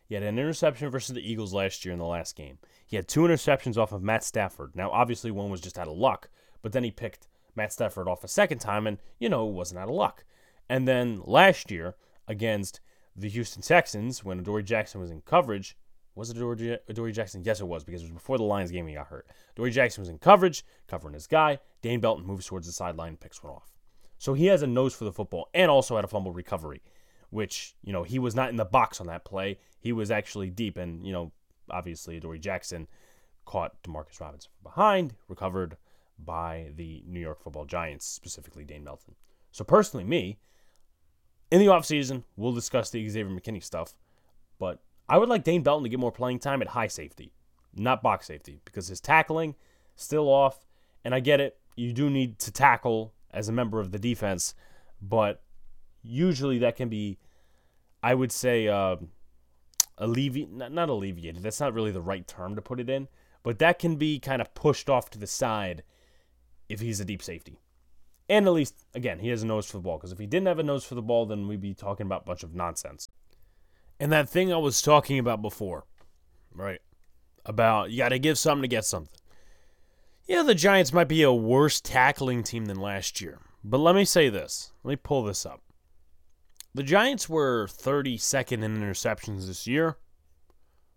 He 0.07 0.13
had 0.13 0.23
an 0.23 0.37
interception 0.37 0.89
versus 0.89 1.15
the 1.15 1.29
Eagles 1.31 1.53
last 1.53 1.83
year 1.83 1.91
in 1.91 1.99
the 1.99 2.05
last 2.05 2.35
game. 2.35 2.59
He 2.85 2.95
had 2.95 3.07
two 3.07 3.21
interceptions 3.21 3.77
off 3.77 3.91
of 3.91 4.03
Matt 4.03 4.23
Stafford. 4.23 4.75
Now, 4.75 4.91
obviously, 4.91 5.31
one 5.31 5.49
was 5.49 5.61
just 5.61 5.79
out 5.79 5.87
of 5.87 5.97
luck, 5.97 6.29
but 6.61 6.71
then 6.71 6.83
he 6.83 6.91
picked 6.91 7.27
Matt 7.55 7.73
Stafford 7.73 8.07
off 8.07 8.23
a 8.23 8.27
second 8.27 8.59
time, 8.59 8.85
and, 8.85 8.99
you 9.19 9.29
know, 9.29 9.49
it 9.49 9.53
wasn't 9.53 9.79
out 9.79 9.89
of 9.89 9.95
luck. 9.95 10.23
And 10.69 10.87
then 10.87 11.21
last 11.25 11.71
year 11.71 11.95
against 12.27 12.79
the 13.15 13.29
Houston 13.29 13.61
Texans, 13.61 14.23
when 14.23 14.39
Adoree 14.39 14.63
Jackson 14.63 15.01
was 15.01 15.11
in 15.11 15.21
coverage, 15.21 15.77
was 16.15 16.29
it 16.29 16.37
Adoree, 16.37 16.77
Adoree 16.87 17.11
Jackson? 17.11 17.43
Yes, 17.43 17.59
it 17.59 17.67
was, 17.67 17.83
because 17.83 18.01
it 18.01 18.05
was 18.05 18.11
before 18.11 18.37
the 18.37 18.43
Lions 18.43 18.71
game 18.71 18.87
he 18.87 18.95
got 18.95 19.07
hurt. 19.07 19.27
Adoree 19.55 19.71
Jackson 19.71 20.01
was 20.01 20.09
in 20.09 20.17
coverage, 20.17 20.65
covering 20.87 21.13
his 21.13 21.27
guy. 21.27 21.59
Dane 21.81 21.99
Belton 21.99 22.25
moves 22.25 22.45
towards 22.45 22.67
the 22.67 22.73
sideline 22.73 23.17
picks 23.17 23.43
one 23.43 23.53
off. 23.53 23.73
So 24.17 24.33
he 24.33 24.45
has 24.47 24.61
a 24.61 24.67
nose 24.67 24.95
for 24.95 25.03
the 25.03 25.11
football 25.11 25.49
and 25.53 25.69
also 25.69 25.95
had 25.95 26.05
a 26.05 26.07
fumble 26.07 26.31
recovery 26.31 26.81
which, 27.35 27.75
you 27.83 27.91
know, 27.91 28.03
he 28.03 28.17
was 28.17 28.33
not 28.33 28.49
in 28.49 28.55
the 28.55 28.65
box 28.65 29.01
on 29.01 29.07
that 29.07 29.25
play. 29.25 29.57
He 29.79 29.91
was 29.91 30.09
actually 30.09 30.49
deep. 30.49 30.77
And, 30.77 31.05
you 31.05 31.11
know, 31.11 31.33
obviously, 31.69 32.17
Dory 32.19 32.39
Jackson 32.39 32.87
caught 33.45 33.81
Demarcus 33.83 34.21
Robinson 34.21 34.51
from 34.55 34.71
behind, 34.71 35.15
recovered 35.27 35.75
by 36.17 36.71
the 36.75 37.03
New 37.05 37.19
York 37.19 37.41
football 37.41 37.65
giants, 37.65 38.05
specifically 38.05 38.63
Dane 38.63 38.85
Belton. 38.85 39.15
So, 39.51 39.65
personally, 39.65 40.05
me, 40.05 40.39
in 41.51 41.59
the 41.59 41.67
offseason, 41.67 42.23
we'll 42.35 42.53
discuss 42.53 42.89
the 42.89 43.07
Xavier 43.07 43.33
McKinney 43.33 43.63
stuff, 43.63 43.93
but 44.59 44.79
I 45.07 45.17
would 45.17 45.29
like 45.29 45.43
Dane 45.43 45.63
Belton 45.63 45.83
to 45.83 45.89
get 45.89 45.99
more 45.99 46.11
playing 46.11 46.39
time 46.39 46.61
at 46.61 46.69
high 46.69 46.87
safety, 46.87 47.33
not 47.75 48.01
box 48.01 48.27
safety, 48.27 48.59
because 48.65 48.87
his 48.87 48.99
tackling 48.99 49.55
still 49.95 50.27
off. 50.27 50.65
And 51.03 51.13
I 51.13 51.19
get 51.19 51.39
it. 51.39 51.57
You 51.75 51.93
do 51.93 52.09
need 52.09 52.39
to 52.39 52.51
tackle 52.51 53.13
as 53.31 53.47
a 53.47 53.51
member 53.51 53.79
of 53.79 53.91
the 53.91 53.99
defense, 53.99 54.55
but 55.01 55.43
usually 56.01 56.57
that 56.59 56.75
can 56.75 56.89
be, 56.89 57.19
I 58.01 58.15
would 58.15 58.31
say, 58.31 58.67
uh, 58.67 58.95
alleviate 59.97 60.51
not, 60.51 60.71
not 60.71 60.89
alleviated. 60.89 61.43
That's 61.43 61.59
not 61.59 61.73
really 61.73 61.91
the 61.91 62.01
right 62.01 62.27
term 62.27 62.55
to 62.55 62.61
put 62.61 62.79
it 62.79 62.89
in, 62.89 63.07
but 63.43 63.59
that 63.59 63.77
can 63.77 63.97
be 63.97 64.19
kind 64.19 64.41
of 64.41 64.53
pushed 64.55 64.89
off 64.89 65.09
to 65.11 65.19
the 65.19 65.27
side 65.27 65.83
if 66.69 66.79
he's 66.79 66.99
a 66.99 67.05
deep 67.05 67.21
safety. 67.21 67.59
And 68.27 68.47
at 68.47 68.53
least, 68.53 68.85
again, 68.93 69.19
he 69.19 69.29
has 69.29 69.43
a 69.43 69.47
nose 69.47 69.69
for 69.69 69.77
the 69.77 69.83
ball. 69.83 69.97
Because 69.97 70.11
if 70.11 70.19
he 70.19 70.25
didn't 70.25 70.47
have 70.47 70.59
a 70.59 70.63
nose 70.63 70.83
for 70.83 70.95
the 70.95 71.01
ball, 71.01 71.25
then 71.25 71.47
we'd 71.47 71.61
be 71.61 71.73
talking 71.73 72.05
about 72.05 72.23
a 72.23 72.25
bunch 72.25 72.43
of 72.43 72.55
nonsense. 72.55 73.09
And 73.99 74.11
that 74.11 74.29
thing 74.29 74.51
I 74.51 74.57
was 74.57 74.81
talking 74.81 75.19
about 75.19 75.41
before, 75.41 75.85
right? 76.53 76.81
about 77.45 77.91
you 77.91 77.97
got 77.97 78.09
to 78.09 78.19
give 78.19 78.37
something 78.37 78.63
to 78.63 78.67
get 78.67 78.85
something. 78.85 79.13
Yeah, 80.27 80.41
the 80.41 80.55
Giants 80.55 80.91
might 80.91 81.07
be 81.07 81.21
a 81.21 81.31
worse 81.31 81.79
tackling 81.79 82.43
team 82.43 82.65
than 82.65 82.79
last 82.79 83.21
year. 83.21 83.39
But 83.63 83.77
let 83.77 83.95
me 83.95 84.05
say 84.05 84.29
this. 84.29 84.71
Let 84.83 84.89
me 84.89 84.95
pull 84.95 85.23
this 85.23 85.45
up. 85.45 85.61
The 86.73 86.83
Giants 86.83 87.29
were 87.29 87.67
32nd 87.67 88.63
in 88.63 88.77
interceptions 88.77 89.47
this 89.47 89.67
year. 89.67 89.97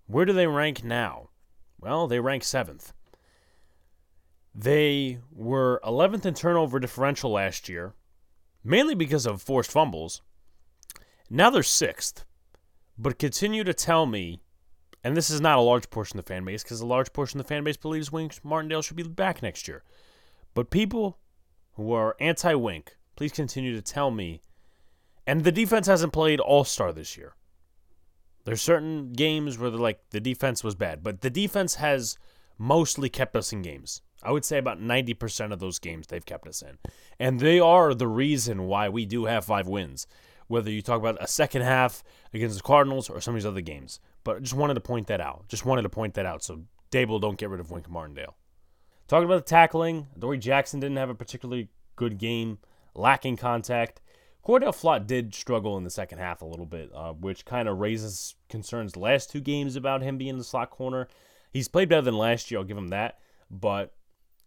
Where 0.06 0.24
do 0.24 0.32
they 0.32 0.46
rank 0.46 0.82
now? 0.82 1.28
Well, 1.78 2.06
they 2.08 2.20
rank 2.20 2.42
7th. 2.42 2.92
They 4.60 5.20
were 5.30 5.80
11th 5.84 6.26
in 6.26 6.34
turnover 6.34 6.80
differential 6.80 7.30
last 7.30 7.68
year, 7.68 7.94
mainly 8.64 8.96
because 8.96 9.24
of 9.24 9.40
forced 9.40 9.70
fumbles. 9.70 10.20
Now 11.30 11.48
they're 11.48 11.62
6th. 11.62 12.24
But 12.98 13.20
continue 13.20 13.62
to 13.62 13.72
tell 13.72 14.04
me, 14.04 14.40
and 15.04 15.16
this 15.16 15.30
is 15.30 15.40
not 15.40 15.58
a 15.58 15.62
large 15.62 15.90
portion 15.90 16.18
of 16.18 16.24
the 16.24 16.34
fan 16.34 16.44
base, 16.44 16.64
because 16.64 16.80
a 16.80 16.86
large 16.86 17.12
portion 17.12 17.38
of 17.38 17.46
the 17.46 17.48
fan 17.48 17.62
base 17.62 17.76
believes 17.76 18.10
Wink 18.10 18.44
Martindale 18.44 18.82
should 18.82 18.96
be 18.96 19.04
back 19.04 19.42
next 19.42 19.68
year. 19.68 19.84
But 20.54 20.70
people 20.70 21.20
who 21.74 21.92
are 21.92 22.16
anti 22.18 22.54
Wink, 22.54 22.96
please 23.14 23.30
continue 23.30 23.76
to 23.76 23.82
tell 23.82 24.10
me. 24.10 24.42
And 25.24 25.44
the 25.44 25.52
defense 25.52 25.86
hasn't 25.86 26.12
played 26.12 26.40
all 26.40 26.64
star 26.64 26.92
this 26.92 27.16
year. 27.16 27.36
There's 28.44 28.60
certain 28.60 29.12
games 29.12 29.56
where 29.56 29.70
like 29.70 30.00
the 30.10 30.18
defense 30.18 30.64
was 30.64 30.74
bad, 30.74 31.04
but 31.04 31.20
the 31.20 31.30
defense 31.30 31.76
has 31.76 32.18
mostly 32.58 33.08
kept 33.08 33.36
us 33.36 33.52
in 33.52 33.62
games. 33.62 34.02
I 34.22 34.32
would 34.32 34.44
say 34.44 34.58
about 34.58 34.80
90% 34.80 35.52
of 35.52 35.60
those 35.60 35.78
games 35.78 36.06
they've 36.06 36.24
kept 36.24 36.46
us 36.48 36.62
in. 36.62 36.78
And 37.18 37.40
they 37.40 37.60
are 37.60 37.94
the 37.94 38.08
reason 38.08 38.66
why 38.66 38.88
we 38.88 39.06
do 39.06 39.26
have 39.26 39.44
five 39.44 39.68
wins. 39.68 40.06
Whether 40.48 40.70
you 40.70 40.82
talk 40.82 40.98
about 40.98 41.22
a 41.22 41.28
second 41.28 41.62
half 41.62 42.02
against 42.32 42.56
the 42.56 42.62
Cardinals 42.62 43.10
or 43.10 43.20
some 43.20 43.34
of 43.34 43.40
these 43.40 43.46
other 43.46 43.60
games. 43.60 44.00
But 44.24 44.36
I 44.36 44.40
just 44.40 44.54
wanted 44.54 44.74
to 44.74 44.80
point 44.80 45.06
that 45.08 45.20
out. 45.20 45.46
Just 45.48 45.66
wanted 45.66 45.82
to 45.82 45.88
point 45.88 46.14
that 46.14 46.26
out 46.26 46.42
so 46.42 46.62
Daboll 46.90 47.20
don't 47.20 47.38
get 47.38 47.50
rid 47.50 47.60
of 47.60 47.70
Wink 47.70 47.88
Martindale. 47.88 48.34
Talking 49.06 49.26
about 49.26 49.46
the 49.46 49.50
tackling, 49.50 50.06
Dory 50.18 50.38
Jackson 50.38 50.80
didn't 50.80 50.96
have 50.96 51.10
a 51.10 51.14
particularly 51.14 51.68
good 51.96 52.18
game, 52.18 52.58
lacking 52.94 53.36
contact. 53.36 54.00
Cor'Dale 54.42 54.72
Flott 54.72 55.06
did 55.06 55.34
struggle 55.34 55.76
in 55.76 55.84
the 55.84 55.90
second 55.90 56.18
half 56.18 56.40
a 56.40 56.46
little 56.46 56.66
bit, 56.66 56.90
uh, 56.94 57.12
which 57.12 57.44
kind 57.44 57.68
of 57.68 57.78
raises 57.78 58.34
concerns 58.48 58.92
the 58.92 59.00
last 59.00 59.30
two 59.30 59.40
games 59.40 59.76
about 59.76 60.02
him 60.02 60.16
being 60.16 60.38
the 60.38 60.44
slot 60.44 60.70
corner. 60.70 61.08
He's 61.52 61.68
played 61.68 61.88
better 61.88 62.02
than 62.02 62.16
last 62.16 62.50
year, 62.50 62.60
I'll 62.60 62.64
give 62.64 62.78
him 62.78 62.88
that, 62.88 63.18
but 63.50 63.94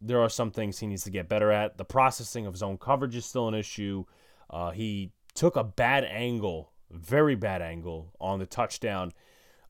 there 0.02 0.20
are 0.20 0.30
some 0.30 0.52
things 0.52 0.80
he 0.80 0.88
needs 0.88 1.04
to 1.04 1.12
get 1.12 1.30
better 1.30 1.52
at. 1.52 1.78
The 1.78 1.86
processing 1.86 2.46
of 2.46 2.58
zone 2.58 2.78
coverage 2.78 3.16
is 3.16 3.26
still 3.26 3.48
an 3.48 3.54
issue. 3.54 4.06
Uh, 4.50 4.72
he 4.72 5.12
took 5.36 5.56
a 5.56 5.64
bad 5.64 6.04
angle, 6.06 6.72
very 6.90 7.36
bad 7.36 7.62
angle, 7.62 8.14
on 8.20 8.40
the 8.40 8.46
touchdown 8.46 9.14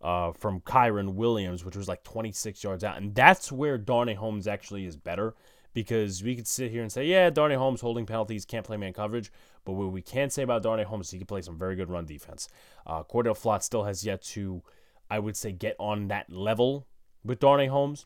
uh, 0.02 0.32
from 0.32 0.62
Kyren 0.62 1.14
Williams, 1.14 1.64
which 1.64 1.76
was 1.76 1.88
like 1.88 2.04
26 2.04 2.64
yards 2.64 2.84
out. 2.84 2.98
And 2.98 3.14
that's 3.14 3.52
where 3.52 3.78
Darnay 3.78 4.16
Holmes 4.16 4.48
actually 4.48 4.86
is 4.86 4.96
better 4.96 5.36
because 5.74 6.24
we 6.24 6.36
could 6.36 6.48
sit 6.48 6.72
here 6.72 6.82
and 6.82 6.92
say, 6.92 7.06
yeah, 7.06 7.30
Darnay 7.30 7.56
Holmes 7.56 7.82
holding 7.82 8.06
penalties, 8.06 8.46
can't 8.46 8.66
play 8.66 8.78
man 8.78 8.94
coverage. 8.94 9.32
But 9.64 9.74
what 9.74 9.92
we 9.92 10.02
can 10.02 10.30
say 10.30 10.44
about 10.44 10.64
Darnay 10.64 10.84
Holmes 10.84 11.08
is 11.08 11.12
he 11.12 11.18
can 11.20 11.28
play 11.28 11.42
some 11.42 11.58
very 11.58 11.76
good 11.76 11.90
run 11.90 12.06
defense. 12.06 12.50
Uh, 12.86 13.04
Cor'Dale 13.04 13.36
Flott 13.36 13.64
still 13.64 13.84
has 13.84 14.04
yet 14.04 14.22
to, 14.24 14.64
I 15.10 15.20
would 15.20 15.38
say, 15.38 15.52
get 15.52 15.76
on 15.80 16.08
that 16.08 16.32
level 16.32 16.88
with 17.24 17.40
Darnay 17.40 17.68
Holmes. 17.68 18.06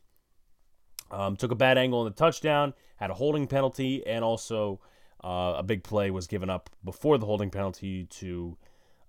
Um, 1.12 1.36
took 1.36 1.52
a 1.52 1.56
bad 1.56 1.78
angle 1.78 2.00
on 2.00 2.06
the 2.06 2.12
touchdown, 2.12 2.74
had 2.98 3.12
a 3.12 3.14
holding 3.14 3.48
penalty, 3.48 4.06
and 4.06 4.24
also 4.24 4.80
uh, 5.24 5.56
a 5.58 5.64
big 5.64 5.84
play 5.84 6.12
was 6.12 6.28
given 6.28 6.50
up 6.50 6.70
before 6.84 7.18
the 7.18 7.26
holding 7.26 7.50
penalty 7.50 8.06
to 8.06 8.58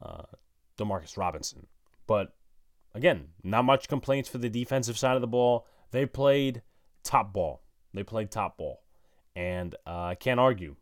uh, 0.03 0.23
Demarcus 0.79 1.17
Robinson. 1.17 1.67
But 2.07 2.35
again, 2.95 3.29
not 3.43 3.65
much 3.65 3.89
complaints 3.89 4.29
for 4.29 4.39
the 4.39 4.49
defensive 4.49 4.99
side 4.99 5.15
of 5.15 5.21
the 5.21 5.27
ball. 5.27 5.67
They 5.91 6.07
played 6.07 6.63
top 7.03 7.33
ball. 7.33 7.63
They 7.95 8.03
played 8.03 8.31
top 8.31 8.59
ball, 8.59 8.83
and 9.35 9.75
uh, 9.87 10.05
I 10.05 10.15
can't 10.15 10.41
argue. 10.41 10.77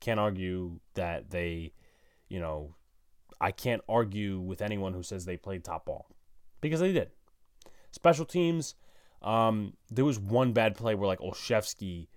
Can't 0.00 0.20
argue 0.20 0.80
that 0.94 1.30
they, 1.30 1.72
you 2.28 2.40
know, 2.40 2.74
I 3.40 3.50
can't 3.50 3.82
argue 3.88 4.38
with 4.38 4.62
anyone 4.62 4.94
who 4.94 5.02
says 5.02 5.24
they 5.24 5.36
played 5.36 5.64
top 5.64 5.86
ball 5.86 6.06
because 6.60 6.80
they 6.80 6.92
did. 6.92 7.10
Special 7.90 8.24
teams. 8.24 8.74
Um, 9.22 9.74
there 9.90 10.04
was 10.04 10.18
one 10.18 10.52
bad 10.52 10.76
play 10.76 10.94
where 10.94 11.06
like 11.06 11.20
Olszewski 11.20 12.08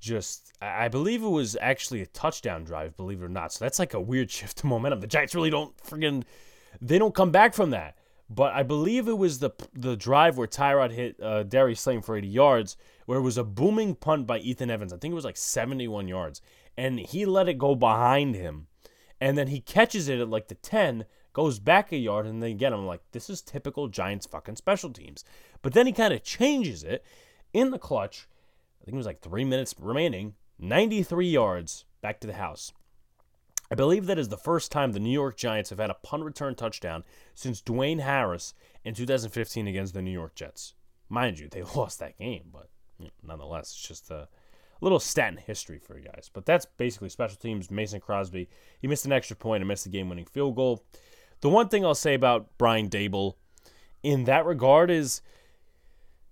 just 0.00 0.52
I 0.62 0.88
believe 0.88 1.22
it 1.22 1.28
was 1.28 1.56
actually 1.60 2.02
a 2.02 2.06
touchdown 2.06 2.64
drive, 2.64 2.96
believe 2.96 3.20
it 3.20 3.24
or 3.24 3.28
not. 3.28 3.52
So 3.52 3.64
that's 3.64 3.78
like 3.78 3.94
a 3.94 4.00
weird 4.00 4.30
shift 4.30 4.60
of 4.60 4.66
momentum. 4.66 5.00
The 5.00 5.06
Giants 5.06 5.34
really 5.34 5.50
don't 5.50 5.76
friggin' 5.78 6.24
they 6.80 6.98
don't 6.98 7.14
come 7.14 7.30
back 7.30 7.54
from 7.54 7.70
that. 7.70 7.96
But 8.30 8.52
I 8.52 8.62
believe 8.62 9.08
it 9.08 9.16
was 9.16 9.38
the 9.38 9.50
the 9.72 9.96
drive 9.96 10.36
where 10.36 10.46
Tyrod 10.46 10.90
hit 10.90 11.18
uh, 11.20 11.44
Darius 11.44 11.80
Slayton 11.80 12.02
for 12.02 12.16
80 12.16 12.28
yards, 12.28 12.76
where 13.06 13.18
it 13.18 13.22
was 13.22 13.38
a 13.38 13.44
booming 13.44 13.94
punt 13.94 14.26
by 14.26 14.38
Ethan 14.38 14.70
Evans. 14.70 14.92
I 14.92 14.98
think 14.98 15.12
it 15.12 15.14
was 15.14 15.24
like 15.24 15.36
71 15.36 16.08
yards, 16.08 16.42
and 16.76 17.00
he 17.00 17.24
let 17.24 17.48
it 17.48 17.56
go 17.56 17.74
behind 17.74 18.34
him, 18.34 18.66
and 19.18 19.38
then 19.38 19.48
he 19.48 19.60
catches 19.60 20.08
it 20.08 20.20
at 20.20 20.28
like 20.28 20.48
the 20.48 20.56
10, 20.56 21.06
goes 21.38 21.60
back 21.60 21.92
a 21.92 21.96
yard, 21.96 22.26
and 22.26 22.42
then 22.42 22.50
again 22.50 22.72
I'm 22.72 22.84
like, 22.84 23.00
this 23.12 23.30
is 23.30 23.40
typical 23.40 23.86
Giants 23.86 24.26
fucking 24.26 24.56
special 24.56 24.90
teams. 24.90 25.24
But 25.62 25.72
then 25.72 25.86
he 25.86 25.92
kind 25.92 26.12
of 26.12 26.24
changes 26.24 26.82
it 26.82 27.04
in 27.52 27.70
the 27.70 27.78
clutch. 27.78 28.26
I 28.82 28.84
think 28.84 28.94
it 28.94 28.96
was 28.96 29.06
like 29.06 29.20
three 29.20 29.44
minutes 29.44 29.72
remaining, 29.78 30.34
93 30.58 31.28
yards 31.28 31.84
back 32.00 32.18
to 32.18 32.26
the 32.26 32.32
house. 32.32 32.72
I 33.70 33.76
believe 33.76 34.06
that 34.06 34.18
is 34.18 34.30
the 34.30 34.36
first 34.36 34.72
time 34.72 34.90
the 34.90 34.98
New 34.98 35.12
York 35.12 35.36
Giants 35.36 35.70
have 35.70 35.78
had 35.78 35.90
a 35.90 35.98
punt 36.02 36.24
return 36.24 36.56
touchdown 36.56 37.04
since 37.36 37.62
Dwayne 37.62 38.00
Harris 38.00 38.52
in 38.82 38.94
2015 38.94 39.68
against 39.68 39.94
the 39.94 40.02
New 40.02 40.10
York 40.10 40.34
Jets. 40.34 40.74
Mind 41.08 41.38
you, 41.38 41.48
they 41.48 41.62
lost 41.76 42.00
that 42.00 42.18
game, 42.18 42.50
but 42.52 42.68
nonetheless, 43.22 43.68
it's 43.70 43.86
just 43.86 44.10
a 44.10 44.26
little 44.80 44.98
stat 44.98 45.34
in 45.34 45.38
history 45.38 45.78
for 45.78 45.96
you 45.96 46.04
guys. 46.04 46.32
But 46.32 46.46
that's 46.46 46.66
basically 46.66 47.10
special 47.10 47.36
teams. 47.36 47.70
Mason 47.70 48.00
Crosby, 48.00 48.48
he 48.80 48.88
missed 48.88 49.04
an 49.04 49.12
extra 49.12 49.36
point 49.36 49.62
and 49.62 49.68
missed 49.68 49.84
the 49.84 49.90
game 49.90 50.08
winning 50.08 50.24
field 50.24 50.56
goal. 50.56 50.82
The 51.40 51.48
one 51.48 51.68
thing 51.68 51.84
I'll 51.84 51.94
say 51.94 52.14
about 52.14 52.48
Brian 52.58 52.88
Daboll 52.88 53.34
in 54.02 54.24
that 54.24 54.44
regard 54.44 54.90
is 54.90 55.22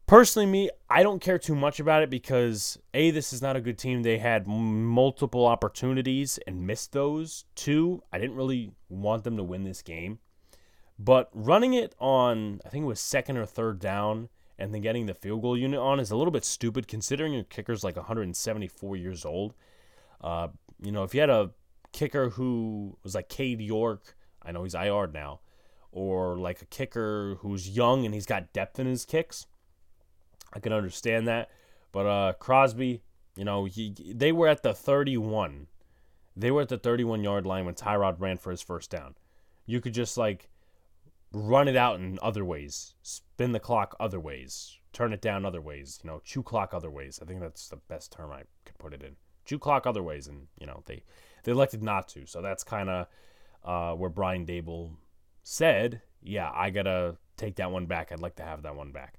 Personally, 0.07 0.47
me, 0.47 0.71
I 0.89 1.03
don't 1.03 1.21
care 1.21 1.37
too 1.37 1.57
much 1.57 1.81
about 1.81 2.05
it 2.05 2.11
because 2.11 2.79
A, 2.95 3.11
this 3.11 3.33
is 3.33 3.43
not 3.43 3.57
a 3.57 3.61
good 3.61 3.77
team. 3.77 4.03
They 4.03 4.19
had 4.19 4.47
multiple 4.47 5.47
opportunities 5.47 6.39
and 6.47 6.65
missed 6.65 6.93
those. 6.93 7.45
Two, 7.57 8.05
I 8.13 8.19
didn't 8.19 8.37
really 8.37 8.71
want 8.89 9.25
them 9.25 9.37
to 9.37 9.43
win 9.43 9.65
this 9.65 9.83
game. 9.83 10.21
But 10.97 11.29
running 11.35 11.75
it 11.75 11.93
on, 11.99 12.61
I 12.65 12.69
think 12.69 12.85
it 12.85 12.87
was 12.87 13.01
second 13.01 13.37
or 13.37 13.47
third 13.47 13.81
down, 13.81 14.29
and 14.61 14.73
then 14.73 14.81
getting 14.81 15.07
the 15.07 15.15
field 15.15 15.43
goal 15.43 15.59
unit 15.59 15.81
on 15.81 15.99
is 15.99 16.13
a 16.13 16.17
little 16.17 16.31
bit 16.31 16.45
stupid 16.45 16.87
considering 16.87 17.33
your 17.33 17.43
kicker's 17.43 17.83
like 17.83 17.97
174 17.97 18.97
years 18.97 19.25
old. 19.25 19.55
Uh, 20.21 20.49
you 20.81 20.93
know, 20.93 21.03
if 21.03 21.15
you 21.15 21.21
had 21.21 21.31
a 21.31 21.51
kicker 21.91 22.31
who 22.31 22.97
was 23.03 23.17
like 23.17 23.29
Cade 23.29 23.61
York, 23.61 24.17
I 24.47 24.53
know 24.53 24.65
he's 24.65 24.75
IR 24.75 25.09
now, 25.09 25.41
or 25.93 26.37
like 26.37 26.63
a 26.63 26.67
kicker 26.67 27.37
who's 27.41 27.69
young 27.69 28.05
and 28.05 28.15
he's 28.15 28.27
got 28.27 28.53
depth 28.53 28.79
in 28.79 28.87
his 28.87 29.05
kicks 29.05 29.47
I 30.53 30.59
can 30.59 30.73
understand 30.73 31.29
that. 31.29 31.51
But 31.93 32.07
uh, 32.07 32.33
Crosby, 32.39 33.03
you 33.37 33.45
know, 33.45 33.65
he 33.67 33.95
they 34.15 34.33
were 34.33 34.49
at 34.49 34.63
the 34.63 34.75
31. 34.75 35.67
They 36.35 36.51
were 36.51 36.63
at 36.63 36.69
the 36.69 36.79
31 36.79 37.23
yard 37.23 37.47
line 37.47 37.65
when 37.67 37.75
Tyrod 37.75 38.21
ran 38.21 38.39
for 38.39 38.51
his 38.51 38.63
first 38.63 38.91
down. 38.91 39.15
You 39.67 39.81
could 39.81 39.95
just 39.95 40.17
like 40.17 40.49
run 41.33 41.69
it 41.69 41.77
out 41.77 42.01
in 42.01 42.19
other 42.23 42.45
ways, 42.45 42.95
spin 43.03 43.53
the 43.53 43.61
clock 43.61 43.95
other 43.99 44.21
ways, 44.21 44.79
turn 44.93 45.13
it 45.13 45.21
down 45.21 45.45
other 45.45 45.61
ways, 45.61 46.01
you 46.03 46.11
know, 46.11 46.21
chew 46.25 46.43
clock 46.43 46.73
other 46.73 46.91
ways. 46.91 47.19
I 47.21 47.27
think 47.27 47.41
that's 47.41 47.69
the 47.69 47.77
best 47.77 48.13
term 48.13 48.31
I 48.31 48.43
could 48.65 48.79
put 48.79 48.95
it 48.95 49.03
in. 49.03 49.17
Chew 49.45 49.59
clock 49.59 49.87
other 49.87 50.03
ways, 50.03 50.27
and 50.27 50.49
you 50.59 50.67
know 50.67 50.83
they 50.87 51.03
they 51.45 51.53
elected 51.53 51.83
not 51.83 52.09
to. 52.09 52.27
So 52.27 52.41
that's 52.41 52.65
kind 52.65 52.89
of 52.89 53.07
uh, 53.67 53.93
where 53.95 54.11
Brian 54.11 54.47
Daboll 54.47 54.93
said, 55.43 56.01
"Yeah, 56.23 56.51
I 56.55 56.71
gotta 56.71 57.17
take 57.37 57.57
that 57.57 57.71
one 57.71 57.87
back. 57.87 58.13
I'd 58.13 58.21
like 58.21 58.37
to 58.37 58.45
have 58.45 58.63
that 58.63 58.77
one 58.77 58.93
back." 58.93 59.19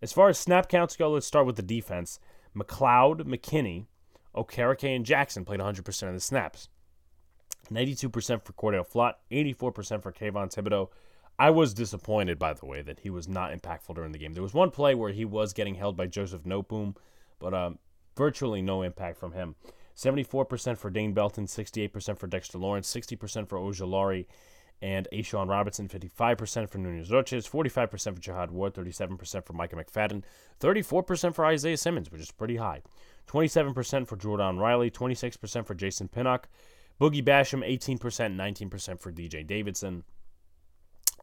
As 0.00 0.12
far 0.12 0.28
as 0.28 0.38
snap 0.38 0.68
counts 0.68 0.96
go, 0.96 1.10
let's 1.10 1.26
start 1.26 1.46
with 1.46 1.56
the 1.56 1.62
defense. 1.62 2.20
McLeod, 2.56 3.22
McKinney, 3.22 3.86
Okereke, 4.34 4.94
and 4.94 5.04
Jackson 5.04 5.44
played 5.44 5.60
100% 5.60 6.08
of 6.08 6.14
the 6.14 6.20
snaps. 6.20 6.68
92% 7.70 8.44
for 8.44 8.52
Cor'Dale 8.52 8.84
Flott, 8.84 9.14
84% 9.30 10.02
for 10.02 10.12
Kayvon 10.12 10.54
Thibodeaux. 10.54 10.88
I 11.38 11.50
was 11.50 11.74
disappointed, 11.74 12.38
by 12.38 12.52
the 12.52 12.66
way, 12.66 12.82
that 12.82 13.00
he 13.00 13.10
was 13.10 13.28
not 13.28 13.52
impactful 13.52 13.94
during 13.94 14.12
the 14.12 14.18
game. 14.18 14.34
There 14.34 14.42
was 14.42 14.54
one 14.54 14.70
play 14.70 14.94
where 14.94 15.12
he 15.12 15.24
was 15.24 15.52
getting 15.52 15.76
held 15.76 15.96
by 15.96 16.06
Joseph 16.06 16.42
Noteboom, 16.42 16.96
but 17.38 17.54
um, 17.54 17.78
virtually 18.16 18.62
no 18.62 18.82
impact 18.82 19.18
from 19.18 19.32
him. 19.32 19.54
74% 19.98 20.78
for 20.78 20.90
Dane 20.90 21.12
Belton, 21.12 21.46
68% 21.46 22.18
for 22.18 22.28
Dexter 22.28 22.58
Lawrence, 22.58 22.94
60% 22.94 23.48
for 23.48 23.58
Ojulari, 23.58 24.26
and 24.80 25.08
A'Shawn 25.12 25.48
Robinson, 25.48 25.88
55% 25.88 26.70
for 26.70 26.78
Nuñez-Roches, 26.78 27.48
45% 27.48 28.14
for 28.14 28.20
Jihad 28.20 28.52
Ward, 28.52 28.74
37% 28.74 29.44
for 29.44 29.52
Micah 29.54 29.74
McFadden, 29.74 30.22
34% 30.60 31.34
for 31.34 31.44
Isaiah 31.44 31.76
Simmons, 31.76 32.12
which 32.12 32.20
is 32.20 32.30
pretty 32.30 32.56
high, 32.56 32.82
27% 33.26 34.06
for 34.06 34.16
Jordon 34.16 34.60
Riley, 34.60 34.88
26% 34.88 35.66
for 35.66 35.74
Jason 35.74 36.06
Pinnock, 36.06 36.48
Boogie 37.00 37.24
Basham, 37.24 37.68
18%, 37.68 37.98
19% 37.98 39.00
for 39.00 39.10
DJ 39.10 39.44
Davidson. 39.44 40.04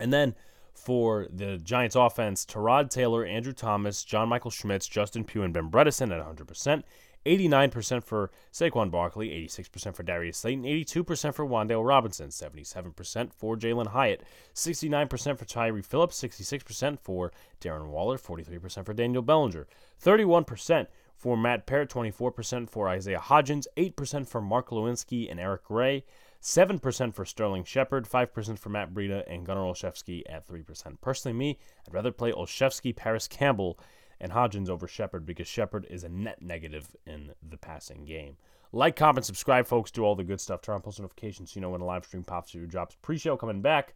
And 0.01 0.11
then 0.11 0.35
for 0.73 1.27
the 1.31 1.57
Giants 1.57 1.95
offense, 1.95 2.45
Tyrod 2.45 2.89
Taylor, 2.89 3.25
Andrew 3.25 3.53
Thomas, 3.53 4.03
John 4.03 4.27
Michael 4.27 4.51
Schmitz, 4.51 4.87
Justin 4.87 5.23
Pugh, 5.23 5.43
and 5.43 5.53
Ben 5.53 5.71
Bredeson 5.71 6.11
at 6.11 6.35
100%. 6.35 6.83
89% 7.25 8.03
for 8.03 8.31
Saquon 8.51 8.91
Barkley, 8.91 9.29
86% 9.47 9.95
for 9.95 10.03
Darius 10.03 10.37
Slayton, 10.37 10.63
82% 10.63 11.33
for 11.33 11.45
Wan'Dale 11.45 11.85
Robinson, 11.85 12.29
77% 12.29 13.33
for 13.33 13.55
Jalin 13.57 13.87
Hyatt, 13.87 14.21
69% 14.53 15.37
for 15.37 15.45
Tyre 15.45 15.81
Phillips, 15.81 16.21
66% 16.21 16.99
for 16.99 17.31
Darren 17.59 17.87
Waller, 17.87 18.17
43% 18.17 18.85
for 18.85 18.93
Daniel 18.93 19.23
Bellinger, 19.23 19.67
31% 20.03 20.87
for 21.15 21.37
Matt 21.37 21.65
Peart, 21.65 21.89
24% 21.89 22.69
for 22.69 22.87
Isaiah 22.87 23.19
Hodgins, 23.19 23.65
8% 23.77 24.27
for 24.27 24.41
Mark 24.41 24.69
Lewinsky 24.69 25.29
and 25.29 25.39
Eric 25.39 25.63
Gray, 25.63 26.03
7% 26.41 27.15
for 27.15 27.25
Sterling 27.25 27.63
Shepard, 27.63 28.07
5% 28.07 28.59
for 28.59 28.69
Matt 28.69 28.93
Breida, 28.93 29.23
and 29.27 29.45
Gunnar 29.45 29.61
Olszewski 29.61 30.21
at 30.29 30.47
3%. 30.47 31.01
Personally, 31.01 31.35
me, 31.35 31.59
I'd 31.87 31.93
rather 31.93 32.11
play 32.11 32.31
Olszewski, 32.31 32.95
Parris 32.95 33.27
Campbell, 33.27 33.79
and 34.19 34.31
Hodgins 34.31 34.69
over 34.69 34.87
Shepard 34.87 35.25
because 35.25 35.47
Shepard 35.47 35.85
is 35.89 36.03
a 36.03 36.09
net 36.09 36.41
negative 36.41 36.95
in 37.05 37.31
the 37.47 37.57
passing 37.57 38.05
game. 38.05 38.37
Like, 38.71 38.95
comment, 38.95 39.25
subscribe, 39.25 39.67
folks. 39.67 39.91
Do 39.91 40.03
all 40.03 40.15
the 40.15 40.23
good 40.23 40.41
stuff. 40.41 40.61
Turn 40.61 40.75
on 40.75 40.81
post 40.81 40.99
notifications 40.99 41.51
so 41.51 41.57
you 41.57 41.61
know 41.61 41.69
when 41.69 41.81
a 41.81 41.85
live 41.85 42.05
stream 42.05 42.23
pops 42.23 42.53
or 42.55 42.65
drops. 42.65 42.97
Pre-show 43.01 43.37
coming 43.37 43.61
back. 43.61 43.93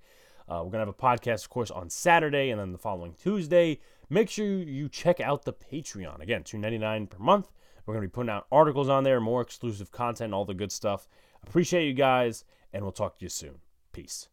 Uh, 0.48 0.62
we're 0.64 0.72
gonna 0.72 0.80
have 0.80 0.88
a 0.88 0.94
podcast, 0.94 1.44
of 1.44 1.50
course, 1.50 1.70
on 1.70 1.90
Saturday 1.90 2.50
and 2.50 2.60
then 2.60 2.72
the 2.72 2.78
following 2.78 3.14
Tuesday. 3.14 3.80
Make 4.10 4.30
sure 4.30 4.46
you 4.46 4.90
check 4.90 5.20
out 5.20 5.46
the 5.46 5.54
Patreon. 5.54 6.22
Again, 6.22 6.44
two 6.44 6.58
ninety 6.58 6.78
nine 6.80 7.08
per 7.08 7.20
month. 7.20 7.52
We're 7.86 7.94
gonna 7.94 8.08
be 8.08 8.12
putting 8.12 8.32
out 8.32 8.48
articles 8.52 8.90
on 8.90 9.04
there, 9.04 9.20
more 9.20 9.42
exclusive 9.42 9.92
content, 9.92 10.34
all 10.34 10.46
the 10.46 10.54
good 10.54 10.72
stuff. 10.72 11.08
Appreciate 11.46 11.88
you 11.88 11.94
guys, 11.94 12.46
and 12.74 12.84
we'll 12.84 12.92
talk 12.92 13.20
to 13.20 13.26
you 13.26 13.30
soon. 13.30 13.60
Peace. 13.92 14.30